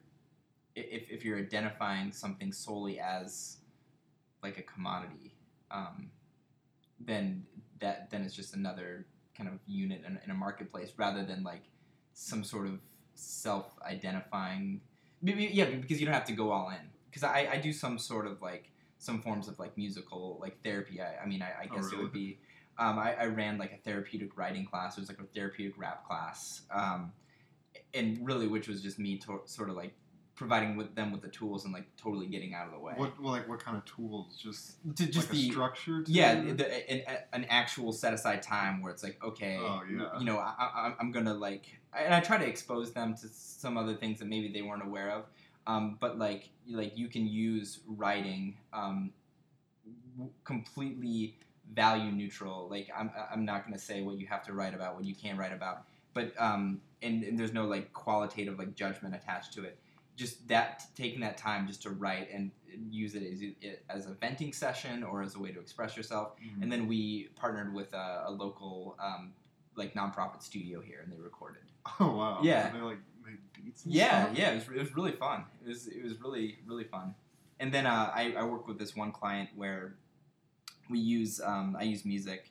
if, 0.76 1.10
if 1.12 1.26
you're 1.26 1.38
identifying 1.38 2.14
something 2.14 2.54
solely 2.54 3.02
as 3.02 3.58
like 4.42 4.58
a 4.58 4.62
commodity 4.62 5.36
um, 5.72 6.10
then 7.00 7.46
that 7.82 8.10
then 8.10 8.22
it's 8.24 8.34
just 8.34 8.56
another 8.56 9.06
kind 9.38 9.50
of 9.50 9.60
unit 9.68 10.02
in, 10.08 10.18
in 10.24 10.32
a 10.32 10.34
marketplace 10.34 10.94
rather 10.96 11.26
than 11.26 11.44
like 11.44 11.64
some 12.14 12.46
sort 12.46 12.66
of 12.66 12.80
self-identifying 13.16 14.80
maybe 15.22 15.50
yeah 15.52 15.66
because 15.66 16.00
you 16.00 16.06
don't 16.06 16.14
have 16.14 16.26
to 16.26 16.34
go 16.34 16.52
all 16.52 16.70
in. 16.70 16.90
Because 17.10 17.24
I, 17.24 17.50
I 17.52 17.58
do 17.58 17.72
some 17.74 18.00
sort 18.00 18.26
of 18.26 18.42
like 18.42 18.72
some 19.00 19.22
forms 19.22 19.48
of 19.50 19.60
like 19.60 19.78
musical 19.78 20.38
like 20.42 20.64
therapy. 20.64 21.02
I, 21.02 21.24
I 21.24 21.26
mean 21.28 21.42
i, 21.42 21.64
I 21.64 21.68
Oh, 21.70 21.76
guess 21.76 21.92
it 21.92 21.98
would 22.00 22.14
be 22.14 22.40
um, 22.80 22.98
I, 22.98 23.16
I 23.16 23.26
ran 23.26 23.58
like 23.58 23.74
a 23.74 23.78
therapeutic 23.78 24.38
writing 24.38 24.66
class. 24.66 24.98
It 24.98 25.02
was 25.02 25.10
like 25.10 25.20
a 25.20 25.26
therapeutic 25.36 25.78
rap 25.78 26.08
class. 26.08 26.62
Um, 26.72 27.12
and 27.94 28.26
really 28.26 28.48
which 28.48 28.68
was 28.68 28.82
just 28.82 29.00
me 29.00 29.18
to, 29.18 29.42
sort 29.46 29.70
of 29.70 29.76
like 29.76 29.94
providing 30.36 30.76
with 30.76 30.96
them 30.96 31.12
with 31.12 31.22
the 31.22 31.28
tools 31.28 31.64
and 31.64 31.74
like 31.74 31.86
totally 31.96 32.26
getting 32.26 32.56
out 32.56 32.66
of 32.66 32.74
the 32.74 32.80
way 32.80 32.94
What 32.98 33.22
well, 33.22 33.34
like 33.34 33.48
what 33.48 33.64
kind 33.64 33.78
of 33.78 33.86
tools? 33.86 34.36
Just 34.36 34.78
to 34.98 35.06
just 35.06 35.30
like 35.30 35.38
a 35.38 35.42
the 35.42 35.52
structure? 35.52 36.02
To 36.04 36.12
yeah 36.12 36.42
the, 36.54 36.92
an, 36.92 37.18
an 37.34 37.46
actual 37.50 37.92
set 37.92 38.14
aside 38.16 38.42
time 38.42 38.82
where 38.82 38.92
it's 38.92 39.04
like 39.04 39.24
okay 39.24 39.58
Oh, 39.62 39.82
yeah. 39.90 40.18
you 40.18 40.26
know 40.26 40.38
I, 40.40 40.54
I, 40.60 40.94
i'm 41.00 41.12
gonna 41.12 41.34
like 41.36 41.66
and 41.98 42.14
i 42.16 42.20
try 42.20 42.38
to 42.38 42.46
expose 42.48 42.94
them 42.94 43.14
to 43.18 43.28
some 43.28 43.78
other 43.78 43.94
things 43.94 44.18
that 44.20 44.28
maybe 44.28 44.52
they 44.52 44.64
weren't 44.64 44.84
aware 44.84 45.12
of 45.12 45.26
um, 45.68 45.98
but 46.02 46.18
like 46.18 46.50
like 46.70 46.98
you 46.98 47.08
can 47.08 47.26
use 47.28 47.80
writing 47.88 48.58
um, 48.74 49.12
w- 50.18 50.32
completely 50.44 51.38
value 51.74 52.12
neutral 52.12 52.68
like 52.70 52.90
i'm, 52.98 53.12
I'm 53.32 53.46
not 53.46 53.66
gonna 53.66 53.78
say 53.80 54.02
what 54.02 54.18
you 54.18 54.28
have 54.28 54.44
to 54.46 54.54
write 54.54 54.74
about 54.74 54.96
what 54.96 55.06
you 55.06 55.16
can't 55.16 55.38
write 55.38 55.54
about 55.54 55.84
but 56.14 56.34
um, 56.38 56.82
and, 57.04 57.24
and 57.24 57.38
there's 57.40 57.54
no 57.54 57.66
like 57.66 57.92
qualitative 57.94 58.58
like 58.58 58.76
judgment 58.76 59.14
attached 59.16 59.54
to 59.54 59.64
it 59.64 59.78
just 60.16 60.48
that 60.48 60.84
taking 60.96 61.20
that 61.22 61.38
time 61.38 61.66
just 61.68 61.82
to 61.82 61.90
write 61.90 62.30
and 62.32 62.52
use 62.92 63.16
it 63.16 63.24
as, 63.24 63.42
as 63.90 64.06
a 64.08 64.14
venting 64.14 64.54
session 64.54 65.04
or 65.04 65.22
as 65.24 65.36
a 65.36 65.40
way 65.40 65.52
to 65.52 65.60
express 65.60 65.98
yourself 65.98 66.34
Mhm. 66.40 66.62
and 66.64 66.72
then 66.72 66.88
we 66.88 67.30
partnered 67.36 67.74
with 67.74 67.94
a, 67.94 68.24
a 68.28 68.32
local 68.32 68.96
um, 69.00 69.34
like 69.76 69.94
nonprofit 69.96 70.42
studio 70.44 70.82
here 70.82 71.00
and 71.04 71.12
they 71.12 71.20
recorded 71.20 71.64
Oh 72.00 72.16
wow! 72.16 72.40
Yeah. 72.44 72.72
they 72.72 72.80
like 72.80 73.00
made 73.26 73.40
beats. 73.54 73.86
And 73.86 73.94
yeah 73.94 74.26
stuff? 74.26 74.38
yeah 74.38 74.52
it 74.52 74.56
was, 74.56 74.68
it 74.78 74.80
was 74.80 74.96
really 74.96 75.12
fun 75.14 75.46
it 75.66 75.68
was 75.70 75.88
it 75.88 76.04
was 76.04 76.14
really 76.22 76.60
really 76.68 76.84
fun 76.86 77.16
and 77.60 77.72
then 77.74 77.86
uh, 77.86 78.12
I, 78.14 78.34
I 78.38 78.44
work 78.44 78.68
with 78.68 78.78
this 78.80 78.96
one 78.96 79.12
client 79.12 79.50
where 79.56 79.96
we 80.90 81.00
use 81.00 81.40
um, 81.44 81.76
i 81.80 81.84
use 81.84 82.06
music 82.06 82.50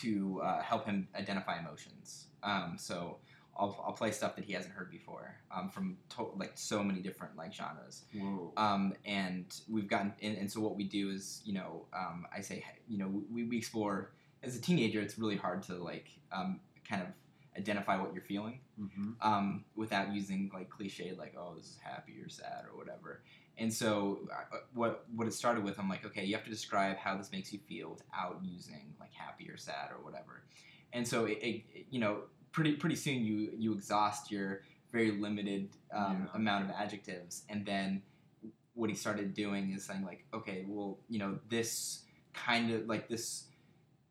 to 0.00 0.40
uh, 0.42 0.60
help 0.62 0.86
him 0.86 1.06
identify 1.14 1.58
emotions 1.58 2.26
um, 2.42 2.74
so 2.78 3.18
I'll, 3.58 3.82
I'll 3.86 3.92
play 3.92 4.10
stuff 4.10 4.36
that 4.36 4.44
he 4.44 4.52
hasn't 4.52 4.74
heard 4.74 4.90
before 4.90 5.34
um, 5.54 5.70
from 5.70 5.96
to- 6.10 6.32
like 6.36 6.52
so 6.54 6.82
many 6.82 7.00
different 7.00 7.36
like 7.36 7.52
genres. 7.54 8.04
Whoa. 8.14 8.52
um, 8.56 8.94
and 9.04 9.46
we've 9.68 9.88
gotten 9.88 10.12
and, 10.22 10.36
and 10.38 10.50
so 10.52 10.60
what 10.60 10.76
we 10.76 10.84
do 10.84 11.10
is 11.10 11.40
you 11.44 11.54
know 11.54 11.86
um, 11.94 12.26
i 12.36 12.40
say 12.40 12.64
you 12.88 12.98
know 12.98 13.08
we, 13.32 13.44
we 13.44 13.56
explore 13.56 14.12
as 14.42 14.56
a 14.56 14.60
teenager 14.60 15.00
it's 15.00 15.18
really 15.18 15.36
hard 15.36 15.62
to 15.64 15.74
like 15.76 16.08
um, 16.32 16.60
kind 16.88 17.02
of 17.02 17.08
identify 17.56 17.98
what 18.00 18.12
you're 18.12 18.22
feeling 18.22 18.60
hmm 18.78 19.12
um, 19.22 19.64
without 19.74 20.12
using 20.12 20.50
like 20.52 20.68
cliche 20.68 21.14
like 21.18 21.34
oh 21.38 21.54
this 21.56 21.66
is 21.66 21.78
happy 21.82 22.14
or 22.22 22.28
sad 22.28 22.64
or 22.70 22.76
whatever. 22.76 23.22
And 23.58 23.72
so 23.72 24.28
uh, 24.30 24.58
what 24.74 25.06
what 25.14 25.26
it 25.26 25.32
started 25.32 25.64
with 25.64 25.78
i'm 25.78 25.88
like 25.88 26.04
okay 26.04 26.24
you 26.26 26.34
have 26.34 26.44
to 26.44 26.50
describe 26.50 26.98
how 26.98 27.16
this 27.16 27.32
makes 27.32 27.50
you 27.54 27.58
feel 27.66 27.88
without 27.90 28.38
using 28.44 28.92
like 29.00 29.14
happy 29.14 29.48
or 29.48 29.56
sad 29.56 29.90
or 29.90 30.04
whatever. 30.04 30.42
And 30.92 31.08
so 31.08 31.24
it, 31.24 31.38
it- 31.42 31.86
you 31.90 31.98
know 32.00 32.14
pretty 32.56 32.72
pretty 32.72 32.96
soon 32.96 33.22
you 33.22 33.50
you 33.56 33.74
exhaust 33.74 34.30
your 34.30 34.62
very 34.90 35.10
limited 35.20 35.68
um, 35.92 36.22
Yeah. 36.24 36.36
amount 36.40 36.64
of 36.64 36.70
adjectives 36.70 37.44
and 37.50 37.66
then 37.66 38.02
what 38.72 38.88
he 38.88 38.96
started 38.96 39.34
doing 39.34 39.72
is 39.72 39.84
saying 39.84 40.04
like 40.04 40.24
okay 40.32 40.64
well 40.66 40.98
you 41.10 41.18
know 41.18 41.38
this 41.50 42.02
kind 42.32 42.72
of 42.72 42.86
like 42.86 43.08
this 43.08 43.44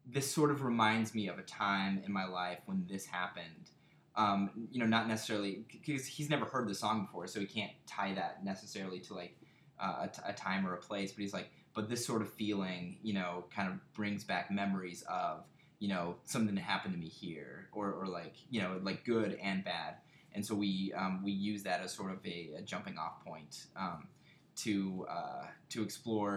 this 0.06 0.32
sort 0.32 0.52
of 0.52 0.64
reminds 0.64 1.16
me 1.16 1.28
of 1.28 1.39
a 1.39 1.41
time 1.41 2.04
in 2.06 2.12
my 2.14 2.26
life 2.26 2.60
when 2.68 2.86
this 2.88 3.04
happened 3.08 3.72
um, 4.16 4.52
you 4.72 4.80
know 4.80 4.86
not 4.86 5.08
necessarily 5.08 5.66
because 5.72 6.06
he's 6.06 6.30
never 6.30 6.46
heard 6.46 6.68
the 6.70 6.76
song 6.76 7.02
before 7.06 7.26
so 7.26 7.39
he 7.39 7.48
can't 7.48 7.72
tie 7.88 8.14
that 8.14 8.46
necessarily 8.46 9.00
to 9.00 9.16
like 9.16 9.36
uh, 9.80 10.02
a, 10.04 10.08
t- 10.08 10.22
a 10.24 10.34
time 10.34 10.68
or 10.68 10.76
a 10.76 10.78
place 10.78 11.12
but 11.12 11.22
he's 11.22 11.34
like 11.34 11.50
but 11.74 11.89
this 11.89 12.06
sort 12.06 12.22
of 12.22 12.32
feeling 12.32 12.98
you 13.02 13.14
know 13.14 13.43
kind 13.54 13.68
of 13.68 13.76
brings 13.93 14.24
back 14.24 14.52
memories 14.52 15.04
of 15.10 15.46
you 15.86 15.94
know 15.94 16.16
something 16.24 16.58
happened 16.58 16.96
to 16.96 17.00
me 17.00 17.08
here 17.08 17.70
or, 17.72 17.94
or 17.94 18.08
like 18.08 18.34
you 18.50 18.60
know 18.60 18.80
like 18.82 19.06
good 19.06 19.38
and 19.50 19.64
bad 19.64 19.98
and 20.34 20.44
so 20.44 20.56
we 20.56 20.92
um, 20.98 21.22
we 21.24 21.32
use 21.32 21.62
that 21.62 21.80
as 21.84 21.94
sort 21.94 22.12
of 22.12 22.18
a, 22.26 22.50
a 22.58 22.62
jumping 22.64 22.98
off 22.98 23.24
point 23.24 23.68
um, 23.78 24.08
to 24.56 25.06
uh, 25.08 25.46
to 25.70 25.84
explore 25.84 26.34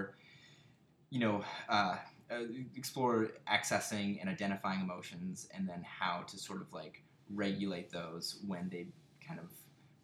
you 1.09 1.19
know 1.19 1.43
uh, 1.71 1.97
uh, 2.31 2.43
explore 2.77 3.29
accessing 3.51 4.21
and 4.21 4.29
identifying 4.29 4.83
emotions 4.83 5.49
and 5.55 5.67
then 5.67 5.83
how 6.01 6.21
to 6.29 6.37
sort 6.37 6.61
of 6.61 6.71
like 6.75 7.03
regulate 7.35 7.91
those 7.91 8.43
when 8.47 8.69
they 8.69 8.87
kind 9.27 9.41
of 9.41 9.49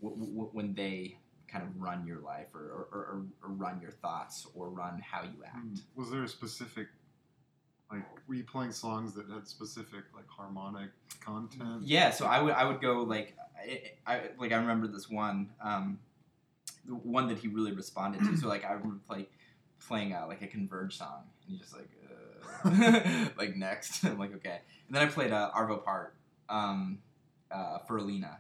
w- 0.03 0.33
w- 0.33 0.51
when 0.53 0.73
they 0.75 1.19
kind 1.53 1.63
of 1.69 1.71
run 1.79 2.07
your 2.07 2.21
life 2.21 2.49
or, 2.55 2.61
or, 2.61 2.87
or, 2.93 3.27
or 3.43 3.51
run 3.51 3.79
your 3.81 3.91
thoughts 3.91 4.47
or 4.55 4.71
run 4.71 5.03
how 5.13 5.23
you 5.23 5.45
act 5.45 5.59
Hmm. 5.59 6.01
Was 6.01 6.11
there 6.11 6.25
a 6.25 6.29
specific, 6.29 6.89
like, 7.91 8.03
were 8.29 8.35
you 8.35 8.45
playing 8.45 8.73
songs 8.73 9.15
that 9.15 9.29
had 9.31 9.47
specific 9.47 10.05
like 10.15 10.29
harmonic 10.29 10.91
content? 11.21 11.83
Yeah, 11.85 12.11
so 12.11 12.27
I 12.27 12.41
would 12.41 12.55
I 12.55 12.65
would 12.65 12.81
go 12.81 13.03
like 13.03 13.37
I, 13.57 13.93
I 14.07 14.21
like 14.39 14.53
I 14.53 14.57
remember 14.57 14.87
this 14.89 15.09
one 15.11 15.51
um, 15.61 15.99
the 16.87 16.95
one 16.95 17.29
that 17.29 17.39
he 17.39 17.49
really 17.49 17.73
responded 17.73 18.21
to. 18.25 18.37
So 18.37 18.49
like 18.49 18.65
I 18.65 18.73
remember 18.73 18.99
play, 19.07 19.29
playing 19.87 20.13
uh, 20.15 20.27
like 20.27 20.43
a 20.43 20.47
Converge 20.47 20.97
song, 20.99 21.23
and 21.47 21.53
he 21.53 21.59
just 21.59 21.75
like 21.75 21.89
uh, 22.65 23.29
like 23.39 23.57
next. 23.57 24.05
I'm 24.05 24.19
like 24.19 24.35
okay, 24.37 24.61
and 24.89 24.97
then 24.97 25.07
I 25.07 25.11
played 25.11 25.33
uh, 25.33 25.51
Arvo 25.55 25.85
Pärt 25.85 26.15
um, 26.49 26.99
uh, 27.51 27.79
Für 27.89 28.01
Alina, 28.01 28.39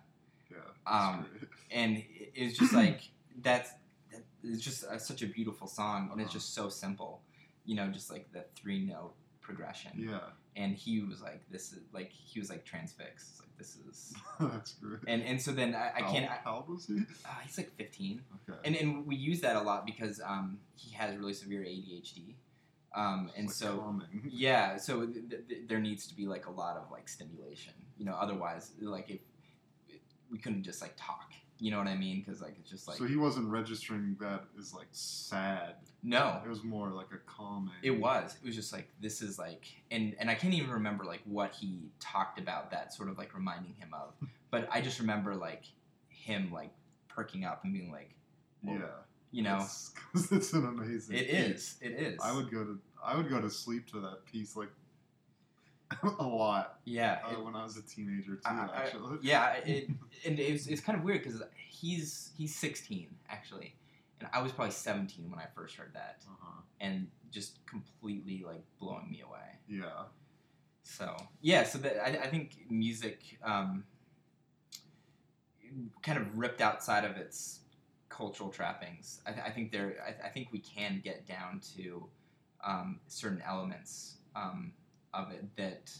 Yeah. 0.50 0.58
Um, 0.86 1.26
great. 1.30 1.48
and 1.70 2.04
it's 2.34 2.58
just 2.58 2.72
like 2.72 3.02
that's 3.42 3.70
that- 3.70 4.24
it's 4.42 4.62
just 4.62 4.84
uh, 4.84 4.98
such 4.98 5.22
a 5.22 5.26
beautiful 5.26 5.66
song, 5.66 6.10
and 6.12 6.20
it's 6.20 6.28
Uh-huh. 6.28 6.38
just 6.38 6.54
so 6.54 6.68
simple, 6.68 7.22
you 7.64 7.74
know, 7.74 7.88
just 7.88 8.10
like 8.10 8.30
the 8.32 8.44
three 8.54 8.84
note 8.84 9.14
progression. 9.44 9.92
yeah, 9.96 10.20
And 10.56 10.74
he 10.74 11.00
was 11.00 11.20
like, 11.22 11.40
"This 11.50 11.72
is 11.72 11.80
like," 11.92 12.10
he 12.10 12.40
was 12.40 12.48
like 12.50 12.64
transfixed. 12.64 13.40
Like 13.40 13.52
this 13.58 13.76
is, 13.88 14.12
that's 14.40 14.72
great. 14.82 15.00
and 15.06 15.22
and 15.22 15.40
so 15.40 15.52
then 15.52 15.74
I, 15.74 15.92
I 15.98 16.00
can't. 16.12 16.28
I, 16.30 16.38
How 16.44 16.56
old 16.56 16.68
was 16.68 16.86
he? 16.86 16.96
uh, 17.24 17.28
he's 17.44 17.56
like 17.58 17.70
15, 17.76 18.22
Okay. 18.48 18.58
and 18.64 18.74
and 18.74 19.06
we 19.06 19.14
use 19.16 19.40
that 19.42 19.56
a 19.56 19.60
lot 19.70 19.86
because 19.86 20.20
um 20.24 20.58
he 20.76 20.90
has 20.94 21.16
really 21.16 21.34
severe 21.34 21.60
ADHD, 21.62 22.34
um 22.96 23.30
and 23.36 23.46
Like 23.46 23.54
so 23.54 23.78
calming. 23.78 24.22
yeah, 24.46 24.76
so 24.76 24.92
th- 25.06 25.28
th- 25.48 25.62
there 25.68 25.80
needs 25.80 26.06
to 26.08 26.14
be 26.16 26.26
like 26.26 26.46
a 26.46 26.50
lot 26.62 26.76
of 26.76 26.90
like 26.90 27.06
stimulation, 27.08 27.74
you 27.98 28.04
know. 28.06 28.14
Otherwise, 28.14 28.72
like 28.80 29.08
if 29.10 29.20
we 30.30 30.38
couldn't 30.38 30.64
just 30.64 30.80
like 30.82 30.94
talk, 30.96 31.30
you 31.64 31.70
know 31.70 31.78
what 31.78 31.86
I 31.86 31.96
mean? 31.96 32.22
Because 32.22 32.42
like 32.42 32.56
it's 32.60 32.68
just 32.70 32.86
like 32.86 32.98
so 32.98 33.04
he 33.06 33.16
wasn't 33.16 33.48
registering 33.48 34.16
that 34.20 34.44
as 34.58 34.74
like 34.74 34.88
sad. 34.90 35.76
no, 36.02 36.40
It 36.44 36.48
was 36.48 36.62
more 36.62 36.90
like 36.90 37.06
a 37.14 37.18
calming. 37.24 37.72
It 37.82 37.92
was. 37.98 38.36
It 38.42 38.44
was 38.46 38.54
just 38.54 38.70
like 38.70 38.88
this 39.00 39.22
is 39.22 39.38
like, 39.38 39.64
and 39.90 40.14
and 40.20 40.28
I 40.28 40.34
can't 40.34 40.52
even 40.52 40.68
remember 40.70 41.04
like 41.04 41.22
what 41.24 41.54
he 41.54 41.88
talked 42.00 42.38
about 42.38 42.70
that 42.72 42.92
sort 42.92 43.08
of 43.08 43.16
like 43.16 43.34
reminding 43.34 43.72
him 43.78 43.94
of. 43.94 44.12
but 44.50 44.68
I 44.70 44.82
just 44.82 45.00
remember 45.00 45.34
like 45.34 45.64
him 46.08 46.52
like 46.52 46.70
perking 47.08 47.44
up 47.44 47.64
and 47.64 47.72
being 47.72 47.90
like, 47.90 48.10
whoa, 48.62 48.74
Yeah. 48.74 48.80
you 49.32 49.42
know, 49.42 49.60
It's, 49.62 49.88
'cause 50.12 50.32
it's 50.32 50.52
an 50.52 50.66
amazing. 50.66 51.16
it 51.16 51.28
piece. 51.30 51.38
is, 51.38 51.76
it 51.80 51.92
is. 51.92 52.20
I 52.22 52.32
would 52.36 52.50
go 52.50 52.62
to 52.64 52.78
I 53.02 53.16
would 53.16 53.30
go 53.30 53.40
to 53.40 53.48
sleep 53.48 53.86
to 53.92 54.00
that 54.00 54.26
piece 54.30 54.54
like 54.54 54.70
a 56.18 56.22
lot 56.22 56.78
yeah. 56.84 57.18
uh, 57.26 57.32
it- 57.32 57.44
when 57.44 57.54
I 57.56 57.62
was 57.64 57.76
a 57.76 57.82
teenager 57.82 58.36
too. 58.36 58.40
I- 58.44 58.66
I- 58.72 58.76
actually, 58.76 59.18
yeah, 59.22 59.52
it, 59.54 59.88
and 60.26 60.38
it's, 60.38 60.66
it's 60.66 60.80
kind 60.80 60.98
of 60.98 61.04
weird 61.04 61.22
because 61.22 61.42
he's 61.68 62.30
he's 62.36 62.54
16 62.54 63.08
actually, 63.28 63.74
and 64.20 64.28
I 64.32 64.42
was 64.42 64.52
probably 64.52 64.72
17 64.72 65.30
when 65.30 65.38
I 65.40 65.46
first 65.54 65.76
heard 65.76 65.92
that, 65.94 66.22
Uh-huh. 66.28 66.60
and 66.80 67.08
just 67.30 67.64
completely 67.66 68.44
like 68.46 68.64
blowing 68.78 69.10
me 69.10 69.22
away. 69.22 69.58
Yeah. 69.68 70.04
So 70.82 71.16
yeah, 71.40 71.64
so 71.64 71.78
that 71.78 71.96
I, 72.04 72.24
I 72.24 72.26
think 72.28 72.66
music 72.70 73.38
um, 73.42 73.84
kind 76.02 76.18
of 76.18 76.36
ripped 76.38 76.60
outside 76.60 77.04
of 77.04 77.16
its 77.16 77.60
cultural 78.08 78.50
trappings. 78.50 79.20
I, 79.26 79.32
th- 79.32 79.44
I 79.44 79.50
think 79.50 79.72
there, 79.72 79.96
I, 80.06 80.26
I 80.26 80.30
think 80.30 80.48
we 80.52 80.60
can 80.60 81.00
get 81.02 81.26
down 81.26 81.60
to 81.76 82.06
um, 82.64 83.00
certain 83.08 83.42
elements 83.46 84.18
um, 84.36 84.72
of 85.16 85.30
it 85.32 85.44
that 85.56 85.90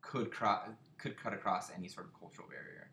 could 0.00 0.30
cro- 0.30 0.74
could 0.98 1.20
cut 1.20 1.32
across 1.32 1.70
any 1.76 1.88
sort 1.88 2.06
of 2.06 2.18
cultural 2.18 2.48
barrier. 2.48 2.90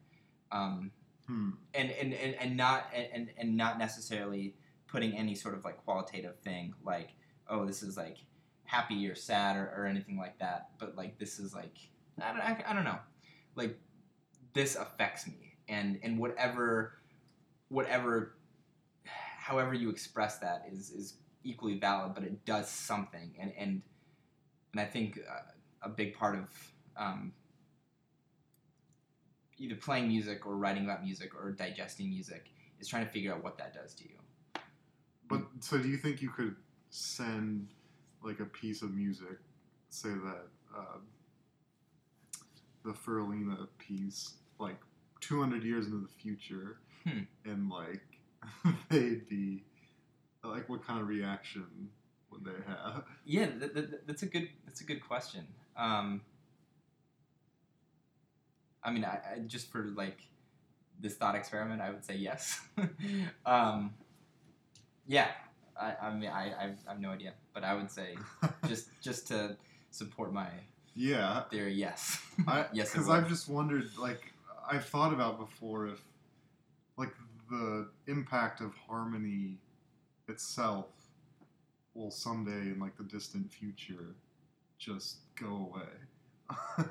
Um, 0.52 0.92
Hmm. 1.28 1.52
and, 1.74 1.90
and, 1.90 2.14
and, 2.14 2.36
and 2.36 2.58
not 2.58 2.88
and, 2.94 3.30
and 3.38 3.56
not 3.56 3.80
necessarily 3.80 4.56
putting 4.88 5.14
any 5.18 5.36
sort 5.36 5.56
of 5.56 5.64
like 5.64 5.78
qualitative 5.78 6.38
thing 6.40 6.74
like 6.84 7.12
oh 7.48 7.66
this 7.66 7.82
is 7.82 7.96
like 7.96 8.18
happy 8.66 9.08
or 9.08 9.16
sad 9.16 9.56
or, 9.56 9.74
or 9.76 9.86
anything 9.86 10.18
like 10.18 10.38
that 10.40 10.72
but 10.80 10.98
like 10.98 11.18
this 11.20 11.40
is 11.40 11.54
like 11.54 11.78
I 12.22 12.32
don't, 12.32 12.42
I, 12.42 12.64
I 12.68 12.74
don't 12.74 12.84
know 12.84 13.00
like 13.56 13.80
this 14.54 14.76
affects 14.76 15.26
me 15.26 15.56
and 15.70 15.98
and 16.04 16.20
whatever 16.20 16.96
whatever 17.70 18.36
however 19.06 19.74
you 19.74 19.90
express 19.90 20.40
that 20.40 20.66
is 20.70 20.90
is 20.90 21.20
equally 21.46 21.80
valid 21.80 22.14
but 22.16 22.26
it 22.26 22.44
does 22.44 22.70
something 22.70 23.34
and 23.40 23.54
and 23.58 23.82
and 24.74 24.82
I 24.82 24.86
think 24.86 25.20
uh, 25.30 25.52
a 25.84 25.90
big 25.90 26.16
part 26.16 26.36
of 26.36 26.46
um, 26.98 27.32
either 29.58 29.76
playing 29.76 30.08
music 30.08 30.46
or 30.46 30.56
writing 30.58 30.84
about 30.84 31.04
music 31.04 31.32
or 31.36 31.52
digesting 31.52 32.10
music 32.10 32.48
is 32.80 32.88
trying 32.88 33.06
to 33.06 33.12
figure 33.12 33.34
out 33.34 33.44
what 33.44 33.58
that 33.60 33.74
does 33.74 33.94
to 33.96 34.04
you. 34.04 34.16
But 35.30 35.42
so, 35.62 35.78
do 35.78 35.88
you 35.88 35.98
think 35.98 36.22
you 36.22 36.30
could 36.30 36.56
send 36.90 37.68
like 38.24 38.40
a 38.40 38.46
piece 38.46 38.82
of 38.82 38.94
music, 38.94 39.38
say 39.90 40.10
that 40.10 40.48
uh, 40.76 40.98
the 42.84 42.92
Für 42.92 43.26
Alina 43.26 43.68
piece, 43.78 44.34
like 44.60 44.78
200 45.22 45.64
years 45.64 45.86
into 45.86 46.00
the 46.02 46.08
future, 46.22 46.78
Hmm. 47.06 47.24
and 47.44 47.70
like 47.70 48.02
they'd 48.90 49.28
be 49.28 49.64
like, 50.42 50.70
what 50.70 50.86
kind 50.88 51.02
of 51.02 51.08
reaction 51.10 51.90
would 52.34 52.46
they 52.46 52.60
have? 52.68 53.04
Yeah, 53.26 53.48
th- 53.48 53.74
th- 53.74 53.90
th- 53.90 54.02
that's 54.06 54.24
a 54.24 54.28
good 54.28 54.50
that's 54.66 54.82
a 54.82 54.84
good 54.84 55.06
question. 55.08 55.48
Um, 55.78 56.22
I 58.84 58.92
mean, 58.92 59.06
I, 59.06 59.20
I 59.36 59.40
just 59.48 59.72
for 59.72 59.84
like 59.96 60.18
this 61.00 61.16
thought 61.16 61.36
experiment, 61.36 61.82
I 61.82 61.90
would 61.90 62.04
say 62.04 62.16
yes. 62.16 62.60
um, 63.46 63.94
yeah, 65.08 65.28
I, 65.80 65.96
I 66.02 66.14
mean, 66.14 66.30
I, 66.30 66.48
I've, 66.48 66.78
I 66.88 66.92
have 66.92 67.00
no 67.00 67.10
idea, 67.10 67.34
but 67.54 67.64
I 67.64 67.74
would 67.76 67.92
say 67.92 68.16
just 68.68 68.88
just 69.02 69.28
to 69.30 69.58
support 69.92 70.34
my 70.34 70.50
yeah, 70.96 71.44
theory, 71.44 71.74
yes, 71.74 72.20
I 72.48 72.66
yes, 72.74 72.92
because. 72.92 73.10
I've 73.10 73.28
just 73.28 73.50
wondered, 73.50 73.90
like, 73.98 74.32
I've 74.70 74.86
thought 74.86 75.14
about 75.14 75.40
before 75.40 75.88
if, 75.88 76.02
like, 76.98 77.14
the 77.50 77.90
impact 78.08 78.62
of 78.62 78.74
harmony 78.88 79.58
itself 80.28 80.88
will 81.94 82.12
someday 82.12 82.72
in 82.72 82.80
like 82.80 82.98
the 82.98 83.04
distant 83.04 83.52
future 83.52 84.16
just 84.80 85.18
go 85.40 85.48
away, 85.74 85.90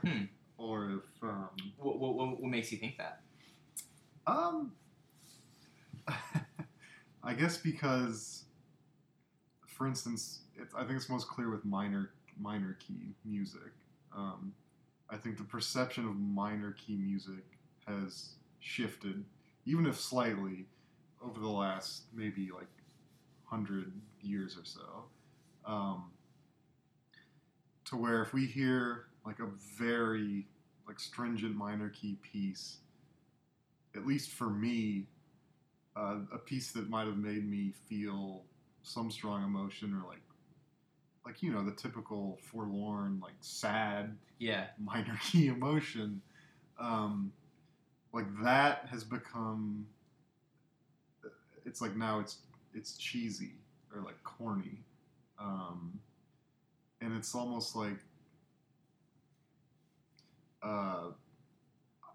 Hmm. 0.06 0.24
or 0.58 0.90
if 0.92 1.22
um, 1.22 1.48
What, 1.78 1.98
what, 1.98 2.40
what 2.40 2.50
makes 2.50 2.72
you 2.72 2.78
think 2.78 2.96
that? 2.98 3.20
um, 4.26 4.72
I 7.24 7.34
guess 7.34 7.56
because, 7.56 8.44
for 9.66 9.86
instance, 9.86 10.40
it's, 10.56 10.74
I 10.74 10.80
think 10.84 10.92
it's 10.96 11.08
most 11.08 11.28
clear 11.28 11.50
with 11.50 11.64
minor 11.64 12.10
minor 12.40 12.76
key 12.80 13.14
music. 13.24 13.72
Um, 14.16 14.52
I 15.10 15.16
think 15.16 15.36
the 15.36 15.44
perception 15.44 16.06
of 16.06 16.16
minor 16.18 16.72
key 16.72 16.96
music 16.96 17.44
has 17.86 18.30
shifted, 18.60 19.24
even 19.66 19.86
if 19.86 19.98
slightly, 20.00 20.66
over 21.22 21.38
the 21.40 21.48
last 21.48 22.04
maybe 22.12 22.50
like 22.52 22.68
hundred 23.44 23.92
years 24.22 24.56
or 24.56 24.64
so. 24.64 25.04
Um, 25.64 26.10
to 27.84 27.96
where 27.96 28.22
if 28.22 28.32
we 28.32 28.46
hear 28.46 29.06
like 29.24 29.38
a 29.40 29.46
very 29.78 30.46
like 30.86 30.98
stringent 30.98 31.54
minor 31.56 31.88
key 31.90 32.16
piece, 32.22 32.78
at 33.94 34.06
least 34.06 34.30
for 34.30 34.48
me, 34.50 35.06
uh, 35.96 36.18
a 36.32 36.38
piece 36.38 36.72
that 36.72 36.88
might 36.88 37.06
have 37.06 37.18
made 37.18 37.48
me 37.48 37.72
feel 37.88 38.44
some 38.82 39.10
strong 39.10 39.44
emotion 39.44 39.94
or 39.94 40.08
like 40.08 40.22
like 41.24 41.42
you 41.42 41.52
know 41.52 41.64
the 41.64 41.72
typical 41.72 42.38
forlorn 42.42 43.20
like 43.22 43.34
sad 43.40 44.16
Yeah, 44.38 44.66
minor 44.78 45.18
key 45.30 45.48
emotion 45.48 46.20
um, 46.78 47.32
like 48.12 48.26
that 48.42 48.86
has 48.90 49.04
become 49.04 49.86
it's 51.64 51.80
like 51.80 51.96
now 51.96 52.20
it's 52.20 52.38
it's 52.74 52.96
cheesy 52.96 53.52
or 53.94 54.02
like 54.02 54.22
corny. 54.24 54.84
Um, 55.38 55.98
and 57.00 57.16
it's 57.16 57.34
almost 57.34 57.74
like 57.74 57.98
uh, 60.62 61.10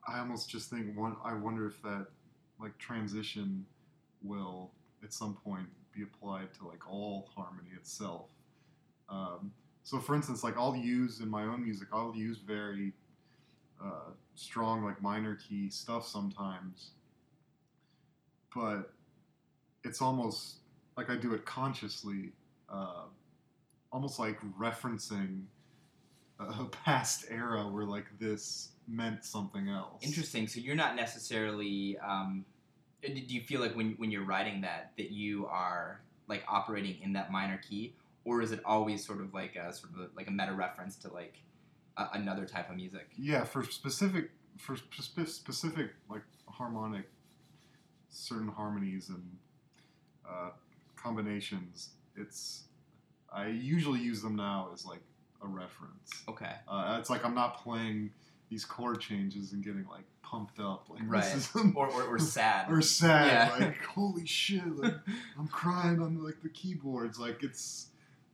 I 0.08 0.20
almost 0.20 0.50
just 0.50 0.70
think 0.70 0.98
one 0.98 1.18
I 1.24 1.34
wonder 1.34 1.68
if 1.68 1.82
that 1.84 2.08
like 2.60 2.78
transition 2.78 3.66
will 4.24 4.72
at 5.04 5.14
some 5.14 5.36
point 5.36 5.68
be 5.94 6.04
applied 6.04 6.54
to 6.60 6.68
like 6.68 6.90
all 6.90 7.30
harmony 7.36 7.70
itself. 7.76 8.28
Um, 9.10 9.52
so 9.84 10.00
for 10.00 10.16
instance 10.16 10.44
like 10.44 10.58
I'll 10.58 10.76
use 10.76 11.20
in 11.20 11.30
my 11.30 11.44
own 11.44 11.64
music 11.64 11.90
I'll 11.92 12.16
use 12.16 12.38
very 12.40 12.94
uh, 13.84 14.12
strong 14.36 14.84
like 14.84 15.02
minor 15.02 15.36
key 15.36 15.70
stuff 15.70 16.08
sometimes. 16.08 16.92
But 18.56 18.94
it's 19.84 20.02
almost 20.02 20.58
like 20.98 21.10
I 21.10 21.16
do 21.16 21.34
it 21.34 21.46
consciously 21.46 22.32
uh, 22.70 23.04
almost 23.92 24.20
like 24.20 24.40
referencing 24.60 25.44
a 26.40 26.66
past 26.66 27.26
era 27.30 27.64
where 27.64 27.86
like 27.86 28.06
this 28.20 28.70
meant 28.88 29.24
something 29.24 29.70
else 29.70 30.04
interesting. 30.04 30.48
So 30.48 30.60
you're 30.60 30.76
not 30.76 30.96
necessarily. 30.96 31.98
Um, 32.00 32.46
do 33.02 33.14
you 33.14 33.42
feel 33.42 33.62
like 33.62 33.76
when 33.76 33.94
when 33.98 34.12
you're 34.12 34.26
writing 34.26 34.62
that 34.62 34.92
that 34.98 35.12
you 35.12 35.46
are 35.48 36.02
like 36.28 36.44
operating 36.48 36.98
in 37.02 37.14
that 37.14 37.32
minor 37.32 37.60
key, 37.68 37.96
or 38.26 38.42
is 38.42 38.52
it 38.52 38.60
always 38.66 39.06
sort 39.06 39.22
of 39.22 39.34
like 39.34 39.56
a 39.56 39.72
sort 39.72 39.94
of 39.94 40.00
a, 40.00 40.08
like 40.16 40.28
a 40.28 40.32
meta 40.32 40.54
reference 40.54 40.96
to 40.98 41.14
like 41.14 41.36
a, 41.98 42.08
another 42.14 42.46
type 42.46 42.70
of 42.70 42.76
music? 42.76 43.08
yeah 43.18 43.44
for 43.44 43.64
specific 43.64 44.32
for 44.58 44.76
spe- 44.76 45.28
specific 45.28 45.92
like 46.10 46.24
harmonic 46.48 47.10
certain 48.10 48.48
harmonies 48.48 49.10
and 49.10 49.24
uh, 50.28 50.50
combinations 50.98 51.92
it's 52.16 52.64
i 53.32 53.48
usually 53.48 54.00
use 54.00 54.22
them 54.22 54.36
now 54.36 54.70
as 54.74 54.86
like 54.86 55.02
a 55.44 55.48
reference 55.48 56.24
Okay. 56.28 56.54
uh, 56.68 56.98
it's 57.00 57.10
like 57.10 57.24
i'm 57.26 57.36
not 57.36 57.58
playing 57.64 58.12
these 58.50 58.66
chord 58.66 59.00
changes 59.00 59.54
and 59.54 59.64
getting 59.64 59.86
like 59.90 60.06
pumped 60.24 60.60
up 60.60 60.88
like 60.90 61.02
Right. 61.06 61.24
this 61.24 61.56
is 61.56 61.62
Or, 61.76 61.88
or, 61.90 62.04
or 62.16 62.20
sad. 62.20 62.72
or 62.72 62.82
sad 62.82 63.50
Yeah. 63.60 63.66
like 63.66 63.84
holy 63.86 64.26
shit 64.26 64.66
like 64.78 64.94
i'm 65.38 65.48
crying 65.48 66.02
on 66.02 66.24
like 66.24 66.42
the 66.42 66.50
keyboards 66.50 67.20
like 67.20 67.44
it's 67.44 67.90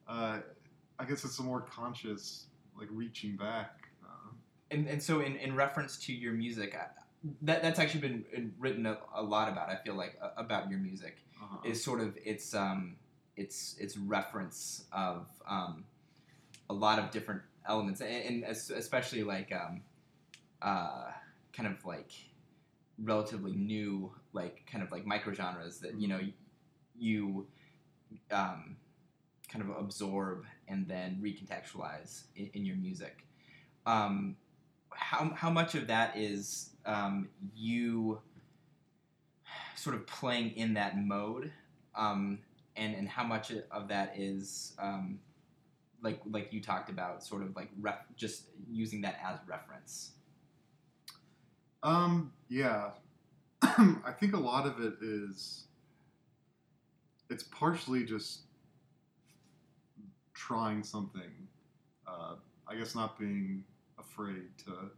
uh, 0.07 0.39
i 0.99 1.05
guess 1.05 1.23
it's 1.23 1.39
a 1.39 1.43
more 1.43 1.61
conscious 1.61 2.45
like 2.77 2.87
reaching 2.91 3.35
back 3.35 3.87
uh, 4.03 4.31
and, 4.71 4.87
and 4.87 5.01
so 5.03 5.19
in, 5.21 5.35
in 5.35 5.55
reference 5.55 5.97
to 6.05 6.13
your 6.13 6.33
music, 6.33 6.75
I, 6.75 6.87
that 7.41 7.61
that's 7.61 7.79
actually 7.79 8.01
been 8.01 8.25
uh, 8.35 8.41
written 8.59 8.85
a, 8.85 8.97
a 9.15 9.23
lot 9.23 9.51
about. 9.51 9.69
I 9.69 9.75
feel 9.75 9.95
like 9.95 10.17
uh, 10.21 10.29
about 10.37 10.69
your 10.69 10.79
music 10.79 11.17
uh, 11.41 11.57
is 11.67 11.83
sort 11.83 12.01
of 12.01 12.17
its 12.23 12.53
um 12.53 12.97
its 13.35 13.75
its 13.79 13.97
reference 13.97 14.85
of 14.91 15.27
um 15.47 15.85
a 16.69 16.73
lot 16.73 16.99
of 16.99 17.11
different 17.11 17.41
elements, 17.67 18.01
and, 18.01 18.43
and 18.43 18.43
especially 18.43 19.23
like 19.23 19.51
um 19.51 19.81
uh 20.61 21.11
kind 21.53 21.67
of 21.67 21.83
like 21.85 22.11
relatively 23.01 23.53
new 23.53 24.11
like 24.33 24.65
kind 24.71 24.83
of 24.83 24.91
like 24.91 25.05
micro 25.05 25.33
genres 25.33 25.79
that 25.79 25.99
you 25.99 26.07
know 26.07 26.19
you 26.95 27.47
um 28.31 28.75
kind 29.53 29.69
of 29.69 29.77
absorb 29.77 30.45
and 30.67 30.87
then 30.87 31.19
recontextualize 31.21 32.23
in, 32.35 32.49
in 32.53 32.65
your 32.65 32.75
music. 32.75 33.25
Um, 33.85 34.35
how 34.89 35.31
how 35.35 35.49
much 35.49 35.75
of 35.75 35.87
that 35.87 36.17
is 36.17 36.72
um, 36.85 37.29
you 37.55 38.19
sort 39.75 39.95
of 39.95 40.07
playing 40.07 40.51
in 40.51 40.73
that 40.75 40.97
mode, 40.97 41.51
um, 41.95 42.39
and 42.75 42.95
and 42.95 43.07
how 43.07 43.23
much 43.23 43.51
of 43.71 43.87
that 43.87 44.13
is 44.17 44.73
um, 44.79 45.19
like 46.01 46.19
like 46.29 46.51
you 46.51 46.61
talked 46.61 46.89
about, 46.89 47.23
sort 47.23 47.43
of 47.43 47.55
like 47.55 47.69
ref- 47.79 48.05
just 48.15 48.45
using 48.69 49.01
that 49.01 49.19
as 49.23 49.39
reference. 49.47 50.11
Um, 51.81 52.31
yeah. 52.49 52.91
I 53.61 54.11
think 54.19 54.33
a 54.33 54.39
lot 54.39 54.65
of 54.65 54.79
it 54.81 54.95
is 55.01 55.65
it's 57.29 57.43
partially 57.43 58.03
just 58.03 58.41
trying 60.33 60.83
something. 60.83 61.47
Uh, 62.07 62.35
I 62.67 62.75
guess 62.75 62.95
not 62.95 63.17
being 63.17 63.63
afraid 63.97 64.57
to 64.65 64.91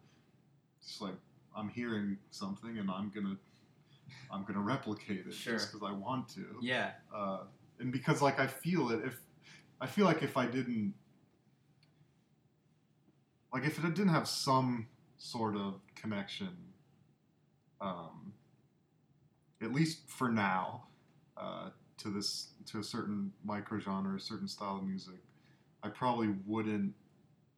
just 0.86 1.01
like 1.01 1.15
I'm 1.56 1.70
hearing 1.70 2.18
something 2.32 2.78
and 2.78 2.89
I'm 2.91 3.10
gonna 3.14 3.38
I'm 4.32 4.43
gonna 4.43 4.60
replicate 4.60 5.26
it 5.28 5.34
Sure. 5.34 5.53
just 5.53 5.72
because 5.72 5.88
I 5.88 5.93
want 5.93 6.28
to. 6.30 6.45
Yeah. 6.62 6.91
uh, 7.14 7.39
and 7.80 7.91
because 7.91 8.22
like 8.22 8.39
I 8.39 8.47
feel 8.47 8.91
it. 8.91 9.01
If 9.06 9.20
I 9.82 9.88
feel 9.88 10.06
like 10.06 10.24
if 10.24 10.38
I 10.38 10.45
didn't, 10.45 10.93
like 13.53 13.66
if 13.66 13.78
it 13.78 13.93
didn't 13.93 14.10
have 14.10 14.28
some 14.28 14.88
sort 15.18 15.56
of 15.56 15.76
connection, 15.95 16.56
um, 17.82 18.34
at 19.62 19.74
least 19.74 20.10
for 20.10 20.30
now, 20.30 20.86
uh, 21.38 21.70
to 21.97 22.10
this 22.10 22.49
to 22.68 22.80
a 22.80 22.84
certain 22.84 23.32
micro 23.43 23.80
genre, 23.80 24.16
a 24.16 24.20
certain 24.20 24.47
style 24.47 24.78
of 24.78 24.84
music, 24.84 25.20
I 25.84 25.89
probably 25.89 26.34
wouldn't 26.45 26.93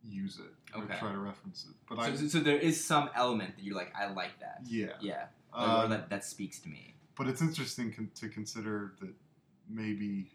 use 0.10 0.40
it 0.40 0.54
or 0.76 0.84
Okay. 0.84 0.98
try 1.00 1.12
to 1.12 1.18
reference 1.20 1.66
it. 1.70 1.76
But 1.90 1.96
So, 2.18 2.26
I, 2.26 2.28
so, 2.28 2.40
there 2.40 2.58
is 2.58 2.84
some 2.84 3.10
element 3.16 3.56
that 3.58 3.64
you're 3.64 3.76
like, 3.76 3.94
I 3.96 4.08
like 4.12 4.40
that. 4.40 4.62
yeah, 4.66 4.94
Yeah. 5.02 5.26
Like, 5.56 5.86
or 5.86 5.88
that 5.90 6.10
that 6.10 6.24
speaks 6.26 6.60
to 6.62 6.70
me. 6.70 6.94
but 7.16 7.28
it's 7.28 7.42
interesting 7.42 7.92
con- 7.92 8.12
to 8.16 8.30
consider 8.30 8.94
that 9.02 9.14
maybe 9.70 10.32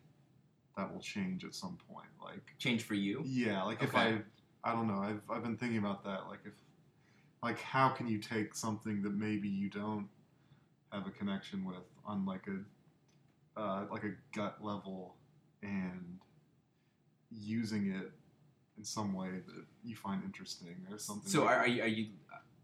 that 0.77 0.93
will 0.93 1.01
change 1.01 1.45
at 1.45 1.55
some 1.55 1.79
point. 1.89 2.09
Like 2.23 2.55
Change 2.59 2.83
for 2.83 2.95
you. 2.95 3.23
Yeah, 3.25 3.63
like 3.63 3.83
if 3.83 3.95
I, 3.95 4.19
I 4.65 4.73
don't 4.73 4.89
know. 4.89 4.99
I've 5.01 5.21
I've 5.31 5.43
been 5.43 5.57
thinking 5.57 5.79
about 5.79 6.03
that. 6.05 6.27
Like 6.29 6.41
if, 6.45 6.53
like 7.43 7.61
how 7.61 7.89
can 7.91 8.07
you 8.09 8.19
take 8.19 8.55
something 8.55 9.03
that 9.03 9.13
maybe 9.15 9.49
you 9.49 9.69
don't 9.69 10.09
have 10.93 11.07
a 11.07 11.11
connection 11.11 11.65
with 11.65 11.85
on 12.05 12.25
like 12.27 12.47
a, 12.49 13.61
uh, 13.61 13.87
like 13.91 14.05
a 14.05 14.13
gut 14.35 14.63
level, 14.65 15.17
and 15.63 16.19
using 17.31 17.93
it 17.93 18.11
in 18.79 18.85
some 18.85 19.13
way 19.13 19.31
that 19.31 19.65
you 19.85 19.97
find 19.97 20.23
interesting 20.25 20.77
or 20.91 20.99
something. 20.99 21.31
So 21.31 21.45
like 21.45 21.57
are, 21.57 21.61
are 21.61 21.67
you 21.67 21.83
are 21.83 21.89
you 21.89 22.07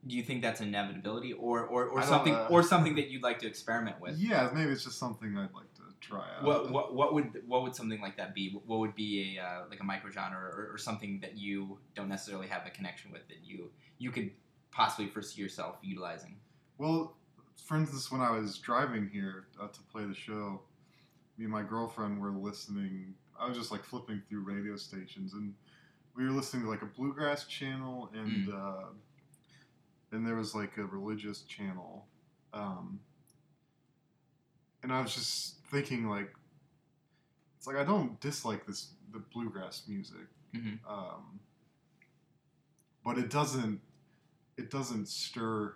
do 0.07 0.17
you 0.17 0.23
think 0.23 0.43
that's 0.43 0.61
inevitability 0.61 1.33
or 1.33 1.65
or, 1.65 1.87
or 1.87 2.03
something 2.03 2.35
uh, 2.35 2.49
or 2.51 2.63
something 2.63 2.95
that 2.97 3.09
you'd 3.09 3.23
like 3.23 3.39
to 3.41 3.47
experiment 3.47 4.01
with? 4.01 4.19
Yeah, 4.19 4.51
maybe 4.55 4.71
it's 4.71 4.85
just 4.85 4.99
something 4.99 5.37
I'd 5.37 5.55
like 5.55 5.73
to 5.75 5.83
try 6.01 6.25
out. 6.37 6.45
What, 6.45 6.71
what 6.71 6.95
what 6.95 7.15
would 7.15 7.43
what 7.47 7.63
would 7.63 7.75
something 7.75 8.01
like 8.01 8.17
that 8.17 8.35
be? 8.35 8.59
What 8.67 8.79
would 8.79 8.95
be 8.95 9.37
a 9.37 9.43
uh, 9.43 9.61
like 9.69 9.81
a 9.81 9.85
micro 9.85 10.11
genre 10.11 10.39
or, 10.39 10.71
or 10.73 10.79
something 10.79 11.21
that 11.21 11.37
you 11.37 11.79
don't 11.95 12.09
necessarily 12.09 12.49
have 12.49 12.67
a 12.67 12.71
connection 12.71 13.11
with 13.13 13.27
that 13.29 13.39
you 13.45 13.71
you 13.99 14.11
could 14.11 14.31
possibly 14.71 15.07
foresee 15.11 15.43
yourself 15.43 15.77
utilizing? 15.83 16.37
Well, 16.79 17.17
for 17.65 17.77
instance, 17.77 18.11
when 18.11 18.21
I 18.21 18.31
was 18.31 18.59
driving 18.59 19.09
here 19.13 19.49
uh, 19.61 19.67
to 19.67 19.81
play 19.93 20.05
the 20.05 20.15
show, 20.15 20.63
me 21.37 21.45
and 21.45 21.53
my 21.53 21.63
girlfriend 21.63 22.21
were 22.21 22.31
listening. 22.31 23.15
I 23.41 23.47
was 23.49 23.57
just 23.57 23.71
like 23.71 23.85
flipping 23.85 24.21
through 24.29 24.45
radio 24.45 24.77
stations, 24.77 25.33
and 25.35 25.55
we 26.19 26.25
were 26.25 26.33
listening 26.33 26.64
to 26.64 26.69
like 26.69 26.83
a 26.83 26.87
bluegrass 26.87 27.47
channel, 27.47 28.11
and 28.12 28.53
uh, 28.53 28.87
and 30.11 30.27
there 30.27 30.35
was 30.35 30.53
like 30.55 30.77
a 30.77 30.85
religious 30.85 31.43
channel, 31.43 32.07
um, 32.53 32.99
and 34.83 34.93
I 34.93 35.01
was 35.01 35.14
just 35.14 35.64
thinking 35.71 36.09
like, 36.09 36.35
it's 37.57 37.69
like 37.69 37.77
I 37.77 37.85
don't 37.85 38.21
dislike 38.21 38.66
this 38.66 38.89
the 39.12 39.21
bluegrass 39.33 39.85
music, 39.87 40.27
Mhm. 40.55 40.81
um, 40.89 41.39
but 43.05 43.16
it 43.16 43.31
doesn't 43.31 43.81
it 44.57 44.71
doesn't 44.71 45.07
stir 45.07 45.75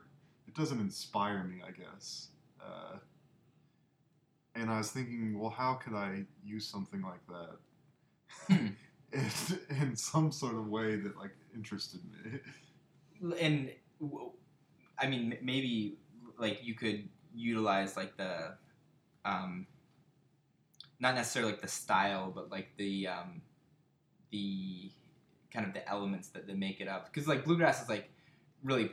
it 0.49 0.55
doesn't 0.55 0.81
inspire 0.81 1.45
me, 1.45 1.63
I 1.67 1.71
guess. 1.71 2.29
Uh, 2.61 2.99
and 4.55 4.71
I 4.71 4.79
was 4.79 4.91
thinking, 4.91 5.39
well, 5.39 5.51
how 5.51 5.75
could 5.75 5.95
I 5.95 6.25
use 6.45 6.67
something 6.67 7.01
like 7.01 7.25
that 7.29 7.59
Hmm. 8.49 8.67
In, 9.13 9.31
in 9.81 9.97
some 9.97 10.33
sort 10.33 10.55
of 10.55 10.69
way 10.69 10.97
that 10.97 11.17
like 11.17 11.35
interested 11.55 12.01
me? 12.05 12.39
And 13.41 13.71
I 14.99 15.07
mean, 15.07 15.37
maybe 15.43 15.99
like 16.39 16.61
you 16.63 16.75
could 16.75 17.09
utilize 17.35 17.97
like 17.97 18.17
the, 18.17 18.55
um, 19.25 19.67
not 21.01 21.15
necessarily 21.15 21.53
like 21.53 21.63
the 21.63 21.69
style, 21.69 22.31
but 22.35 22.51
like 22.51 22.69
the 22.77 23.09
um, 23.09 23.43
the 24.31 24.91
kind 25.53 25.67
of 25.67 25.75
the 25.75 25.87
elements 25.89 26.29
that, 26.29 26.47
that 26.47 26.57
make 26.57 26.81
it 26.81 26.89
up. 26.89 27.07
Because 27.13 27.29
like 27.29 27.45
bluegrass 27.45 27.83
is 27.83 27.89
like 27.89 28.11
really 28.63 28.91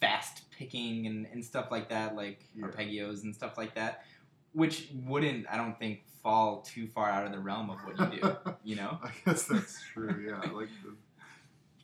fast 0.00 0.50
picking 0.50 1.06
and, 1.06 1.26
and 1.32 1.44
stuff 1.44 1.68
like 1.70 1.88
that, 1.90 2.16
like 2.16 2.44
Yeah. 2.54 2.66
arpeggios 2.66 3.24
and 3.24 3.34
stuff 3.34 3.58
like 3.58 3.74
that, 3.74 4.04
which 4.52 4.88
wouldn't 5.06 5.46
I 5.50 5.56
don't 5.56 5.78
think 5.78 6.00
fall 6.22 6.62
too 6.62 6.86
far 6.86 7.08
out 7.08 7.26
of 7.26 7.32
the 7.32 7.38
realm 7.38 7.70
of 7.70 7.78
what 7.78 7.98
you 8.12 8.20
do. 8.20 8.36
you 8.64 8.76
know? 8.76 8.98
I 9.02 9.10
guess 9.24 9.44
that's 9.44 9.82
true. 9.92 10.26
Yeah, 10.26 10.50
like 10.52 10.68
the 10.84 10.94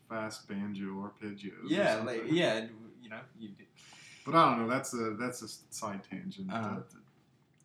fast 0.08 0.48
banjo 0.48 0.86
arpeggios. 0.86 1.64
or 1.64 1.68
Yeah, 1.68 2.02
like 2.04 2.24
yeah, 2.30 2.66
you 3.02 3.10
know, 3.10 3.20
you 3.38 3.48
do. 3.48 3.64
But 4.24 4.34
I 4.34 4.50
don't 4.50 4.62
know. 4.62 4.68
That's 4.68 4.94
a 4.94 5.16
that's 5.18 5.42
a 5.42 5.48
side 5.74 6.00
tangent. 6.08 6.52
Uh-huh. 6.52 6.80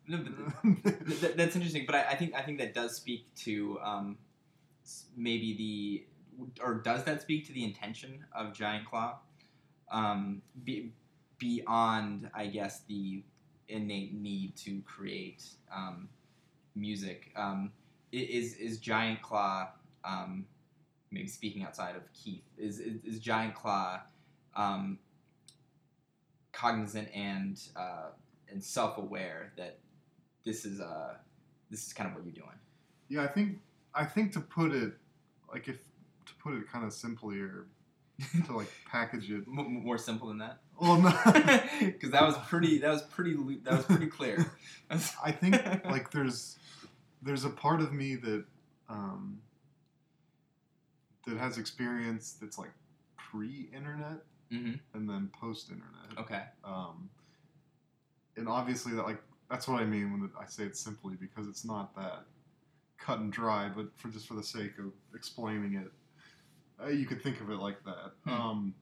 No, 0.08 0.18
th- 0.64 1.34
that's 1.36 1.54
interesting, 1.54 1.84
but 1.86 1.94
I, 1.94 2.02
I 2.10 2.16
think 2.16 2.34
I 2.34 2.42
think 2.42 2.58
that 2.58 2.74
does 2.74 2.96
speak 2.96 3.26
to 3.44 3.78
um, 3.80 4.18
maybe 5.16 5.54
the 5.56 6.04
or 6.62 6.74
does 6.74 7.04
that 7.04 7.22
speak 7.22 7.46
to 7.46 7.52
the 7.52 7.64
intention 7.64 8.24
of 8.34 8.52
Giant 8.52 8.86
Claw, 8.86 9.18
um, 9.90 10.42
be, 10.64 10.92
beyond 11.38 12.30
I 12.34 12.46
guess 12.46 12.80
the 12.88 13.22
innate 13.70 14.14
need 14.14 14.56
to 14.56 14.82
create 14.82 15.44
um, 15.74 16.08
music. 16.74 17.32
Um, 17.36 17.72
is 18.12 18.54
is 18.54 18.78
Giant 18.78 19.22
Claw 19.22 19.68
um, 20.04 20.46
maybe 21.10 21.28
speaking 21.28 21.62
outside 21.62 21.96
of 21.96 22.02
Keith 22.12 22.44
is 22.56 22.78
is, 22.78 23.04
is 23.04 23.18
Giant 23.18 23.54
Claw 23.54 24.00
um, 24.56 24.98
cognizant 26.52 27.08
and 27.14 27.60
uh, 27.76 28.10
and 28.50 28.62
self 28.62 28.98
aware 28.98 29.52
that 29.56 29.78
this 30.44 30.64
is 30.64 30.80
uh 30.80 31.14
this 31.70 31.86
is 31.86 31.92
kind 31.92 32.08
of 32.08 32.16
what 32.16 32.24
you're 32.24 32.34
doing. 32.34 32.58
Yeah, 33.08 33.22
I 33.22 33.28
think 33.28 33.58
I 33.94 34.04
think 34.04 34.32
to 34.32 34.40
put 34.40 34.72
it 34.72 34.92
like 35.52 35.68
if 35.68 35.78
to 36.26 36.34
put 36.42 36.54
it 36.54 36.70
kind 36.70 36.84
of 36.84 36.92
simply 36.92 37.38
or 37.38 37.66
to 38.46 38.56
like 38.56 38.70
package 38.90 39.30
it. 39.30 39.46
More 39.46 39.98
simple 39.98 40.28
than 40.28 40.38
that, 40.38 40.60
Well, 40.80 41.00
no, 41.00 41.10
because 41.80 42.10
that 42.10 42.22
was 42.22 42.36
pretty. 42.48 42.78
That 42.78 42.90
was 42.90 43.02
pretty. 43.02 43.34
That 43.64 43.76
was 43.76 43.84
pretty 43.84 44.06
clear. 44.06 44.50
I 44.90 45.30
think 45.30 45.54
like 45.84 46.10
there's 46.10 46.56
there's 47.22 47.44
a 47.44 47.50
part 47.50 47.80
of 47.80 47.92
me 47.92 48.16
that 48.16 48.44
um, 48.88 49.38
that 51.26 51.36
has 51.36 51.58
experience 51.58 52.36
that's 52.40 52.58
like 52.58 52.72
pre-internet 53.16 54.24
Mhm. 54.50 54.80
and 54.94 55.08
then 55.08 55.30
post-internet. 55.40 56.18
Okay. 56.18 56.42
Um, 56.64 57.08
and 58.36 58.48
obviously 58.48 58.92
that 58.94 59.04
like 59.04 59.22
that's 59.48 59.68
what 59.68 59.80
I 59.80 59.84
mean 59.84 60.10
when 60.12 60.30
I 60.40 60.46
say 60.46 60.64
it 60.64 60.76
simply 60.76 61.14
because 61.20 61.46
it's 61.46 61.64
not 61.64 61.94
that 61.94 62.24
cut 62.98 63.20
and 63.20 63.32
dry, 63.32 63.68
but 63.74 63.86
for 63.96 64.08
just 64.08 64.26
for 64.26 64.34
the 64.34 64.42
sake 64.42 64.78
of 64.78 64.92
explaining 65.14 65.74
it, 65.74 65.92
uh, 66.82 66.88
you 66.88 67.06
could 67.06 67.22
think 67.22 67.40
of 67.40 67.50
it 67.50 67.58
like 67.58 67.84
that. 67.84 68.12
Hmm. 68.24 68.30
Um, 68.30 68.74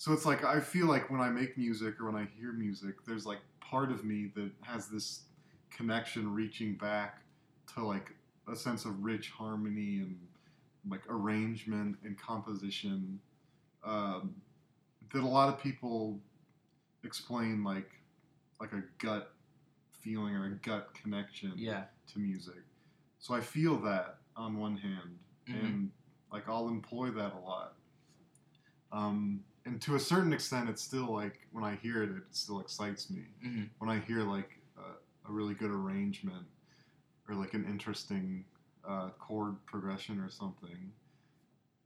so 0.00 0.14
it's 0.14 0.24
like 0.24 0.42
I 0.44 0.60
feel 0.60 0.86
like 0.86 1.10
when 1.10 1.20
I 1.20 1.28
make 1.28 1.58
music 1.58 2.00
or 2.00 2.10
when 2.10 2.14
I 2.16 2.26
hear 2.38 2.54
music, 2.54 3.04
there's 3.06 3.26
like 3.26 3.40
part 3.60 3.92
of 3.92 4.02
me 4.02 4.30
that 4.34 4.50
has 4.62 4.88
this 4.88 5.24
connection 5.70 6.32
reaching 6.32 6.74
back 6.76 7.20
to 7.74 7.84
like 7.84 8.14
a 8.50 8.56
sense 8.56 8.86
of 8.86 9.04
rich 9.04 9.28
harmony 9.28 9.98
and 9.98 10.18
like 10.88 11.02
arrangement 11.10 11.98
and 12.02 12.18
composition 12.18 13.20
um, 13.84 14.34
that 15.12 15.22
a 15.22 15.26
lot 15.28 15.50
of 15.52 15.62
people 15.62 16.18
explain 17.04 17.62
like 17.62 17.90
like 18.58 18.72
a 18.72 18.82
gut 19.04 19.34
feeling 20.00 20.34
or 20.34 20.46
a 20.46 20.54
gut 20.66 20.94
connection 20.94 21.52
Yeah. 21.56 21.84
to 22.14 22.18
music. 22.20 22.62
So 23.18 23.34
I 23.34 23.42
feel 23.42 23.76
that 23.82 24.16
on 24.34 24.56
one 24.56 24.78
hand, 24.78 25.18
Mhm. 25.46 25.62
and 25.62 25.90
like 26.32 26.48
I'll 26.48 26.68
employ 26.68 27.10
that 27.10 27.34
a 27.34 27.38
lot. 27.38 27.76
Um, 28.92 29.44
and 29.64 29.80
to 29.82 29.94
a 29.94 30.00
certain 30.00 30.32
extent, 30.32 30.68
it's 30.68 30.82
still 30.82 31.12
like 31.12 31.40
when 31.52 31.64
I 31.64 31.76
hear 31.76 32.02
it, 32.02 32.10
it 32.10 32.22
still 32.30 32.60
excites 32.60 33.10
me. 33.10 33.24
Mhm. 33.44 33.70
When 33.78 33.90
I 33.90 33.98
hear 34.00 34.22
like 34.22 34.58
a, 34.76 35.28
a 35.28 35.32
really 35.32 35.54
good 35.54 35.70
arrangement 35.70 36.46
or 37.28 37.34
like 37.34 37.54
an 37.54 37.64
interesting 37.64 38.44
uh, 38.86 39.10
chord 39.18 39.56
progression 39.66 40.18
or 40.20 40.30
something, 40.30 40.92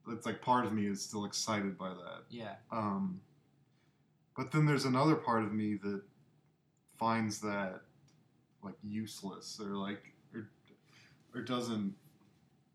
it's 0.08 0.26
like 0.26 0.40
part 0.40 0.66
of 0.66 0.72
me 0.72 0.86
is 0.86 1.02
still 1.02 1.24
excited 1.24 1.76
by 1.76 1.90
that. 1.90 2.24
Yeah. 2.30 2.54
Um, 2.70 3.20
but 4.36 4.50
then 4.50 4.66
there's 4.66 4.84
another 4.84 5.14
part 5.14 5.44
of 5.44 5.52
me 5.52 5.76
that 5.76 6.02
finds 6.98 7.40
that 7.40 7.80
like 8.62 8.74
useless 8.82 9.60
or 9.60 9.76
like 9.76 10.12
or, 10.34 10.48
or 11.34 11.42
doesn't 11.42 11.94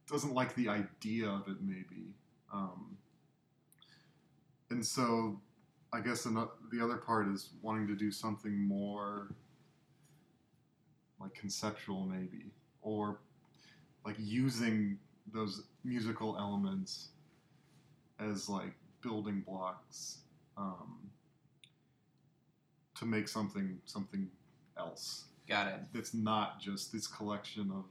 doesn't 0.07 0.33
like 0.33 0.55
the 0.55 0.69
idea 0.69 1.27
of 1.27 1.47
it 1.47 1.57
maybe. 1.61 2.13
Um, 2.51 2.97
and 4.69 4.85
so 4.85 5.39
I 5.91 6.01
guess 6.01 6.23
the 6.23 6.83
other 6.83 6.97
part 6.97 7.27
is 7.29 7.49
wanting 7.61 7.87
to 7.87 7.95
do 7.95 8.11
something 8.11 8.67
more 8.67 9.29
like 11.19 11.33
conceptual 11.33 12.05
maybe 12.05 12.51
or 12.81 13.19
like 14.05 14.15
using 14.17 14.97
those 15.33 15.63
musical 15.83 16.37
elements 16.37 17.09
as 18.19 18.49
like 18.49 18.73
building 19.01 19.43
blocks 19.45 20.19
um, 20.57 20.97
to 22.95 23.05
make 23.05 23.27
something 23.27 23.79
something 23.85 24.27
else 24.77 25.25
Got 25.47 25.67
it. 25.67 25.79
that's 25.93 26.13
not 26.13 26.59
just 26.59 26.93
this 26.93 27.07
collection 27.07 27.71
of 27.71 27.85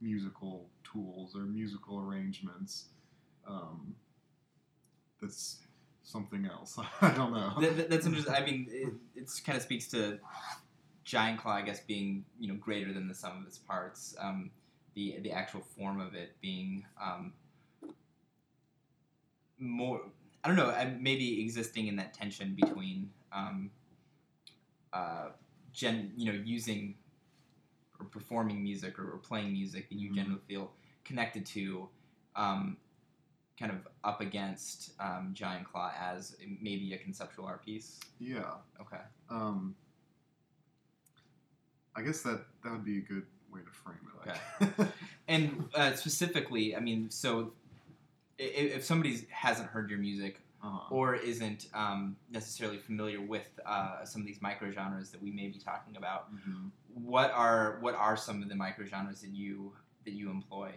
musical 0.00 0.66
tools 0.82 1.36
or 1.36 1.42
musical 1.42 2.00
arrangements 2.00 2.86
um, 3.46 3.94
that's 5.20 5.58
something 6.04 6.46
else 6.46 6.78
i 7.02 7.10
don't 7.10 7.32
know 7.32 7.54
That, 7.60 7.76
that- 7.76 7.90
that's 7.90 8.06
interesting. 8.06 8.34
I 8.34 8.44
mean, 8.44 8.68
it 8.70 8.94
it's 9.16 9.40
kind 9.40 9.56
of 9.56 9.62
speaks 9.62 9.88
to 9.88 10.18
Giant 11.04 11.40
Claw, 11.40 11.52
I 11.54 11.62
guess, 11.62 11.80
being 11.80 12.24
you 12.40 12.48
know 12.52 12.58
greater 12.58 12.92
than 12.92 13.08
the 13.08 13.14
sum 13.14 13.40
of 13.40 13.46
its 13.46 13.58
parts. 13.58 14.16
Um, 14.20 14.50
the 14.94 15.18
the 15.22 15.32
actual 15.32 15.62
form 15.62 16.00
of 16.00 16.14
it 16.14 16.36
being 16.42 16.86
um, 17.02 17.32
more. 19.58 20.00
I 20.42 20.48
don't 20.48 20.56
know. 20.56 20.68
uh, 20.70 20.90
Maybe 21.00 21.40
existing 21.42 21.86
in 21.86 21.96
that 21.96 22.12
tension 22.14 22.54
between, 22.54 23.10
um, 23.32 23.70
uh, 24.92 25.28
gen, 25.72 26.12
you 26.16 26.32
know, 26.32 26.38
using 26.44 26.94
or 28.00 28.06
performing 28.06 28.62
music 28.62 28.98
or, 28.98 29.12
or 29.12 29.18
playing 29.18 29.52
music 29.52 29.88
that 29.88 29.96
you 29.96 30.10
Mhm. 30.10 30.14
generally 30.16 30.40
feel 30.48 30.72
connected 31.04 31.46
to, 31.46 31.88
um, 32.36 32.76
kind 33.58 33.70
of 33.72 33.78
up 34.02 34.20
against 34.20 34.92
um, 35.00 35.30
Giant 35.32 35.64
Claw 35.70 35.92
as 36.00 36.36
maybe 36.60 36.92
a 36.94 36.98
conceptual 36.98 37.46
art 37.46 37.64
piece. 37.64 38.00
yeah 38.18 38.54
Okay. 38.80 39.00
um, 39.30 39.74
i 41.96 42.02
guess 42.02 42.22
that 42.22 42.44
that 42.62 42.72
would 42.72 42.84
be 42.84 42.98
a 42.98 43.00
good 43.00 43.24
way 43.52 43.60
to 43.60 43.70
frame 43.70 43.98
it 44.26 44.80
I- 44.80 44.88
And 45.28 45.68
uh, 45.74 45.94
specifically, 45.94 46.76
I 46.76 46.80
mean, 46.80 47.08
so 47.10 47.52
i- 48.38 48.42
i- 48.42 48.70
if 48.76 48.84
somebody 48.84 49.26
hasn't 49.30 49.68
heard 49.70 49.88
your 49.88 49.98
music 49.98 50.40
uh-huh. 50.62 50.92
or 50.94 51.14
isn't 51.14 51.68
um, 51.72 52.16
necessarily 52.30 52.78
familiar 52.78 53.20
with 53.20 53.48
uh, 53.64 54.04
some 54.04 54.20
of 54.22 54.26
these 54.26 54.40
microgenres 54.40 55.10
that 55.12 55.22
we 55.22 55.30
may 55.30 55.48
be 55.48 55.58
talking 55.58 55.96
about, 55.96 56.34
Mhm. 56.34 56.70
what 56.94 57.30
are 57.32 57.78
what 57.80 57.94
are 57.94 58.16
some 58.16 58.42
of 58.42 58.48
the 58.48 58.54
microgenres 58.54 59.20
that 59.22 59.30
you 59.30 59.72
that 60.04 60.12
you 60.12 60.30
employ? 60.30 60.72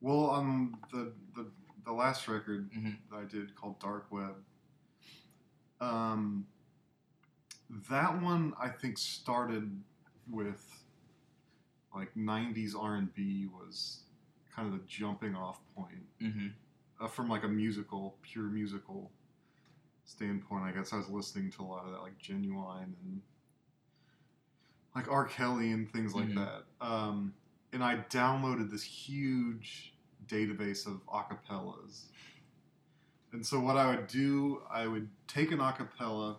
Well, 0.00 0.26
on 0.38 0.76
the, 0.92 1.12
the 1.34 1.46
the 1.84 1.92
last 1.92 2.26
record 2.28 2.70
Mhm. 2.72 2.96
that 3.10 3.16
I 3.16 3.24
did 3.24 3.54
called 3.54 3.78
Dark 3.80 4.10
Web, 4.10 4.42
um, 5.80 6.46
that 7.90 8.20
one 8.22 8.54
I 8.58 8.68
think 8.68 8.98
started 8.98 9.82
with 10.28 10.82
like 11.94 12.14
'90s 12.16 12.74
R&B 12.74 13.46
was 13.46 14.02
kind 14.50 14.72
of 14.72 14.78
the 14.80 14.84
jumping 14.86 15.34
off 15.34 15.60
point 15.74 16.06
Mm-hmm. 16.20 16.48
uh, 17.00 17.08
from 17.08 17.28
like 17.28 17.42
a 17.44 17.48
musical, 17.48 18.16
pure 18.22 18.44
musical 18.48 19.10
standpoint. 20.04 20.64
I 20.64 20.72
guess 20.72 20.92
I 20.92 20.96
was 20.96 21.08
listening 21.08 21.50
to 21.52 21.62
a 21.62 21.64
lot 21.64 21.84
of 21.86 21.92
that, 21.92 22.00
like 22.02 22.18
Ginuwine 22.18 22.94
and 23.02 23.22
like 24.94 25.08
R. 25.08 25.24
Kelly 25.26 25.72
and 25.72 25.90
things 25.90 26.14
like 26.14 26.28
Mhm. 26.28 26.34
that. 26.36 26.66
Um, 26.80 27.34
and 27.72 27.82
I 27.82 27.96
downloaded 28.04 28.70
this 28.70 28.84
huge 28.84 29.93
database 30.28 30.86
of 30.86 31.00
acapellas. 31.06 32.04
And 33.32 33.44
so 33.44 33.58
what 33.58 33.76
I 33.76 33.86
would 33.86 34.06
do, 34.06 34.62
I 34.70 34.86
would 34.86 35.08
take 35.26 35.50
an 35.50 35.58
acapella. 35.58 36.36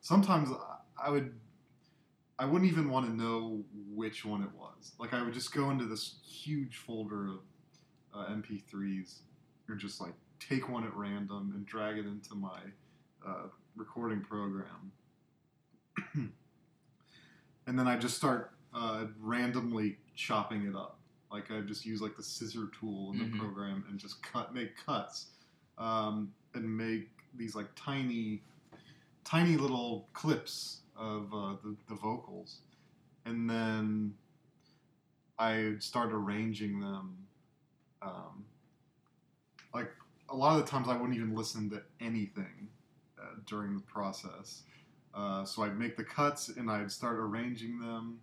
Sometimes 0.00 0.50
I- 1.02 1.10
would, 1.10 1.34
I 2.38 2.44
wouldn't 2.44 2.70
even 2.70 2.90
want 2.90 3.06
to 3.06 3.12
know 3.12 3.64
which 3.94 4.24
one 4.24 4.42
it 4.42 4.50
was. 4.52 4.92
Like 4.98 5.14
I 5.14 5.22
would 5.22 5.32
just 5.32 5.54
go 5.54 5.70
into 5.70 5.86
this 5.86 6.16
huge 6.22 6.76
folder 6.76 7.28
of 7.28 7.40
uh, 8.14 8.26
MP3s 8.26 9.20
and 9.68 9.78
just 9.78 10.00
like 10.00 10.12
take 10.38 10.68
one 10.68 10.84
at 10.84 10.94
random 10.94 11.52
and 11.54 11.64
drag 11.66 11.98
it 11.98 12.06
into 12.06 12.34
my 12.34 12.60
uh, 13.26 13.48
recording 13.74 14.20
program. 14.20 14.92
and 17.66 17.78
then 17.78 17.88
I 17.88 17.96
just 17.96 18.16
start 18.16 18.52
uh, 18.74 19.06
randomly 19.20 19.98
chopping 20.14 20.66
it 20.66 20.76
up. 20.76 20.98
Like 21.30 21.50
I 21.50 21.60
just 21.60 21.84
use 21.84 22.00
like 22.00 22.16
the 22.16 22.22
scissor 22.22 22.68
tool 22.78 23.12
in 23.12 23.18
the 23.18 23.24
Mhm. 23.24 23.38
program 23.38 23.84
and 23.88 23.98
just 23.98 24.22
cut, 24.22 24.54
make 24.54 24.76
cuts, 24.76 25.26
um, 25.78 26.32
and 26.54 26.76
make 26.76 27.10
these 27.34 27.54
like 27.54 27.68
tiny, 27.74 28.42
tiny 29.24 29.56
little 29.56 30.08
clips 30.12 30.82
of 30.96 31.32
uh, 31.34 31.56
the, 31.62 31.76
the 31.88 31.94
vocals, 31.94 32.60
and 33.24 33.48
then 33.50 34.14
I 35.38 35.74
start 35.80 36.12
arranging 36.12 36.80
them. 36.80 37.26
Um, 38.00 38.46
like 39.74 39.92
a 40.28 40.36
lot 40.36 40.58
of 40.58 40.64
the 40.64 40.70
times, 40.70 40.88
I 40.88 40.96
wouldn't 40.96 41.16
even 41.16 41.34
listen 41.34 41.68
to 41.70 41.82
anything 42.00 42.68
uh, 43.20 43.36
during 43.46 43.74
the 43.74 43.82
process. 43.82 44.62
Uh, 45.12 45.44
so 45.44 45.62
I'd 45.62 45.78
make 45.78 45.96
the 45.96 46.04
cuts 46.04 46.48
and 46.48 46.70
I'd 46.70 46.90
start 46.92 47.16
arranging 47.18 47.80
them 47.80 48.20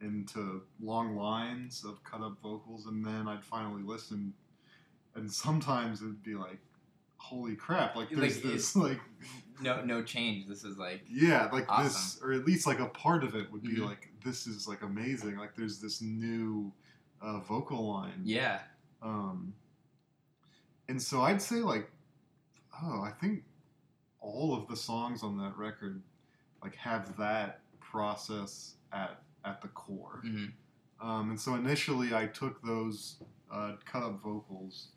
into 0.00 0.62
long 0.80 1.16
lines 1.16 1.84
of 1.84 2.02
cut 2.04 2.20
up 2.22 2.38
vocals, 2.42 2.86
and 2.86 3.04
then 3.04 3.26
I'd 3.28 3.44
finally 3.44 3.82
listen. 3.82 4.32
And 5.14 5.30
sometimes 5.30 6.00
it'd 6.02 6.22
be 6.22 6.34
like, 6.34 6.58
"Holy 7.16 7.56
crap!" 7.56 7.96
Like 7.96 8.10
Like, 8.10 8.20
there's 8.20 8.40
this 8.42 8.76
like 8.76 9.00
No, 9.60 9.82
no 9.84 10.02
change. 10.04 10.46
This 10.46 10.62
is 10.62 10.78
like 10.78 11.02
yeah, 11.08 11.48
like 11.52 11.66
this, 11.82 12.20
or 12.22 12.32
at 12.32 12.44
least 12.46 12.66
like 12.66 12.78
a 12.78 12.86
part 12.86 13.24
of 13.24 13.34
it 13.34 13.50
would 13.50 13.62
be 13.62 13.76
Mhm. 13.76 13.86
like, 13.86 14.08
"This 14.24 14.46
is 14.46 14.68
like 14.68 14.82
amazing." 14.82 15.36
Like 15.36 15.56
there's 15.56 15.80
this 15.80 16.00
new 16.00 16.72
uh, 17.20 17.40
vocal 17.40 17.88
line. 17.92 18.20
yeah. 18.22 18.60
Um, 19.02 19.52
and 20.88 21.00
so 21.02 21.20
I'd 21.22 21.42
say 21.42 21.56
like, 21.56 21.90
oh, 22.82 23.02
I 23.02 23.10
think 23.20 23.42
all 24.20 24.54
of 24.54 24.68
the 24.68 24.76
songs 24.76 25.22
on 25.24 25.36
that 25.38 25.56
record 25.56 26.02
like 26.62 26.74
have 26.76 27.16
that 27.16 27.60
process 27.80 28.74
at 28.92 29.22
at 29.48 29.62
the 29.62 29.68
core. 29.68 30.20
hmm 30.22 30.46
Um, 31.00 31.30
and 31.30 31.40
so 31.40 31.54
initially 31.54 32.12
I 32.14 32.26
took 32.26 32.60
those 32.62 33.22
uh, 33.52 33.72
cut 33.84 34.02
up 34.02 34.20
vocals 34.22 34.88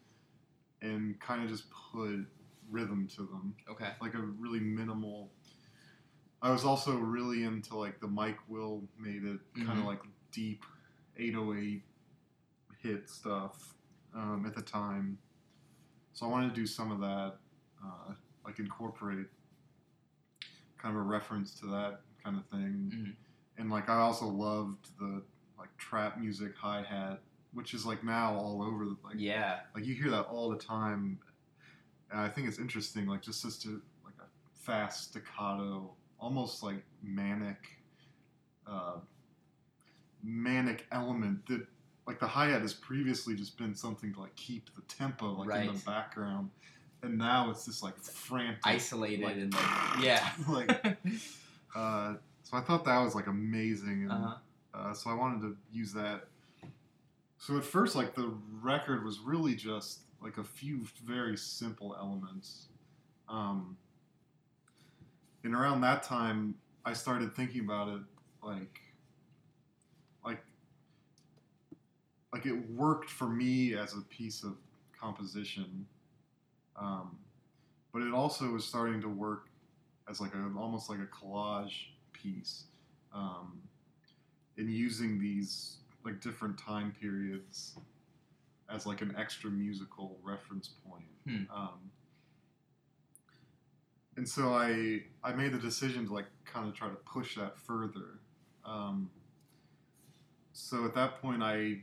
and 0.81 1.19
kind 1.19 1.43
of 1.43 1.49
just 1.49 1.65
put 1.71 2.25
rhythm 2.69 3.07
to 3.15 3.21
them, 3.23 3.55
Okay. 3.69 3.91
like 4.01 4.13
a 4.15 4.19
really 4.21 4.59
minimal. 4.59 5.31
I 6.41 6.49
was 6.51 6.65
also 6.65 6.97
really 6.97 7.43
into 7.43 7.77
like 7.77 7.99
the 7.99 8.07
Mike 8.07 8.39
Will 8.47 8.83
made 8.97 9.23
it 9.23 9.39
kind 9.65 9.77
of 9.79 9.85
like 9.85 10.01
deep 10.31 10.65
808 11.17 11.83
hit 12.81 13.07
stuff 13.09 13.75
um, 14.15 14.43
at 14.47 14.55
the 14.55 14.61
time. 14.63 15.19
So 16.13 16.25
I 16.25 16.29
wanted 16.29 16.49
to 16.49 16.55
do 16.55 16.65
some 16.65 16.91
of 16.91 16.99
that, 17.01 17.35
uh, 17.83 18.13
like 18.43 18.57
incorporate 18.57 19.27
kind 20.79 20.95
of 20.95 21.01
a 21.01 21.03
reference 21.05 21.53
to 21.59 21.67
that 21.67 22.01
kind 22.23 22.37
of 22.37 22.45
thing. 22.47 22.91
Mhm. 22.93 23.15
And 23.57 23.69
like 23.69 23.89
I 23.89 23.97
also 23.97 24.25
loved 24.27 24.87
the 24.99 25.21
like 25.57 25.75
trap 25.77 26.19
music 26.19 26.53
hi 26.57 26.81
hat, 26.81 27.19
which 27.53 27.73
is 27.73 27.85
like 27.85 28.03
now 28.03 28.33
all 28.35 28.61
over 28.63 28.85
the 28.85 28.95
like 29.03 29.15
Yeah. 29.17 29.59
like 29.75 29.85
you 29.85 29.93
hear 29.95 30.09
that 30.11 30.23
all 30.23 30.49
the 30.49 30.57
time. 30.57 31.19
And 32.11 32.19
I 32.19 32.27
think 32.29 32.47
it's 32.47 32.59
interesting, 32.59 33.07
like 33.07 33.21
just 33.21 33.45
as 33.45 33.57
to 33.59 33.81
like 34.03 34.15
a 34.19 34.25
fast 34.59 35.09
staccato, 35.11 35.91
almost 36.19 36.63
like 36.63 36.83
manic, 37.03 37.57
uh, 38.67 38.97
manic 40.23 40.85
element 40.91 41.45
that 41.47 41.65
like 42.07 42.19
the 42.19 42.27
hi 42.27 42.47
hat 42.49 42.61
has 42.61 42.73
previously 42.73 43.35
just 43.35 43.57
been 43.57 43.75
something 43.75 44.13
to 44.13 44.19
like 44.21 44.35
keep 44.35 44.73
the 44.75 44.81
tempo 44.83 45.33
like 45.33 45.65
in 45.67 45.73
the 45.73 45.79
background, 45.85 46.49
and 47.03 47.17
now 47.17 47.49
it's 47.49 47.65
just 47.65 47.81
like 47.83 47.97
frantic, 47.99 48.59
Isolated 48.65 49.23
like- 49.23 49.35
and 49.37 49.53
like 49.53 50.03
yeah. 50.03 50.29
like. 50.49 50.97
Uh, 51.73 52.15
so 52.51 52.57
I 52.57 52.61
thought 52.61 52.83
that 52.83 52.99
was 52.99 53.15
like 53.15 53.27
amazing, 53.27 54.03
and 54.03 54.11
uh-huh. 54.11 54.35
uh, 54.73 54.93
so 54.93 55.09
I 55.09 55.13
wanted 55.13 55.39
to 55.41 55.55
use 55.71 55.93
that. 55.93 56.23
So 57.37 57.57
at 57.57 57.63
first, 57.63 57.95
like 57.95 58.13
the 58.13 58.33
record 58.61 59.05
was 59.05 59.19
really 59.19 59.55
just 59.55 60.01
like 60.21 60.37
a 60.37 60.43
few 60.43 60.85
very 61.05 61.37
simple 61.37 61.95
elements. 61.97 62.67
Um, 63.29 63.77
and 65.45 65.55
around 65.55 65.79
that 65.81 66.03
time, 66.03 66.55
I 66.83 66.91
started 66.91 67.33
thinking 67.33 67.61
about 67.61 67.87
it 67.87 68.01
like, 68.43 68.81
like, 70.25 70.43
like 72.33 72.45
it 72.45 72.69
worked 72.69 73.09
for 73.09 73.29
me 73.29 73.75
as 73.75 73.93
a 73.93 74.01
piece 74.01 74.43
of 74.43 74.57
composition, 74.99 75.85
um, 76.75 77.17
but 77.93 78.01
it 78.01 78.13
also 78.13 78.49
was 78.49 78.65
starting 78.65 78.99
to 78.99 79.07
work 79.07 79.47
as 80.09 80.19
like 80.19 80.33
a 80.35 80.51
almost 80.57 80.89
like 80.89 80.99
a 80.99 81.07
collage 81.07 81.85
piece, 82.13 82.65
um, 83.13 83.61
in 84.57 84.69
using 84.69 85.19
these 85.19 85.77
like 86.03 86.19
different 86.21 86.57
time 86.57 86.93
periods 86.99 87.75
as 88.69 88.85
like 88.85 89.01
an 89.01 89.13
extra 89.17 89.49
musical 89.49 90.17
reference 90.23 90.69
point. 90.87 91.05
Hmm. 91.27 91.43
Um, 91.55 91.91
and 94.17 94.27
so 94.27 94.53
I 94.53 95.03
I 95.23 95.33
made 95.33 95.51
the 95.53 95.59
decision 95.59 96.07
to 96.07 96.13
like 96.13 96.27
kind 96.45 96.67
of 96.67 96.73
try 96.75 96.89
to 96.89 96.95
push 96.95 97.35
that 97.35 97.57
further. 97.57 98.19
Um, 98.65 99.09
so 100.53 100.85
at 100.85 100.93
that 100.95 101.21
point, 101.21 101.41
I 101.43 101.81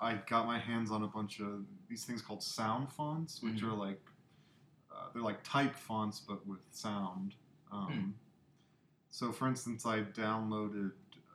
I 0.00 0.16
got 0.28 0.46
my 0.46 0.58
hands 0.58 0.90
on 0.90 1.02
a 1.04 1.08
bunch 1.08 1.40
of 1.40 1.64
these 1.88 2.04
things 2.04 2.20
called 2.22 2.42
sound 2.42 2.90
fonts, 2.92 3.42
which 3.42 3.62
Mhm. 3.62 3.68
are 3.72 3.74
like 3.76 4.00
uh, 4.92 5.08
they're 5.12 5.22
like 5.22 5.42
type 5.42 5.74
fonts 5.74 6.20
but 6.20 6.46
with 6.46 6.60
sound. 6.70 7.34
Um, 7.72 7.86
Hmm. 7.92 8.10
So 9.14 9.30
for 9.30 9.46
instance, 9.46 9.86
I 9.86 10.00
downloaded 10.00 10.90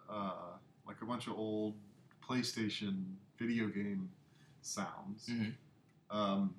uh, 0.10 0.58
like 0.86 0.98
a 1.02 1.06
bunch 1.06 1.28
of 1.28 1.34
old 1.38 1.76
PlayStation 2.22 3.06
video 3.38 3.70
game 3.70 4.12
sounds. 4.62 5.28
Mhm. 5.30 5.54
Um, 6.12 6.56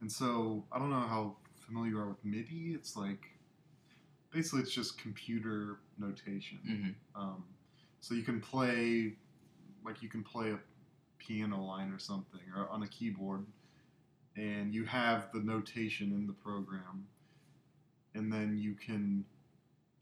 and 0.00 0.12
so 0.12 0.64
I 0.70 0.78
don't 0.78 0.90
know 0.90 1.00
how 1.00 1.38
familiar 1.58 1.90
you 1.90 1.98
are 1.98 2.08
with 2.08 2.24
MIDI. 2.24 2.72
It's 2.74 2.96
like 2.96 3.26
basically 4.30 4.60
it's 4.60 4.72
just 4.72 4.96
computer 4.96 5.80
notation. 5.98 6.58
hmm 6.64 7.20
Um, 7.20 7.44
so 7.98 8.14
you 8.14 8.22
can 8.22 8.40
play, 8.40 9.16
like 9.84 10.04
you 10.04 10.08
can 10.08 10.22
play 10.22 10.52
a 10.52 10.60
piano 11.18 11.60
line 11.64 11.90
or 11.90 11.98
something, 11.98 12.42
or 12.54 12.68
on 12.68 12.84
a 12.84 12.88
keyboard, 12.88 13.44
and 14.36 14.72
you 14.72 14.84
have 14.84 15.32
the 15.32 15.40
notation 15.40 16.12
in 16.12 16.28
the 16.28 16.32
program, 16.32 17.08
and 18.16 18.32
then 18.32 18.58
you 18.58 18.74
can 18.74 19.24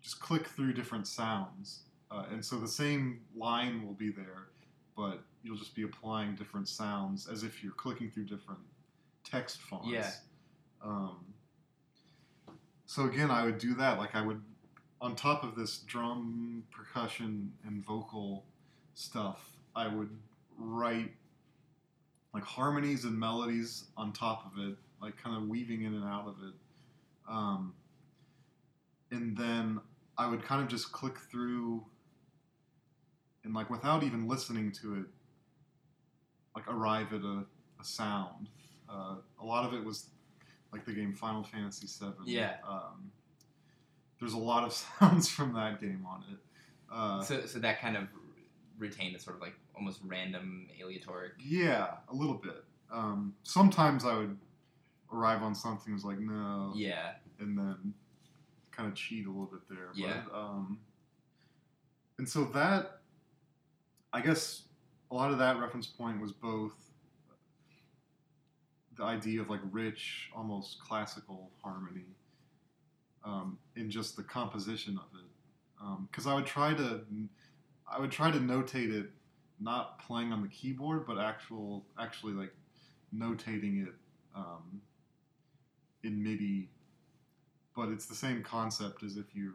just 0.03 0.21
click 0.21 0.47
through 0.47 0.73
different 0.73 1.07
sounds, 1.07 1.81
uh, 2.11 2.25
and 2.31 2.45
so 2.45 2.57
the 2.57 2.69
same 2.69 3.21
line 3.37 3.85
will 3.87 3.95
be 3.95 4.11
there, 4.11 4.49
but 4.97 5.23
you'll 5.43 5.57
just 5.57 5.75
be 5.75 5.83
applying 5.83 6.35
different 6.35 6.69
sounds 6.69 7.29
as 7.29 7.43
if 7.43 7.63
you're 7.63 7.73
clicking 7.73 8.11
through 8.11 8.25
different 8.25 8.61
text 9.25 9.61
fonts. 9.61 9.89
Yeah. 9.91 10.11
Um, 10.83 11.25
so 12.87 13.05
again, 13.05 13.31
I 13.31 13.45
would 13.45 13.59
do 13.59 13.75
that. 13.75 13.99
Like 13.99 14.15
I 14.15 14.25
would 14.25 14.41
on 15.01 15.15
top 15.15 15.45
of 15.45 15.55
this 15.55 15.79
drum, 15.79 16.65
percussion, 16.71 17.53
and 17.67 17.85
vocal 17.85 18.45
stuff, 18.95 19.51
I 19.77 19.87
would 19.87 20.09
write 20.59 21.13
like 22.33 22.45
harmonies 22.45 23.05
and 23.05 23.19
melodies 23.19 23.85
on 23.97 24.13
top 24.13 24.51
of 24.51 24.59
it, 24.65 24.77
like 25.03 25.17
kind 25.23 25.37
of 25.37 25.49
weaving 25.49 25.83
in 25.83 25.95
and 25.95 26.05
out 26.05 26.27
of 26.27 26.37
it. 26.43 26.55
Um, 27.29 27.75
and 29.15 29.37
then 29.37 29.81
I 30.19 30.29
would 30.29 30.43
kind 30.45 30.63
of 30.63 30.69
just 30.69 30.93
click 30.93 31.19
through 31.19 31.85
and 33.45 33.55
like 33.55 33.71
without 33.71 34.03
even 34.03 34.27
listening 34.29 34.73
to 34.83 34.95
it, 34.97 35.07
like 36.55 36.67
arrive 36.69 37.13
at 37.13 37.23
a, 37.23 37.45
a 37.81 37.85
sound. 37.85 38.49
Uh, 38.89 39.17
a 39.41 39.45
lot 39.45 39.67
of 39.67 39.75
it 39.75 39.85
was 39.85 40.11
like 40.73 40.85
the 40.85 40.93
game 40.93 41.13
Final 41.13 41.43
Fantasy 41.43 41.87
VII. 41.87 42.13
Yeah. 42.27 42.55
Um, 42.69 43.11
there's 44.21 44.35
a 44.35 44.39
lot 44.39 44.65
of 44.65 44.73
sounds 45.01 45.29
from 45.29 45.53
that 45.55 45.81
game 45.81 46.07
on 46.09 46.25
it. 46.33 46.39
Uh, 46.93 47.23
so, 47.23 47.45
so 47.47 47.59
that 47.59 47.81
kind 47.81 47.97
of 47.97 48.05
retained 48.79 49.17
a 49.17 49.19
sort 49.19 49.37
of 49.37 49.43
like 49.43 49.55
almost 49.77 50.01
random 50.05 50.69
aleatoric. 50.81 51.33
yeah, 51.45 51.89
a 52.09 52.15
little 52.15 52.35
bit. 52.37 52.65
Um, 52.93 53.35
sometimes 53.43 54.05
I 54.05 54.17
would 54.17 54.37
arrive 55.13 55.43
on 55.43 55.55
something 55.55 55.93
that 55.93 55.95
was 55.95 56.05
like 56.05 56.19
no, 56.19 56.73
Yeah. 56.77 57.13
and 57.41 57.59
then 57.59 57.95
kind 58.77 58.89
of 58.89 58.95
cheat 58.95 59.27
a 59.27 59.29
little 59.29 59.47
bit 59.47 59.61
there. 59.69 59.91
Yeah. 59.95 60.23
But, 60.31 60.39
um, 60.39 60.79
and 62.19 62.29
so 62.29 62.45
that, 62.45 63.01
I 64.13 64.21
guess, 64.21 64.63
a 65.11 65.15
lot 65.15 65.31
of 65.31 65.39
that 65.39 65.59
reference 65.59 65.87
point 65.87 66.21
was 66.21 66.33
both 66.33 66.73
the 68.97 69.05
idea 69.05 69.41
of 69.41 69.51
like 69.51 69.61
rich, 69.71 70.31
almost 70.37 70.81
classical 70.81 71.51
harmony, 71.63 72.07
um, 73.25 73.59
in 73.77 73.91
just 73.91 74.17
the 74.17 74.23
composition 74.23 74.99
of 74.99 75.19
it. 75.19 75.27
Because 76.11 76.27
I 76.27 76.35
would 76.35 76.47
try 76.47 76.73
to, 76.73 77.01
I 77.91 77.99
would 78.01 78.11
try 78.11 78.31
to 78.31 78.39
notate 78.39 78.93
it, 78.93 79.11
not 79.61 79.99
playing 79.99 80.33
on 80.33 80.41
the 80.43 80.49
keyboard, 80.49 81.07
but 81.07 81.19
actual, 81.19 81.85
actually 81.99 82.33
like 82.33 82.55
notating 83.15 83.87
it 83.87 83.95
um, 84.35 84.81
in 86.03 86.23
MIDI 86.23 86.71
but 87.75 87.89
it's 87.89 88.07
the 88.07 88.15
same 88.15 88.43
concept 88.43 89.03
as 89.03 89.17
if 89.17 89.35
you, 89.35 89.55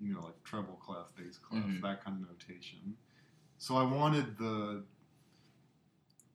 you 0.00 0.12
know, 0.14 0.20
like 0.24 0.42
treble 0.44 0.74
clef, 0.74 1.06
bass 1.16 1.38
clef, 1.38 1.64
Mhm. 1.64 1.80
that 1.82 2.04
kind 2.04 2.22
of 2.22 2.28
notation. 2.28 2.96
So 3.58 3.76
I 3.76 3.82
wanted 3.82 4.36
the, 4.38 4.84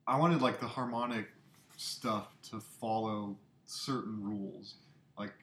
I 0.06 0.16
wanted 0.18 0.40
like 0.40 0.60
the 0.60 0.68
harmonic 0.68 1.28
stuff 1.76 2.40
to 2.50 2.60
follow 2.60 3.36
certain 3.66 4.22
rules, 4.22 4.76
like 5.18 5.34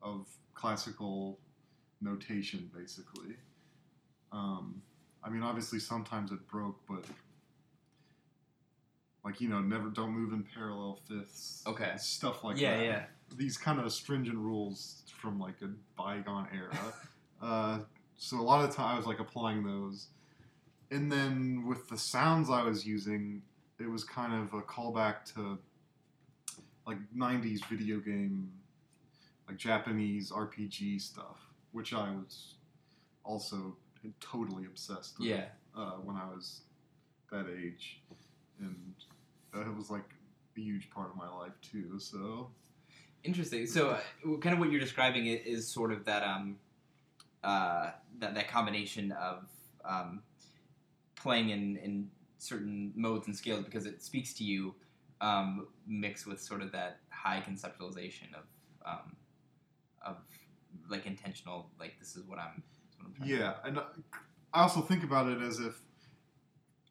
of 0.00 0.26
classical 0.54 1.38
notation, 2.00 2.70
basically. 2.74 3.36
Um, 4.32 4.82
I 5.22 5.28
mean, 5.28 5.42
obviously 5.42 5.80
sometimes 5.80 6.30
it 6.32 6.46
broke, 6.46 6.80
but 6.86 7.04
like 9.24 9.40
you 9.40 9.48
know, 9.48 9.60
never 9.60 9.88
don't 9.88 10.10
move 10.12 10.32
in 10.32 10.44
parallel 10.44 11.00
fifths. 11.08 11.64
Okay. 11.66 11.96
Stuff 11.98 12.44
like 12.44 12.56
yeah, 12.58 12.76
that 12.76 12.84
yeah. 12.84 13.06
These 13.34 13.56
kind 13.56 13.80
of 13.80 13.92
stringent 13.92 14.38
rules 14.38 15.02
from 15.20 15.38
like 15.38 15.56
a 15.62 15.68
bygone 15.96 16.48
era. 16.54 16.76
uh, 17.42 17.78
so 18.16 18.38
a 18.38 18.42
lot 18.42 18.62
of 18.64 18.70
the 18.70 18.76
time 18.76 18.94
I 18.94 18.96
was 18.98 19.06
like 19.06 19.18
applying 19.18 19.64
those, 19.64 20.08
and 20.90 21.10
then 21.10 21.64
with 21.66 21.88
the 21.88 21.98
sounds 21.98 22.48
I 22.50 22.62
was 22.62 22.86
using, 22.86 23.42
it 23.78 23.90
was 23.90 24.04
kind 24.04 24.32
of 24.34 24.54
a 24.54 24.62
callback 24.62 25.24
to 25.34 25.58
like 26.86 26.98
'90s 27.16 27.64
video 27.66 27.98
game, 27.98 28.52
like 29.48 29.56
Japanese 29.58 30.30
RPG 30.30 31.00
stuff, 31.00 31.38
which 31.72 31.92
I 31.92 32.10
was 32.12 32.54
also 33.24 33.76
totally 34.20 34.66
obsessed 34.66 35.18
with 35.18 35.28
Yeah. 35.28 35.46
uh, 35.76 35.96
when 36.04 36.16
I 36.16 36.26
was 36.26 36.62
that 37.32 37.46
age, 37.50 38.00
and 38.60 38.94
it 39.52 39.76
was 39.76 39.90
like 39.90 40.08
a 40.56 40.60
huge 40.60 40.88
part 40.90 41.10
of 41.10 41.16
my 41.16 41.28
life 41.28 41.52
too. 41.60 41.98
So. 41.98 42.50
Interesting. 43.26 43.66
So, 43.66 43.90
uh, 43.90 44.36
kind 44.38 44.54
of 44.54 44.60
what 44.60 44.70
you're 44.70 44.80
describing 44.80 45.26
is 45.26 45.66
sort 45.66 45.92
of 45.92 46.04
that 46.04 46.22
um, 46.22 46.56
uh, 47.42 47.90
that 48.18 48.34
that 48.34 48.48
combination 48.48 49.12
of 49.12 49.48
um, 49.84 50.22
playing 51.16 51.50
in 51.50 51.76
in 51.78 52.08
certain 52.38 52.92
modes 52.94 53.26
and 53.26 53.36
scales 53.36 53.64
because 53.64 53.86
it 53.86 54.02
speaks 54.02 54.32
to 54.34 54.44
you, 54.44 54.74
um, 55.20 55.66
mixed 55.86 56.26
with 56.26 56.40
sort 56.40 56.62
of 56.62 56.70
that 56.72 56.98
high 57.10 57.42
conceptualization 57.46 58.32
of 58.34 58.44
um, 58.84 59.16
of 60.04 60.16
like 60.88 61.06
intentional 61.06 61.70
like 61.80 61.98
this 61.98 62.16
is 62.16 62.24
what 62.24 62.38
I'm. 62.38 62.62
What 62.98 63.10
I'm 63.20 63.28
Yeah, 63.28 63.54
and 63.64 63.80
I 64.52 64.62
also 64.62 64.80
think 64.80 65.02
about 65.02 65.28
it 65.28 65.42
as 65.42 65.58
if 65.58 65.74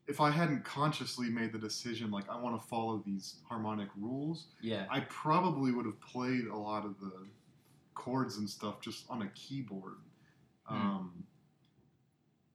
if 0.08 0.22
I 0.22 0.30
hadn't 0.30 0.64
consciously 0.64 1.30
made 1.30 1.52
the 1.52 1.58
decision, 1.58 2.12
like 2.12 2.30
I 2.30 2.40
want 2.40 2.62
to 2.62 2.68
follow 2.68 3.02
these 3.06 3.38
harmonic 3.48 3.90
rules. 3.98 4.48
Yeah. 4.62 4.86
I 4.90 5.02
probably 5.02 5.72
would 5.72 5.86
have 5.86 6.00
played 6.00 6.46
a 6.46 6.56
lot 6.56 6.86
of 6.86 7.00
the 7.00 7.12
chords 7.96 8.38
and 8.38 8.48
stuff 8.48 8.82
just 8.82 9.06
on 9.10 9.24
a 9.24 9.28
keyboard. 9.30 9.98
Hmm. 10.66 10.76
Um, 10.76 11.24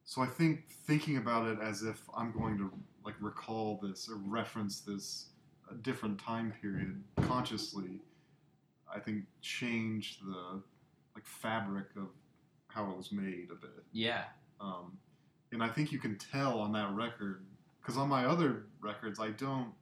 so 0.05 0.23
I 0.23 0.27
think 0.27 0.69
thinking 0.87 1.17
about 1.17 1.47
it 1.47 1.59
as 1.61 1.83
if 1.83 2.01
I'm 2.17 2.33
going 2.33 2.59
to 2.59 2.71
like 3.05 3.15
recall 3.21 3.81
this 3.83 4.09
or 4.09 4.17
reference 4.17 4.81
this 4.81 5.27
a 5.71 5.75
different 5.75 6.19
time 6.21 6.53
period 6.61 7.03
consciously, 7.23 8.01
I 8.93 8.99
think 8.99 9.25
changed 9.41 10.25
the 10.27 10.63
like 11.15 11.25
fabric 11.25 11.87
of 11.97 12.09
how 12.69 12.91
it 12.91 12.97
was 12.97 13.13
made 13.13 13.49
a 13.51 13.55
bit. 13.55 13.85
Yeah. 13.93 14.25
Um, 14.61 14.99
and 15.53 15.63
I 15.63 15.69
think 15.69 15.93
you 15.93 15.99
can 15.99 16.17
tell 16.17 16.61
on 16.61 16.73
that 16.73 16.93
record, 16.95 17.45
because 17.81 17.97
on 17.97 18.09
my 18.09 18.25
other 18.27 18.67
records, 18.81 19.19
I 19.21 19.31
don't 19.31 19.73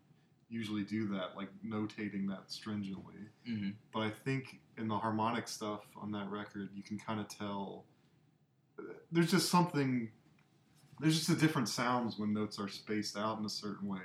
usually 0.51 0.83
do 0.83 1.09
that, 1.09 1.37
like 1.37 1.49
notating 1.67 2.27
that 2.29 2.45
stringently. 2.51 3.15
hmm 3.47 3.71
But 3.93 4.01
I 4.01 4.11
think 4.11 4.61
in 4.79 4.89
the 4.89 4.97
harmonic 4.97 5.47
stuff 5.49 5.83
on 6.01 6.11
that 6.13 6.31
record, 6.31 6.71
you 6.75 6.83
can 6.83 6.99
kind 6.99 7.21
of 7.21 7.29
tell 7.29 7.85
there's 9.13 9.31
just 9.31 9.51
something, 9.51 10.11
there's 11.01 11.17
just 11.19 11.29
a 11.29 11.35
different 11.35 11.69
sounds 11.69 12.19
when 12.19 12.33
notes 12.33 12.59
are 12.59 12.69
spaced 12.69 13.17
out 13.17 13.39
in 13.39 13.45
a 13.45 13.51
certain 13.51 13.89
way. 13.89 14.01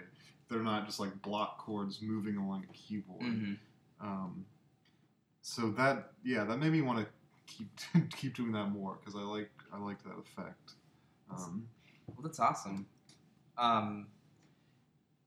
They're 0.49 0.63
not 0.63 0.85
just 0.85 0.99
like 0.99 1.21
block 1.21 1.59
chords 1.59 1.99
moving 2.01 2.37
along 2.37 2.65
a 2.69 2.73
keyboard. 2.73 3.21
hmm 3.23 3.53
Um, 4.01 4.45
so 5.41 5.71
that 5.71 6.11
yeah, 6.23 6.43
that 6.45 6.57
made 6.57 6.71
me 6.71 6.81
want 6.81 6.99
to 6.99 7.05
keep 7.47 7.69
keep 8.17 8.35
doing 8.35 8.51
that 8.53 8.67
more 8.67 8.97
because 8.99 9.15
I 9.15 9.23
like 9.23 9.51
I 9.73 9.77
like 9.77 10.01
that 10.03 10.17
effect. 10.19 10.73
Um, 11.35 11.67
Well, 12.07 12.21
that's 12.23 12.39
awesome. 12.39 12.85
Um, 13.57 14.07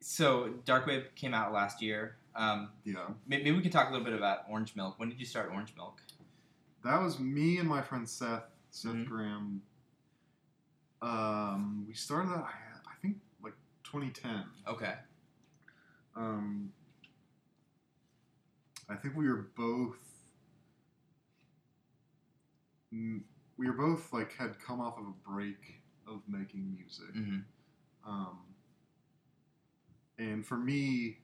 So 0.01 0.49
Dark 0.65 0.87
Web 0.87 1.15
came 1.17 1.35
out 1.35 1.53
last 1.53 1.83
year. 1.83 2.17
Um, 2.35 2.71
Yeah. 2.85 3.09
maybe 3.27 3.51
we 3.51 3.61
could 3.63 3.73
talk 3.73 3.89
a 3.89 3.91
little 3.93 4.05
bit 4.05 4.15
about 4.15 4.45
Orange 4.49 4.77
Milk. 4.77 4.99
When 4.99 5.09
did 5.09 5.19
you 5.19 5.27
start 5.27 5.51
Orange 5.51 5.75
Milk? 5.75 6.01
That 6.85 7.01
was 7.03 7.19
me 7.19 7.59
and 7.59 7.69
my 7.69 7.83
friend 7.83 8.09
Seth, 8.09 8.45
Seth 8.71 8.93
Mhm. 8.93 9.07
Graham. 9.09 9.63
Um, 11.03 11.87
we 11.89 11.95
started 11.95 12.31
that, 12.31 12.45
I, 12.45 12.53
I 12.93 12.95
think, 13.03 13.21
like 13.43 13.55
2010. 13.83 14.45
Okay. 14.67 14.97
Um, 16.15 16.73
I 18.89 18.95
think 18.97 19.17
we 19.17 19.29
were 19.29 19.43
both. 19.57 19.99
We 22.93 23.67
were 23.67 23.73
both 23.73 24.13
like 24.13 24.33
had 24.35 24.59
come 24.61 24.81
off 24.81 24.99
of 24.99 25.07
a 25.07 25.13
break 25.29 25.83
of 26.07 26.21
making 26.29 26.71
music. 26.73 27.15
hmm 27.15 27.39
Um, 28.07 28.39
and 30.19 30.47
for 30.47 30.57
me, 30.57 31.19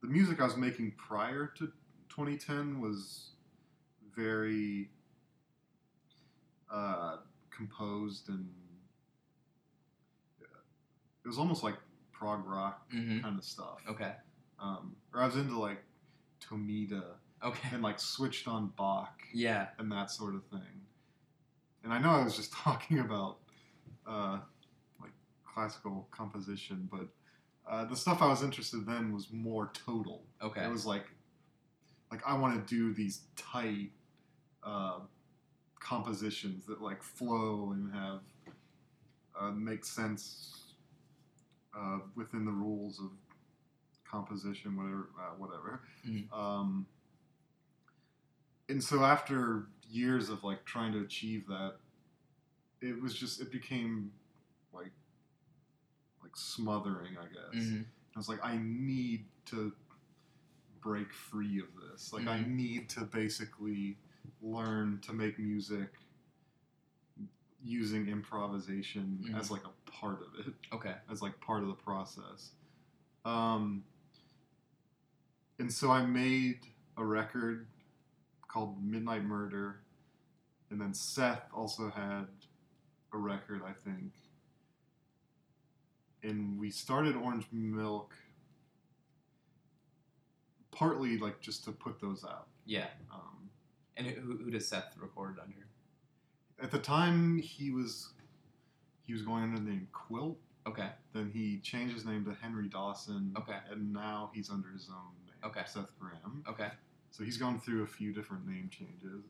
the 0.00 0.08
music 0.08 0.40
I 0.40 0.44
was 0.44 0.56
making 0.56 0.92
prior 0.92 1.46
to 1.58 1.66
2010 2.08 2.80
was 2.80 3.30
very 4.14 4.90
uh, 6.72 7.16
composed 7.50 8.28
and 8.28 8.48
it 10.40 11.28
was 11.28 11.38
almost 11.38 11.62
like 11.64 11.76
prog 12.12 12.46
rock 12.46 12.86
hmm 12.92 13.20
kind 13.20 13.38
of 13.38 13.44
stuff. 13.44 13.78
Okay. 13.88 14.12
Um, 14.60 14.94
or 15.12 15.22
I 15.22 15.26
was 15.26 15.36
into 15.36 15.58
like 15.58 15.82
Tomita 16.40 17.02
Okay. 17.44 17.68
and 17.72 17.82
like 17.82 17.98
switched 17.98 18.46
on 18.48 18.72
Bach 18.76 19.20
Yeah. 19.32 19.68
and 19.78 19.90
that 19.92 20.10
sort 20.10 20.34
of 20.34 20.44
thing. 20.46 20.83
And 21.84 21.92
I 21.92 21.98
know 21.98 22.10
I 22.10 22.24
was 22.24 22.34
just 22.34 22.52
talking 22.64 22.98
about 22.98 23.38
uh, 24.06 24.38
like 25.00 25.12
classical 25.44 26.08
composition, 26.10 26.88
but 26.90 27.08
uh, 27.70 27.84
the 27.84 27.96
stuff 27.96 28.20
I 28.20 28.28
was 28.28 28.42
interested 28.42 28.86
in 28.88 29.12
was 29.12 29.28
more 29.30 29.70
total. 29.72 30.24
Okay. 30.42 30.64
It 30.64 30.70
was 30.70 30.86
like 30.86 31.04
like 32.10 32.22
I 32.26 32.36
want 32.36 32.66
to 32.66 32.74
do 32.74 32.92
these 32.92 33.22
tight 33.36 33.90
uh, 34.62 35.00
compositions 35.80 36.66
that 36.66 36.80
like 36.80 37.02
flow 37.02 37.72
and 37.72 37.92
have 37.92 38.20
uh, 39.38 39.50
make 39.50 39.84
sense 39.84 40.74
uh, 41.76 41.98
within 42.14 42.44
the 42.44 42.52
rules 42.52 43.00
of 43.00 43.10
composition, 44.08 44.76
whatever, 44.76 45.08
uh, 45.18 45.34
whatever. 45.38 45.82
Mhm. 46.06 46.32
Um, 46.32 46.86
and 48.68 48.82
so 48.82 49.04
after 49.04 49.66
years 49.94 50.28
of 50.28 50.42
like 50.44 50.64
trying 50.64 50.92
to 50.92 51.00
achieve 51.00 51.46
that, 51.46 51.74
it 52.80 53.00
was 53.00 53.14
just 53.14 53.40
it 53.40 53.50
became 53.52 54.10
like 54.72 54.90
like 56.22 56.36
smothering, 56.36 57.16
I 57.18 57.24
guess. 57.26 57.64
hmm 57.64 57.82
I 58.16 58.18
was 58.18 58.28
like, 58.28 58.44
I 58.44 58.58
need 58.62 59.26
to 59.46 59.72
break 60.80 61.12
free 61.12 61.58
of 61.60 61.66
this. 61.90 62.12
Like, 62.12 62.28
I 62.28 62.38
Mhm. 62.38 62.48
need 62.54 62.88
to 62.90 63.00
basically 63.04 63.98
learn 64.40 65.00
to 65.00 65.12
make 65.12 65.38
music 65.38 65.90
using 67.60 68.06
improvisation 68.08 69.18
Mhm. 69.24 69.34
as 69.36 69.50
like 69.50 69.64
a 69.64 69.72
part 69.90 70.22
of 70.22 70.34
it, 70.46 70.54
Okay. 70.72 70.96
as 71.08 71.22
like 71.22 71.40
part 71.40 71.62
of 71.62 71.68
the 71.68 71.74
process. 71.74 72.52
Um, 73.24 73.84
and 75.58 75.72
so 75.72 75.90
I 75.90 76.04
made 76.06 76.66
a 76.96 77.04
record 77.04 77.66
called 78.48 78.82
Midnight 78.84 79.24
Murder, 79.24 79.80
and 80.74 80.80
then 80.82 80.92
Seth 80.92 81.42
also 81.54 81.88
had 81.88 82.26
a 83.12 83.16
record, 83.16 83.62
I 83.64 83.70
think. 83.72 84.10
And 86.24 86.58
we 86.58 86.68
started 86.68 87.14
Orange 87.14 87.46
Milk 87.52 88.12
partly 90.72 91.16
like 91.16 91.40
just 91.40 91.62
to 91.66 91.70
put 91.70 92.00
those 92.00 92.24
out. 92.24 92.48
Yeah. 92.66 92.88
Um, 93.12 93.50
And 93.96 94.08
who, 94.08 94.36
who 94.38 94.50
does 94.50 94.66
Seth 94.66 94.96
record 95.00 95.38
under? 95.40 95.54
at 96.60 96.72
the 96.72 96.78
time, 96.80 97.38
he 97.38 97.70
was 97.70 98.10
he 99.04 99.12
was 99.12 99.22
going 99.22 99.44
under 99.44 99.58
the 99.60 99.62
name 99.70 99.86
Quilt. 99.92 100.38
Okay. 100.66 100.88
Then 101.12 101.30
he 101.32 101.60
changed 101.60 101.94
his 101.94 102.04
name 102.04 102.24
to 102.24 102.34
Henry 102.42 102.66
Dawson. 102.68 103.32
Okay. 103.38 103.58
And 103.70 103.92
now 103.92 104.32
he's 104.34 104.50
under 104.50 104.70
his 104.70 104.88
own 104.90 105.12
name, 105.24 105.36
Okay. 105.44 105.60
Seth 105.66 105.96
Graham. 106.00 106.42
Okay. 106.48 106.70
So 107.12 107.22
he's 107.22 107.36
gone 107.36 107.60
through 107.60 107.84
a 107.84 107.86
few 107.86 108.12
different 108.12 108.44
name 108.44 108.68
changes. 108.72 109.22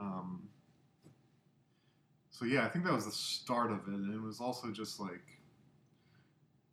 Um, 0.00 0.48
so 2.34 2.44
yeah, 2.44 2.64
I 2.64 2.68
think 2.68 2.84
that 2.84 2.92
was 2.92 3.04
the 3.06 3.12
start 3.12 3.70
of 3.70 3.86
it, 3.86 3.94
and 3.94 4.12
it 4.12 4.20
was 4.20 4.40
also 4.40 4.72
just 4.72 4.98
like 4.98 5.22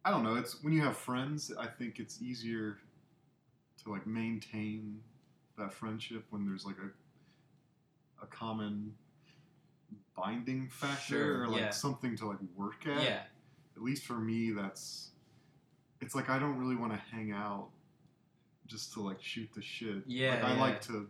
I 0.04 0.10
don't 0.10 0.24
know. 0.24 0.36
It's 0.36 0.64
when 0.64 0.74
you 0.74 0.82
have 0.82 0.98
friends, 0.98 1.52
I 1.58 1.68
think 1.68 2.00
it's 2.00 2.20
easier 2.20 2.80
to 3.84 3.92
like 3.92 4.08
maintain 4.08 5.00
that 5.60 5.72
friendship 5.72 6.26
when 6.32 6.48
there's 6.48 6.66
like 6.66 6.78
a 6.80 8.24
a 8.24 8.28
common 8.28 8.92
binding 10.18 10.68
factor 10.68 10.98
Sure, 10.98 11.44
or 11.44 11.48
like 11.48 11.62
yeah. 11.62 11.70
something 11.70 12.18
to 12.18 12.26
like 12.28 12.40
work 12.56 12.88
at. 12.88 13.04
Yeah. 13.04 13.20
At 13.76 13.84
least 13.84 14.06
for 14.06 14.16
me, 14.16 14.50
that's 14.50 15.12
it's 16.02 16.16
like 16.16 16.28
I 16.28 16.40
don't 16.40 16.58
really 16.58 16.76
want 16.76 16.92
to 16.92 17.00
hang 17.16 17.34
out 17.34 17.68
just 18.66 18.94
to 18.94 19.02
like 19.02 19.22
shoot 19.22 19.50
the 19.54 19.62
shit. 19.62 20.02
Yeah, 20.08 20.32
like, 20.32 20.44
I 20.44 20.54
yeah. 20.56 20.60
like 20.60 20.82
to 20.84 21.08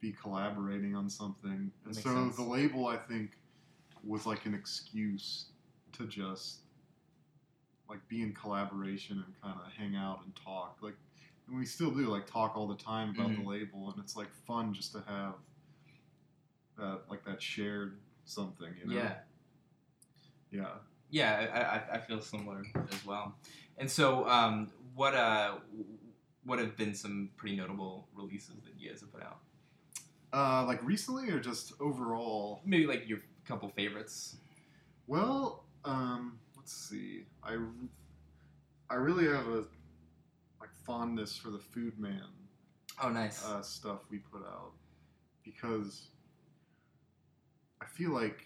be 0.00 0.12
collaborating 0.12 0.94
on 0.94 1.08
something, 1.08 1.70
and 1.86 1.96
so 1.96 2.10
sense. 2.10 2.36
the 2.36 2.42
label 2.42 2.86
I 2.86 2.98
think 2.98 3.39
was 4.04 4.26
like 4.26 4.46
an 4.46 4.54
excuse 4.54 5.46
to 5.92 6.06
just 6.06 6.60
like 7.88 8.06
be 8.08 8.22
in 8.22 8.32
collaboration 8.32 9.22
and 9.24 9.34
kind 9.42 9.58
of 9.64 9.72
hang 9.72 9.96
out 9.96 10.20
and 10.24 10.32
talk. 10.36 10.78
Like, 10.80 10.94
and 11.48 11.58
we 11.58 11.66
still 11.66 11.90
do 11.90 12.06
like 12.06 12.26
talk 12.30 12.56
all 12.56 12.68
the 12.68 12.76
time 12.76 13.10
about 13.10 13.30
Mhm. 13.30 13.42
the 13.42 13.48
label, 13.50 13.90
and 13.90 14.02
it's 14.02 14.16
like 14.16 14.30
fun 14.46 14.72
just 14.72 14.92
to 14.92 15.02
have 15.08 15.34
that 16.78 17.00
like 17.10 17.24
that 17.24 17.42
shared 17.42 17.98
something. 18.24 18.68
You 18.80 18.86
know? 18.88 18.94
Yeah. 18.94 19.14
Yeah. 20.50 20.68
Yeah, 21.12 21.50
I, 21.52 21.94
I, 21.94 21.96
I 21.96 22.00
feel 22.00 22.20
similar 22.20 22.62
as 22.92 23.04
well. 23.04 23.34
And 23.78 23.90
so, 23.90 24.28
um, 24.28 24.70
what 24.94 25.14
uh, 25.14 25.56
what 26.44 26.60
have 26.60 26.76
been 26.76 26.94
some 26.94 27.30
pretty 27.36 27.56
notable 27.56 28.06
releases 28.14 28.54
that 28.64 28.78
you 28.78 28.88
guys 28.90 29.00
have 29.00 29.12
put 29.12 29.22
out? 29.22 29.38
Uh, 30.32 30.64
like 30.66 30.80
recently 30.84 31.28
or 31.30 31.40
just 31.40 31.72
overall? 31.80 32.60
Maybe 32.64 32.86
like 32.86 33.08
your 33.08 33.18
couple 33.46 33.68
favorites. 33.68 34.36
Well, 35.06 35.64
um, 35.84 36.38
let's 36.56 36.72
see. 36.72 37.24
I, 37.42 37.56
I 38.88 38.94
really 38.94 39.24
have 39.26 39.46
a 39.48 39.64
like 40.60 40.70
fondness 40.86 41.36
for 41.36 41.50
the 41.50 41.58
Food 41.58 41.98
Man 41.98 42.22
Oh, 43.02 43.08
nice. 43.08 43.44
uh, 43.44 43.62
stuff 43.62 44.00
we 44.10 44.18
put 44.18 44.42
out 44.42 44.72
because 45.44 46.08
I 47.80 47.86
feel 47.86 48.10
like 48.10 48.38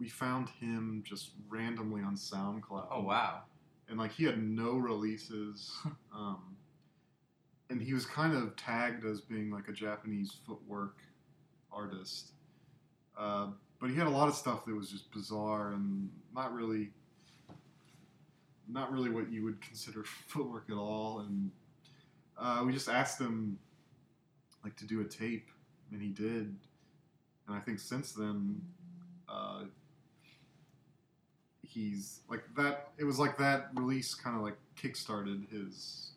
we 0.00 0.08
found 0.08 0.48
him 0.60 1.02
just 1.06 1.32
randomly 1.48 2.02
on 2.02 2.14
SoundCloud. 2.16 2.86
oh, 2.90 3.02
wow. 3.02 3.42
and 3.88 3.98
like 3.98 4.12
he 4.12 4.24
had 4.24 4.42
no 4.42 4.76
releases 4.76 5.72
um, 6.14 6.56
and 7.70 7.82
he 7.82 7.92
was 7.92 8.06
kind 8.06 8.34
of 8.34 8.56
tagged 8.56 9.04
as 9.04 9.20
being 9.20 9.50
like 9.50 9.68
a 9.68 9.72
japanese 9.72 10.32
footwork 10.46 10.96
artist 11.70 12.32
uh, 13.18 13.48
but 13.80 13.90
he 13.90 13.96
had 13.96 14.06
a 14.06 14.10
lot 14.10 14.28
of 14.28 14.34
stuff 14.34 14.64
that 14.66 14.74
was 14.74 14.90
just 14.90 15.10
bizarre 15.12 15.72
and 15.72 16.10
not 16.34 16.52
really 16.52 16.90
not 18.70 18.92
really 18.92 19.08
what 19.08 19.30
you 19.30 19.42
would 19.44 19.60
consider 19.62 20.04
footwork 20.26 20.64
at 20.68 20.76
all. 20.76 21.20
And 21.20 21.50
uh, 22.36 22.62
we 22.66 22.72
just 22.72 22.88
asked 22.88 23.18
him 23.18 23.58
like 24.62 24.76
to 24.76 24.84
do 24.84 25.00
a 25.00 25.04
tape 25.04 25.48
and 25.92 26.02
he 26.02 26.08
did. 26.08 26.54
And 27.46 27.56
i 27.56 27.60
think 27.60 27.78
since 27.78 28.12
then 28.12 28.60
uh, 29.28 29.62
he's 31.62 32.20
like 32.28 32.42
that 32.56 32.90
it 32.98 33.04
was 33.04 33.18
like 33.18 33.36
that 33.38 33.68
release 33.74 34.14
kind 34.14 34.36
of 34.36 34.42
like 34.42 34.56
kickstarted 34.80 35.50
his 35.50 36.12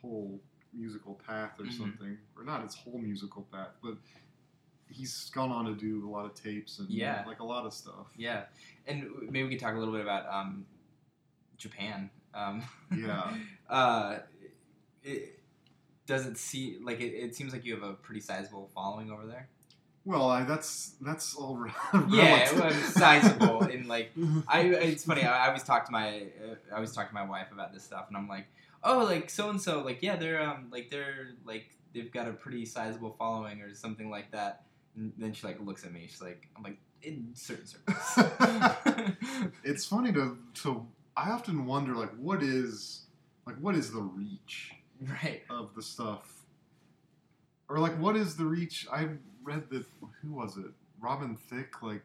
whole 0.00 0.40
musical 0.72 1.14
path 1.26 1.52
or 1.58 1.64
Mhm. 1.64 1.76
something. 1.78 2.18
Or 2.36 2.44
not 2.44 2.62
his 2.62 2.74
whole 2.74 2.98
musical 2.98 3.42
path 3.52 3.70
but 3.82 3.96
he's 4.88 5.30
gone 5.30 5.50
on 5.50 5.64
to 5.66 5.74
do 5.74 6.08
a 6.08 6.10
lot 6.10 6.24
of 6.24 6.34
tapes 6.34 6.78
and 6.78 6.88
Yeah. 6.90 7.24
like 7.26 7.40
a 7.40 7.44
lot 7.44 7.66
of 7.66 7.72
stuff 7.74 8.06
Yeah, 8.16 8.44
and 8.86 9.08
maybe 9.30 9.44
we 9.44 9.50
could 9.50 9.60
talk 9.60 9.74
a 9.74 9.78
little 9.78 9.92
bit 9.94 10.02
about 10.02 10.26
um, 10.32 10.66
Japan. 11.56 12.10
Um, 12.34 12.62
Yeah. 12.94 13.34
uh, 13.68 14.18
it, 15.02 15.38
does 16.06 16.26
it 16.26 16.36
see 16.38 16.78
like 16.82 17.00
it, 17.00 17.12
it 17.14 17.34
seems 17.34 17.52
like 17.52 17.64
you 17.64 17.74
have 17.74 17.82
a 17.82 17.94
pretty 17.94 18.20
sizable 18.20 18.70
following 18.74 19.10
over 19.10 19.26
there? 19.26 19.48
well 20.04 20.30
I, 20.30 20.44
that's 20.44 20.94
that's 21.00 21.34
all 21.34 21.56
re- 21.64 21.72
Yeah, 22.10 22.46
sizable 22.92 23.64
in 23.64 23.88
like 23.88 24.12
I. 24.48 24.60
It's 24.60 25.04
funny. 25.04 25.22
I, 25.24 25.44
I 25.44 25.48
always 25.48 25.64
talk 25.64 25.84
to 25.86 25.90
my 25.92 26.18
uh, 26.44 26.54
I 26.70 26.76
always 26.76 26.92
talk 26.92 27.08
to 27.08 27.14
my 27.14 27.24
wife 27.24 27.50
about 27.50 27.72
this 27.74 27.82
stuff, 27.82 28.04
and 28.06 28.16
I'm 28.16 28.28
like, 28.28 28.46
oh, 28.84 28.98
like 29.04 29.30
so 29.30 29.50
and 29.50 29.60
so, 29.60 29.80
like 29.82 30.00
yeah, 30.02 30.14
they're 30.14 30.40
um 30.40 30.68
like 30.70 30.90
they're 30.90 31.30
like 31.44 31.70
they've 31.92 32.12
got 32.12 32.28
a 32.28 32.32
pretty 32.32 32.64
sizable 32.66 33.16
following 33.18 33.60
or 33.62 33.74
something 33.74 34.08
like 34.10 34.30
that. 34.30 34.65
And 34.96 35.12
then 35.18 35.32
she 35.32 35.46
like 35.46 35.60
looks 35.60 35.84
at 35.84 35.92
me. 35.92 36.06
She's 36.08 36.22
like, 36.22 36.48
I'm 36.56 36.62
like 36.62 36.78
in 37.02 37.30
certain 37.34 37.66
circles. 37.66 39.12
it's 39.64 39.84
funny 39.84 40.12
to 40.12 40.38
to 40.62 40.86
I 41.16 41.30
often 41.30 41.66
wonder 41.66 41.94
like 41.94 42.14
what 42.16 42.42
is 42.42 43.02
like 43.46 43.56
what 43.56 43.74
is 43.74 43.92
the 43.92 44.02
reach 44.02 44.72
Right. 45.00 45.42
of 45.50 45.74
the 45.74 45.82
stuff, 45.82 46.46
or 47.68 47.78
like 47.78 47.98
what 47.98 48.16
is 48.16 48.36
the 48.36 48.46
reach? 48.46 48.86
I 48.90 49.08
read 49.44 49.68
that 49.70 49.84
who 50.22 50.32
was 50.32 50.56
it? 50.56 50.72
Robin 51.00 51.36
Thicke. 51.36 51.82
Like 51.82 52.02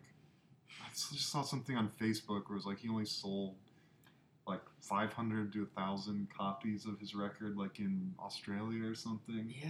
I 0.82 0.90
just 0.94 1.32
saw 1.32 1.42
something 1.42 1.78
on 1.78 1.90
Facebook 2.00 2.50
where 2.50 2.58
it 2.58 2.62
was 2.62 2.66
like 2.66 2.80
he 2.80 2.90
only 2.90 3.06
sold 3.06 3.56
like 4.48 4.62
500 4.82 5.54
to 5.54 5.60
1,000 5.74 6.28
copies 6.38 6.86
of 6.86 7.00
his 7.00 7.14
record 7.16 7.56
like 7.56 7.80
in 7.80 8.14
Australia 8.20 8.90
or 8.90 8.96
something. 8.96 9.54
Yeah. 9.62 9.70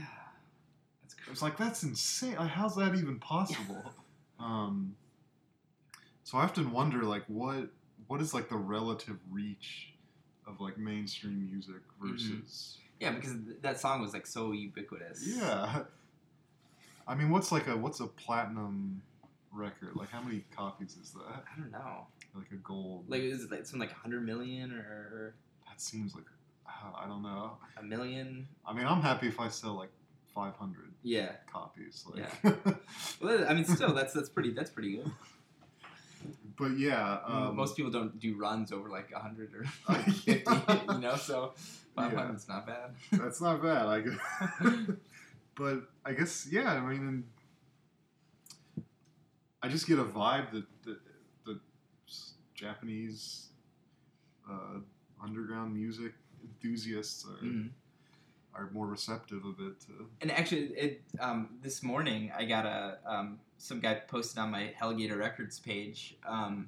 Crazy. 1.18 1.30
was 1.30 1.42
like 1.42 1.58
that's 1.58 1.84
insane. 1.84 2.36
Like, 2.36 2.50
how's 2.52 2.76
that 2.76 2.96
even 2.96 3.20
possible? 3.20 3.94
um, 4.40 4.96
so 6.24 6.38
I 6.38 6.44
often 6.44 6.72
wonder 6.72 7.04
like 7.04 7.24
what 7.28 7.70
what 8.08 8.22
is 8.22 8.34
like 8.34 8.50
the 8.50 8.58
relative 8.58 9.18
reach 9.32 9.94
of 10.48 10.60
like 10.60 10.78
mainstream 10.78 11.46
music 11.50 11.76
Mm-hmm. 12.02 12.14
versus 12.14 12.78
Yeah, 13.00 13.12
because 13.12 13.34
th- 13.34 13.58
that 13.62 13.80
song 13.80 14.02
was 14.02 14.12
like 14.14 14.26
so 14.26 14.52
ubiquitous. 14.54 15.24
yeah. 15.28 15.84
I 17.08 17.16
mean, 17.16 17.30
what's 17.30 17.52
like 17.52 17.68
a 17.68 17.76
what's 17.78 18.00
a 18.00 18.08
platinum 18.08 19.02
record? 19.52 19.96
Like 19.96 20.10
how 20.10 20.22
many 20.22 20.44
copies 20.56 20.98
is 21.02 21.12
that? 21.12 21.44
I 21.56 21.60
don't 21.60 21.72
know. 21.72 22.08
Like 22.36 22.52
a 22.52 22.56
gold? 22.56 23.06
Like 23.08 23.22
is 23.22 23.44
it 23.44 23.52
like 23.52 23.66
something 23.66 23.82
like 23.82 23.92
100 23.92 24.26
million 24.26 24.72
or 24.72 25.36
that 25.68 25.80
seems 25.82 26.16
like 26.16 26.24
I 26.96 27.06
don't 27.06 27.22
know. 27.22 27.58
a 27.78 27.84
million? 27.84 28.48
I 28.66 28.74
mean, 28.74 28.88
I'm 28.88 29.02
happy 29.02 29.28
if 29.28 29.40
I 29.40 29.50
sell 29.50 29.76
like 29.76 29.92
500 30.34 30.94
Yeah. 31.04 31.32
copies. 31.52 32.06
Like, 32.14 32.32
Well, 33.22 33.46
I 33.48 33.54
mean, 33.54 33.66
still, 33.66 33.94
that's 33.94 34.14
that's 34.14 34.30
pretty 34.30 34.52
that's 34.52 34.70
pretty 34.72 34.98
good. 34.98 35.12
but 36.58 36.78
yeah, 36.78 37.20
um, 37.26 37.56
Most 37.56 37.76
people 37.76 37.92
don't 37.92 38.20
do 38.20 38.36
runs 38.38 38.72
over 38.72 38.90
like 38.90 39.12
100 39.12 39.54
or 39.54 39.66
Uh, 39.88 39.94
like 39.94 40.06
50, 40.06 40.94
you 40.94 41.00
know. 41.00 41.16
So 41.16 41.54
500 41.96 42.36
is 42.36 42.48
not 42.48 42.66
bad. 42.68 42.92
That's 43.12 43.42
not 43.42 43.62
bad. 43.62 43.86
I 43.88 44.02
guess. 44.02 44.18
but 45.56 45.84
I 46.06 46.14
guess 46.14 46.48
yeah. 46.52 46.74
I 46.74 46.80
mean, 46.82 47.26
I 49.62 49.68
just 49.68 49.88
get 49.88 50.00
a 50.00 50.04
vibe 50.04 50.52
that 50.52 50.66
that 50.86 51.00
the 51.46 51.60
Japanese 52.56 53.48
uh, 54.50 54.80
underground 55.24 55.74
music 55.74 56.14
enthusiasts 56.44 57.26
are, 57.26 57.44
Mhm. 57.46 57.70
Are 58.54 58.70
more 58.74 58.86
receptive 58.88 59.46
of 59.46 59.56
it. 59.60 59.80
To, 59.88 60.08
And 60.22 60.32
actually, 60.32 60.66
it 60.76 61.02
um, 61.20 61.58
this 61.62 61.82
morning 61.84 62.32
I 62.38 62.44
got 62.46 62.66
a 62.66 62.98
um, 63.06 63.40
some 63.58 63.80
guy 63.80 63.94
posted 63.96 64.40
on 64.40 64.52
my 64.52 64.74
Heligator 64.80 65.18
Records 65.18 65.60
page. 65.60 66.18
Um, 66.28 66.68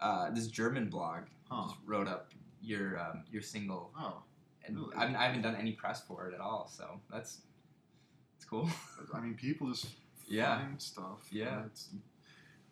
uh, 0.00 0.30
this 0.30 0.46
German 0.48 0.88
blog 0.90 1.22
huh? 1.50 1.62
just 1.64 1.76
wrote 1.86 2.08
up 2.08 2.30
your 2.60 2.98
um, 3.00 3.24
your 3.32 3.40
single, 3.42 3.90
Oh, 3.98 4.22
and 4.66 4.76
Really? 4.76 4.94
I, 4.96 5.00
haven't, 5.00 5.16
I 5.16 5.24
haven't 5.24 5.42
done 5.42 5.56
any 5.56 5.72
press 5.72 6.02
for 6.02 6.28
it 6.28 6.34
at 6.34 6.40
all. 6.40 6.68
So 6.70 7.00
that's 7.10 7.38
it's 8.36 8.44
cool. 8.44 8.68
I 9.14 9.20
mean, 9.20 9.34
people 9.34 9.68
just 9.70 9.86
Yeah. 10.26 10.58
find 10.58 10.80
stuff. 10.80 11.26
Yeah. 11.32 11.64
It's, 11.66 11.88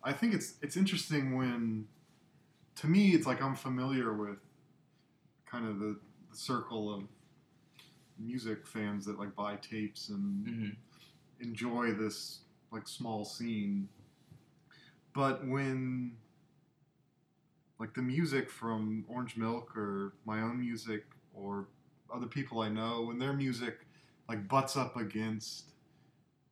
I 0.03 0.13
think 0.13 0.35
it's 0.35 0.53
it's 0.61 0.77
interesting 0.77 1.35
when, 1.35 1.87
to 2.75 2.87
me, 2.87 3.09
it's 3.15 3.25
like 3.25 3.41
I'm 3.41 3.55
familiar 3.55 4.13
with, 4.13 4.37
kind 5.49 5.67
of 5.67 5.79
the, 5.79 5.97
the 6.29 6.37
circle 6.37 6.93
of 6.93 7.03
music 8.19 8.65
fans 8.67 9.05
that 9.05 9.19
like 9.19 9.35
buy 9.35 9.55
tapes 9.57 10.09
and 10.09 10.45
hmm 10.45 10.69
enjoy 11.39 11.91
this 11.93 12.39
like 12.71 12.87
small 12.87 13.25
scene. 13.25 13.89
But 15.13 15.45
when 15.47 16.17
like 17.79 17.93
the 17.93 18.01
music 18.01 18.49
from 18.49 19.05
Orange 19.07 19.37
Milk 19.37 19.75
or 19.75 20.13
my 20.25 20.41
own 20.41 20.59
music 20.59 21.05
or 21.33 21.67
other 22.13 22.25
people 22.27 22.61
I 22.61 22.69
know, 22.69 23.03
when 23.03 23.19
their 23.19 23.33
music 23.33 23.85
like 24.27 24.47
butts 24.47 24.75
up 24.75 24.97
against 24.97 25.73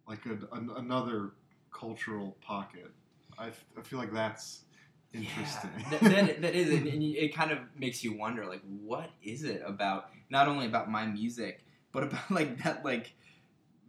like 0.07 0.25
a, 0.27 0.33
an, 0.55 0.71
another 0.77 1.33
cultural 1.73 2.37
pocket, 2.41 2.91
I, 3.39 3.49
f- 3.49 3.65
I 3.77 3.83
feel 3.83 3.99
like 3.99 4.13
that's 4.13 4.64
interesting. 5.13 5.71
Yeah, 5.77 5.97
that, 5.99 6.01
that, 6.01 6.41
that 6.41 6.55
is, 6.55 6.69
and 6.69 6.87
it 7.03 7.35
kind 7.35 7.51
of 7.51 7.59
makes 7.77 8.03
you 8.03 8.17
wonder, 8.17 8.45
like, 8.45 8.61
what 8.63 9.09
is 9.21 9.43
it 9.43 9.61
about? 9.65 10.09
Not 10.29 10.47
only 10.47 10.65
about 10.65 10.89
my 10.89 11.05
music, 11.05 11.63
but 11.91 12.03
about 12.03 12.29
like 12.31 12.63
that, 12.63 12.83
like 12.85 13.13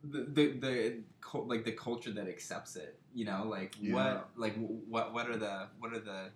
the 0.05 0.21
the, 0.29 0.47
the 0.59 1.03
like 1.35 1.65
the 1.65 1.73
culture 1.73 2.13
that 2.13 2.29
accepts 2.29 2.77
it. 2.77 2.99
You 3.15 3.25
know, 3.25 3.45
like 3.49 3.75
Yeah. 3.81 3.95
what, 3.95 4.29
like 4.37 4.55
what 4.89 5.13
what 5.15 5.29
are 5.29 5.37
the 5.37 5.69
what 5.79 5.93
are 5.93 6.01
the 6.01 6.31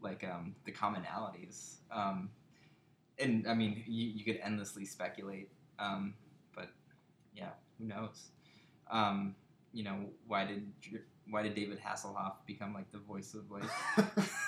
like 0.00 0.24
um 0.24 0.54
the 0.64 0.72
commonalities? 0.72 1.76
Um, 1.90 2.30
and 3.18 3.46
I 3.46 3.54
mean, 3.54 3.82
you, 3.86 4.08
you 4.08 4.24
could 4.24 4.40
endlessly 4.42 4.84
speculate. 4.84 5.50
Um, 5.78 6.14
but 6.54 6.68
yeah, 7.34 7.50
who 7.78 7.86
knows? 7.86 8.30
Um, 8.90 9.34
you 9.72 9.84
know, 9.84 10.06
why 10.26 10.44
did 10.46 10.72
why 11.30 11.42
did 11.42 11.54
David 11.54 11.78
Hasselhoff 11.80 12.34
become 12.46 12.74
like 12.74 12.90
the 12.92 12.98
voice 12.98 13.34
of 13.34 13.50
like 13.50 13.64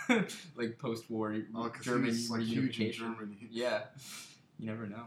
like 0.56 0.78
post-war 0.78 1.36
Oh, 1.54 1.70
German 1.82 2.06
he's 2.06 2.30
like 2.30 2.42
huge 2.42 2.80
in? 2.80 2.92
Germany. 2.92 3.36
Yeah, 3.50 3.82
you 4.58 4.66
never 4.66 4.86
know. 4.86 5.04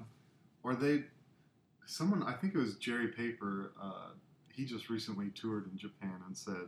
Or 0.64 0.76
they, 0.76 1.04
someone 1.86 2.24
I 2.24 2.34
think 2.34 2.56
it 2.56 2.58
was 2.58 2.76
Jerry 2.76 3.08
Paper. 3.10 3.72
Uh, 3.82 4.10
he 4.54 4.66
just 4.66 4.90
recently 4.90 5.30
toured 5.30 5.72
in 5.72 5.78
Japan 5.78 6.16
and 6.28 6.36
said, 6.36 6.68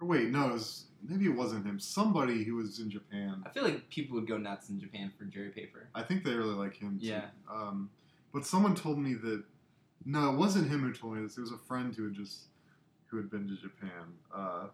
or 0.00 0.08
wait, 0.08 0.30
no, 0.30 0.48
it 0.48 0.52
was, 0.54 0.86
maybe 1.06 1.26
it 1.26 1.36
wasn't 1.36 1.66
him. 1.66 1.78
Somebody 1.78 2.42
who 2.42 2.54
was 2.56 2.78
in 2.78 2.90
Japan. 2.90 3.42
I 3.44 3.50
feel 3.50 3.64
like 3.64 3.90
people 3.90 4.14
would 4.16 4.26
go 4.26 4.38
nuts 4.38 4.70
in 4.70 4.80
Japan 4.80 5.12
for 5.18 5.24
Jerry 5.24 5.50
Paper. 5.50 5.88
I 5.94 6.02
think 6.02 6.24
they 6.24 6.32
really 6.32 6.54
like 6.54 6.74
him. 6.76 6.98
Too. 6.98 7.06
Yeah. 7.06 7.26
Um, 7.50 7.90
but 8.32 8.46
someone 8.46 8.74
told 8.74 8.98
me 8.98 9.12
that 9.14 9.44
no, 10.06 10.30
it 10.30 10.36
wasn't 10.36 10.70
him 10.70 10.80
who 10.82 10.92
told 10.92 11.16
me 11.16 11.22
this. 11.22 11.36
It 11.36 11.42
was 11.42 11.52
a 11.52 11.58
friend 11.58 11.94
who 11.94 12.04
had 12.04 12.14
just 12.14 12.44
who 13.14 13.20
had 13.20 13.30
been 13.30 13.46
to 13.46 13.56
Japan. 13.56 14.12
Uh, 14.34 14.66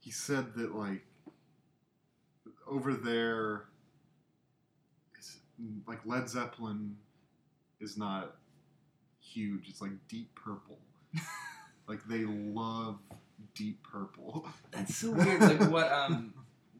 he 0.00 0.10
said 0.10 0.54
that 0.56 0.74
like 0.74 1.06
over 2.68 2.92
there, 2.92 3.64
it's, 5.16 5.38
like 5.86 6.00
Led 6.04 6.28
Zeppelin 6.28 6.96
is 7.80 7.96
not 7.96 8.36
huge. 9.20 9.68
It's 9.70 9.80
like 9.80 9.92
Deep 10.06 10.34
Purple. 10.34 10.78
like 11.88 12.04
they 12.06 12.24
love 12.26 12.98
Deep 13.54 13.82
Purple. 13.82 14.46
That's 14.70 14.94
so 14.94 15.12
weird. 15.12 15.40
Like 15.40 15.70
what 15.70 15.90
um 15.90 16.34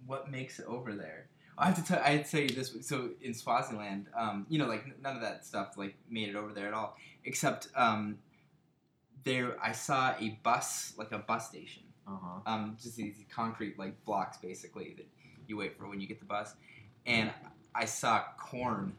what 0.06 0.30
makes 0.30 0.58
it 0.58 0.66
over 0.66 0.94
there? 0.94 1.28
I 1.56 1.66
have 1.66 1.76
to 1.76 1.84
tell. 1.84 2.02
I 2.04 2.10
had 2.10 2.24
to 2.26 2.30
tell 2.30 2.40
you 2.40 2.48
this. 2.48 2.76
So 2.82 3.10
in 3.22 3.32
Swaziland, 3.32 4.08
um, 4.14 4.46
you 4.50 4.58
know, 4.58 4.66
like 4.66 5.00
none 5.00 5.16
of 5.16 5.22
that 5.22 5.46
stuff 5.46 5.78
like 5.78 5.94
made 6.10 6.28
it 6.28 6.36
over 6.36 6.52
there 6.52 6.66
at 6.66 6.74
all, 6.74 6.96
except 7.24 7.68
um, 7.76 8.18
there 9.24 9.56
I 9.62 9.72
saw 9.72 10.14
a 10.20 10.38
bus, 10.42 10.94
like 10.96 11.12
a 11.12 11.18
bus 11.18 11.48
station, 11.48 11.82
Uh 12.06 12.12
huh. 12.22 12.40
um, 12.52 12.76
just 12.82 12.96
these 12.96 13.14
concrete 13.34 13.78
like 13.78 14.02
blocks 14.04 14.36
basically 14.38 14.94
that 14.96 15.06
you 15.48 15.56
wait 15.56 15.76
for 15.78 15.88
when 15.88 16.00
you 16.00 16.06
get 16.06 16.18
the 16.20 16.26
bus, 16.26 16.54
and 17.06 17.30
I 17.74 17.84
saw 17.86 18.22
Korn, 18.38 18.94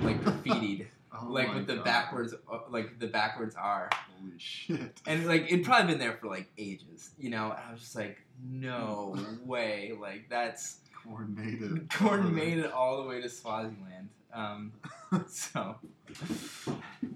like 0.00 0.20
graffitied, 0.24 0.86
Oh 1.16 1.26
like 1.28 1.48
my 1.48 1.54
with 1.56 1.66
the 1.68 1.76
God. 1.76 1.84
backwards, 1.84 2.34
uh, 2.52 2.58
like 2.70 2.98
the 2.98 3.06
backwards 3.06 3.54
R. 3.56 3.88
Holy 4.20 4.32
shit. 4.38 5.00
And 5.06 5.26
like 5.26 5.44
it'd 5.52 5.64
probably 5.64 5.92
been 5.92 5.98
there 6.00 6.14
for 6.20 6.26
like 6.28 6.50
ages, 6.58 7.10
you 7.18 7.30
know. 7.30 7.52
And 7.52 7.60
I 7.68 7.72
was 7.72 7.80
just 7.80 7.94
like, 7.96 8.18
no 8.50 9.16
way, 9.44 9.92
like 10.00 10.28
that's 10.28 10.78
Korn 11.04 11.34
made 11.38 11.62
it. 11.62 11.90
Korn 11.94 12.34
made 12.34 12.58
it 12.58 12.72
all 12.72 13.00
the 13.02 13.08
way 13.08 13.20
to 13.20 13.28
Swaziland. 13.28 14.08
Um, 14.32 14.72
so 15.28 15.76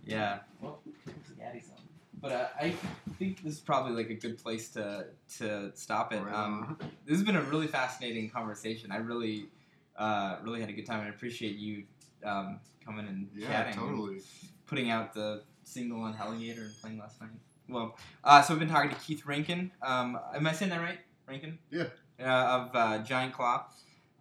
yeah, 0.07 0.39
well, 0.61 0.79
Scatty 1.09 1.61
some. 1.65 1.78
But 2.21 2.33
uh, 2.33 2.47
I 2.61 2.75
think 3.19 3.43
this 3.43 3.55
is 3.55 3.61
probably 3.61 3.93
like 3.93 4.11
a 4.11 4.15
good 4.15 4.39
place 4.39 4.71
to 4.71 5.07
to 5.39 5.71
stop 5.75 6.13
it. 6.13 6.23
Um, 6.33 6.79
this 7.07 7.17
has 7.17 7.25
been 7.25 7.37
a 7.37 7.43
really 7.43 7.67
fascinating 7.67 8.29
conversation. 8.31 8.91
I 8.91 8.97
really 8.97 9.47
uh, 9.97 10.37
really 10.43 10.61
had 10.61 10.69
a 10.69 10.73
good 10.73 10.87
time. 10.87 11.01
and 11.01 11.09
I 11.09 11.11
appreciate 11.11 11.57
you 11.57 11.85
um, 12.25 12.61
coming 12.85 13.07
and 13.07 13.29
yeah, 13.35 13.49
chatting. 13.49 13.81
and 13.81 14.21
putting 14.67 14.91
out 14.91 15.15
the 15.15 15.43
single 15.65 16.01
on 16.01 16.15
Heligator 16.15 16.67
and 16.67 16.75
playing 16.81 16.99
last 16.99 17.21
night. 17.21 17.31
Well, 17.69 17.97
uh, 18.25 18.43
so 18.43 18.55
I've 18.55 18.61
been 18.61 18.69
talking 18.69 18.91
to 18.91 18.97
Keith 18.97 19.27
Rankin. 19.27 19.71
Um, 19.83 20.19
am 20.35 20.47
I 20.47 20.53
saying 20.53 20.71
that 20.71 20.81
right? 20.81 20.99
Rankin? 21.27 21.59
Yeah. 21.71 21.85
Uh, 22.21 22.25
of 22.25 22.71
uh, 22.75 22.99
Giant 23.05 23.35
Claw. 23.35 23.67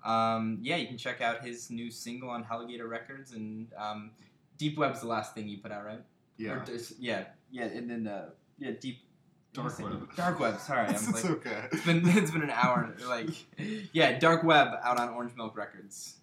Um, 0.04 0.60
yeah, 0.62 0.76
you 0.76 0.88
can 0.88 0.98
check 0.98 1.22
out 1.22 1.44
his 1.44 1.70
new 1.70 1.90
single 1.90 2.30
on 2.30 2.44
Heligator 2.44 2.88
Records 2.88 3.32
and 3.32 3.68
um, 3.78 4.12
Deep 4.58 4.78
Web's 4.78 5.02
the 5.02 5.08
last 5.08 5.34
thing 5.34 5.48
you 5.48 5.58
put 5.58 5.72
out, 5.72 5.86
right? 5.86 6.02
Yeah. 6.38 6.64
Yeah, 7.00 7.26
yeah, 7.52 7.64
and 7.64 7.90
then 7.90 8.08
uh, 8.08 8.30
yeah, 8.60 8.72
Deep 8.80 9.00
Dark 9.54 9.80
Web. 9.80 10.16
Dark 10.16 10.40
Web. 10.40 10.60
Sorry, 10.60 10.88
I'm 10.88 10.96
it's 10.96 11.12
like 11.12 11.26
okay. 11.26 11.64
it's 11.72 11.86
been 11.86 12.02
it's 12.06 12.32
been 12.32 12.44
an 12.44 12.52
hour. 12.52 12.96
Like 13.08 13.30
yeah, 13.92 14.20
Dark 14.20 14.44
Web 14.44 14.70
out 14.84 15.00
on 15.00 15.10
Orange 15.10 15.36
Milk 15.36 15.58
Records. 15.58 16.18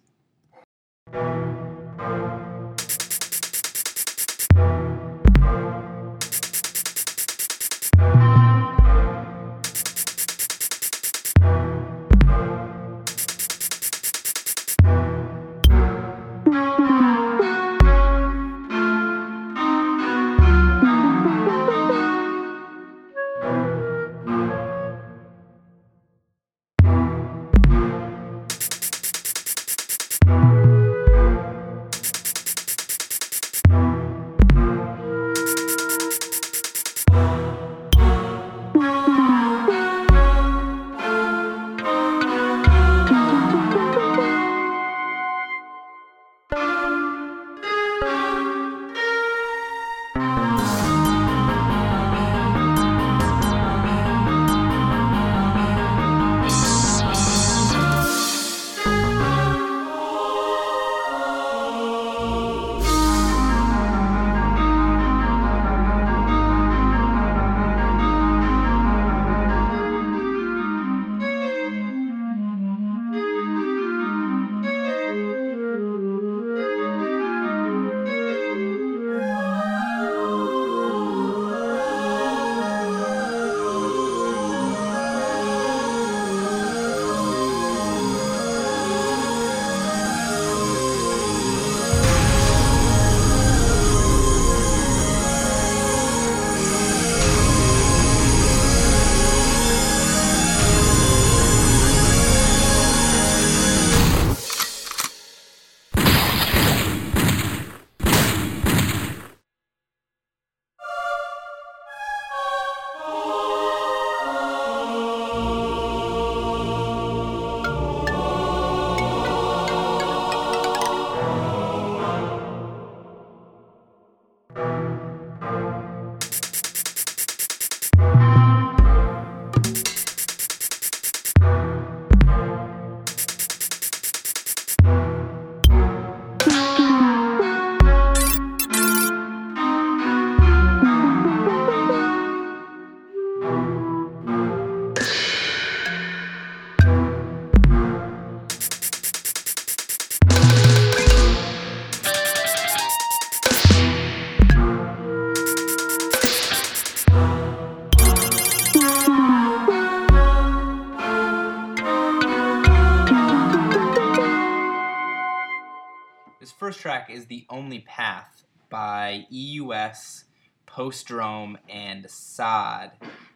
Only 167.49 167.79
Path 167.79 168.43
by 168.69 169.25
EUS, 169.29 170.25
Postrome, 170.67 171.57
and 171.69 172.05
Saaad. 172.05 172.91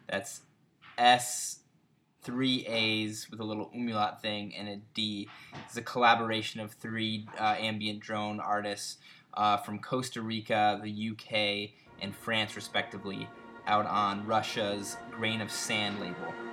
That's 0.08 0.42
S, 0.98 1.60
three 2.22 2.66
A's 2.66 3.28
with 3.30 3.40
a 3.40 3.44
little 3.44 3.70
umlaut 3.74 4.20
thing, 4.20 4.54
and 4.54 4.68
a 4.68 4.76
D. 4.94 5.28
It's 5.66 5.76
a 5.76 5.82
collaboration 5.82 6.60
of 6.60 6.72
three 6.72 7.26
uh, 7.38 7.56
ambient 7.58 8.00
drone 8.00 8.40
artists 8.40 8.98
uh, 9.34 9.56
from 9.58 9.78
Costa 9.78 10.20
Rica, 10.20 10.80
the 10.82 11.10
UK, 11.10 11.70
and 12.02 12.14
France, 12.14 12.56
respectively, 12.56 13.28
out 13.66 13.86
on 13.86 14.26
Russia's 14.26 14.96
Grain 15.10 15.40
of 15.40 15.50
Sand 15.50 16.00
label. 16.00 16.49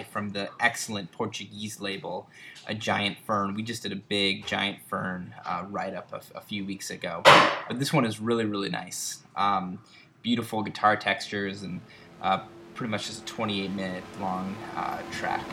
From 0.00 0.30
the 0.30 0.48
excellent 0.58 1.12
Portuguese 1.12 1.80
label, 1.80 2.28
A 2.66 2.74
Giant 2.74 3.18
Fern. 3.26 3.54
We 3.54 3.62
just 3.62 3.82
did 3.82 3.92
a 3.92 3.96
big 3.96 4.46
Giant 4.46 4.78
Fern 4.88 5.34
uh, 5.44 5.64
write 5.68 5.94
up 5.94 6.12
a, 6.12 6.38
a 6.38 6.40
few 6.40 6.64
weeks 6.64 6.90
ago, 6.90 7.20
but 7.24 7.78
this 7.78 7.92
one 7.92 8.04
is 8.04 8.20
really, 8.20 8.44
really 8.44 8.70
nice. 8.70 9.22
Um, 9.36 9.78
beautiful 10.22 10.62
guitar 10.62 10.96
textures 10.96 11.62
and 11.62 11.80
uh, 12.22 12.44
pretty 12.74 12.90
much 12.90 13.06
just 13.06 13.22
a 13.22 13.26
28 13.26 13.70
minute 13.70 14.04
long 14.20 14.56
uh, 14.76 15.02
track. 15.10 15.44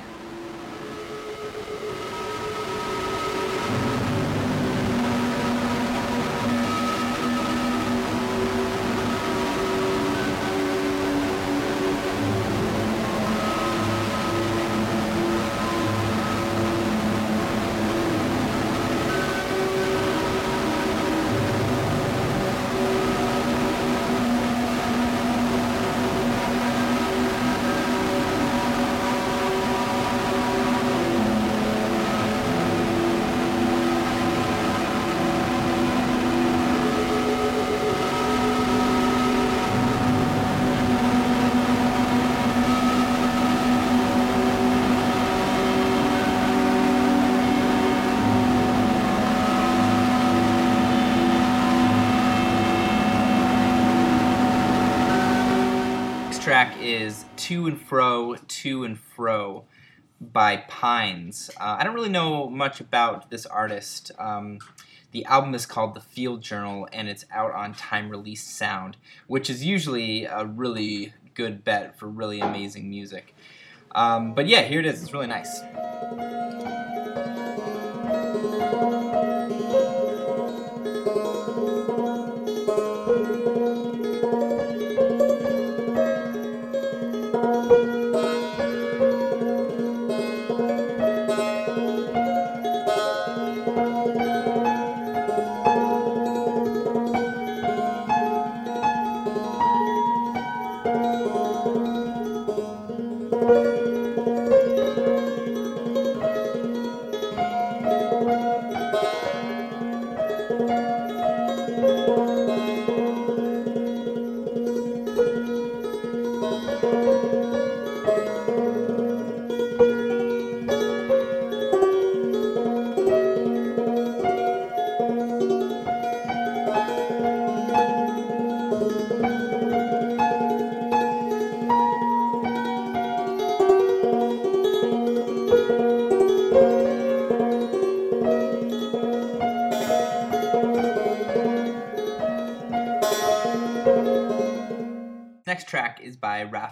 By 60.50 60.58
Pines. 60.68 61.52
Uh, 61.62 61.76
I 61.78 61.84
don't 61.84 61.94
really 61.94 62.10
know 62.10 62.50
much 62.50 62.82
about 62.82 63.30
this 63.30 63.46
artist. 63.46 64.12
Um, 64.18 64.58
the 65.12 65.24
album 65.26 65.54
is 65.54 65.68
called 65.68 65.94
The 65.94 66.02
Field 66.02 66.42
Journal 66.42 66.88
and 66.92 67.08
it's 67.08 67.24
out 67.32 67.54
on 67.54 67.76
Time 67.76 68.10
Release 68.10 68.44
Sound, 68.44 68.98
which 69.28 69.48
is 69.48 69.64
usually 69.64 70.26
a 70.26 70.46
really 70.46 71.14
good 71.36 71.64
bet 71.64 72.00
for 72.00 72.08
really 72.08 72.40
amazing 72.40 72.90
music. 72.90 73.36
Um, 73.94 74.34
but 74.34 74.48
yeah, 74.48 74.64
here 74.64 74.80
it 74.80 74.88
is. 74.88 75.04
It's 75.04 75.14
really 75.14 75.28
nice. 75.28 75.62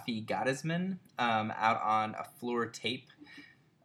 Raphi 0.07 0.25
Gottesman, 0.25 0.97
um, 1.19 1.53
out 1.57 1.81
on 1.81 2.15
a 2.15 2.23
floor 2.39 2.65
tape. 2.65 3.07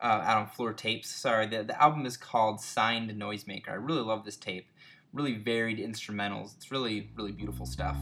Uh, 0.01 0.21
out 0.25 0.39
on 0.39 0.47
floor 0.49 0.73
tapes. 0.73 1.09
Sorry, 1.09 1.47
the, 1.47 1.63
the 1.63 1.81
album 1.81 2.07
is 2.07 2.17
called 2.17 2.61
Signed 2.61 3.11
Noisemaker. 3.13 3.69
I 3.69 3.75
really 3.75 4.03
love 4.03 4.25
this 4.25 4.37
tape. 4.37 4.67
Really 5.13 5.35
varied 5.35 5.79
instrumentals. 5.79 6.57
It's 6.57 6.73
really, 6.73 7.11
really 7.15 7.31
beautiful 7.31 7.67
stuff. 7.67 7.97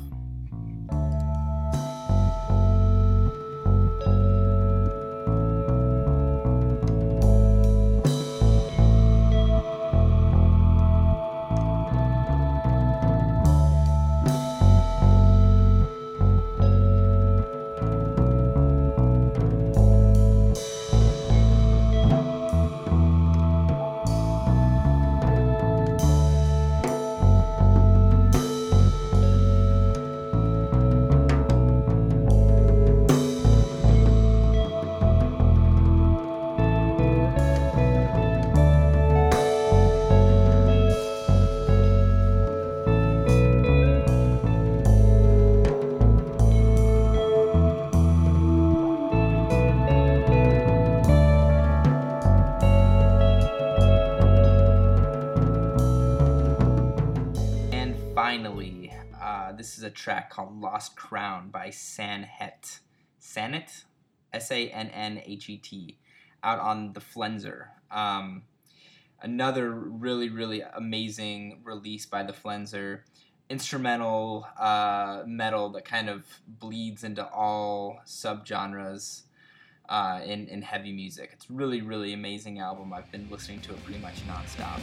Lost 60.81 60.97
Crown 60.97 61.51
by 61.51 61.69
Sannhet. 61.69 62.79
Sannhet? 63.21 63.85
S 64.33 64.51
A 64.51 64.71
N 64.71 64.89
N 64.89 65.21
H 65.27 65.51
E 65.51 65.59
T. 65.59 65.99
Out 66.43 66.59
on 66.59 66.95
the 66.95 67.01
Flenser. 67.01 67.67
Um, 67.91 68.45
another 69.21 69.71
really, 69.71 70.31
really 70.31 70.63
amazing 70.63 71.61
release 71.65 72.07
by 72.07 72.23
the 72.23 72.33
Flenser. 72.33 73.01
Instrumental 73.51 74.47
uh, 74.59 75.25
metal 75.27 75.69
that 75.73 75.85
kind 75.85 76.09
of 76.09 76.25
bleeds 76.49 77.05
into 77.05 77.29
all 77.29 78.01
subgenres 78.07 79.25
uh, 79.87 80.23
in, 80.25 80.49
in 80.49 80.63
heavy 80.63 80.93
music. 80.93 81.29
It's 81.35 81.51
really, 81.51 81.83
really 81.83 82.15
amazing 82.15 82.59
album. 82.59 82.95
I've 82.95 83.13
been 83.13 83.29
listening 83.31 83.61
to 83.61 83.73
it 83.73 83.85
pretty 83.85 84.01
much 84.01 84.27
nonstop. 84.27 84.81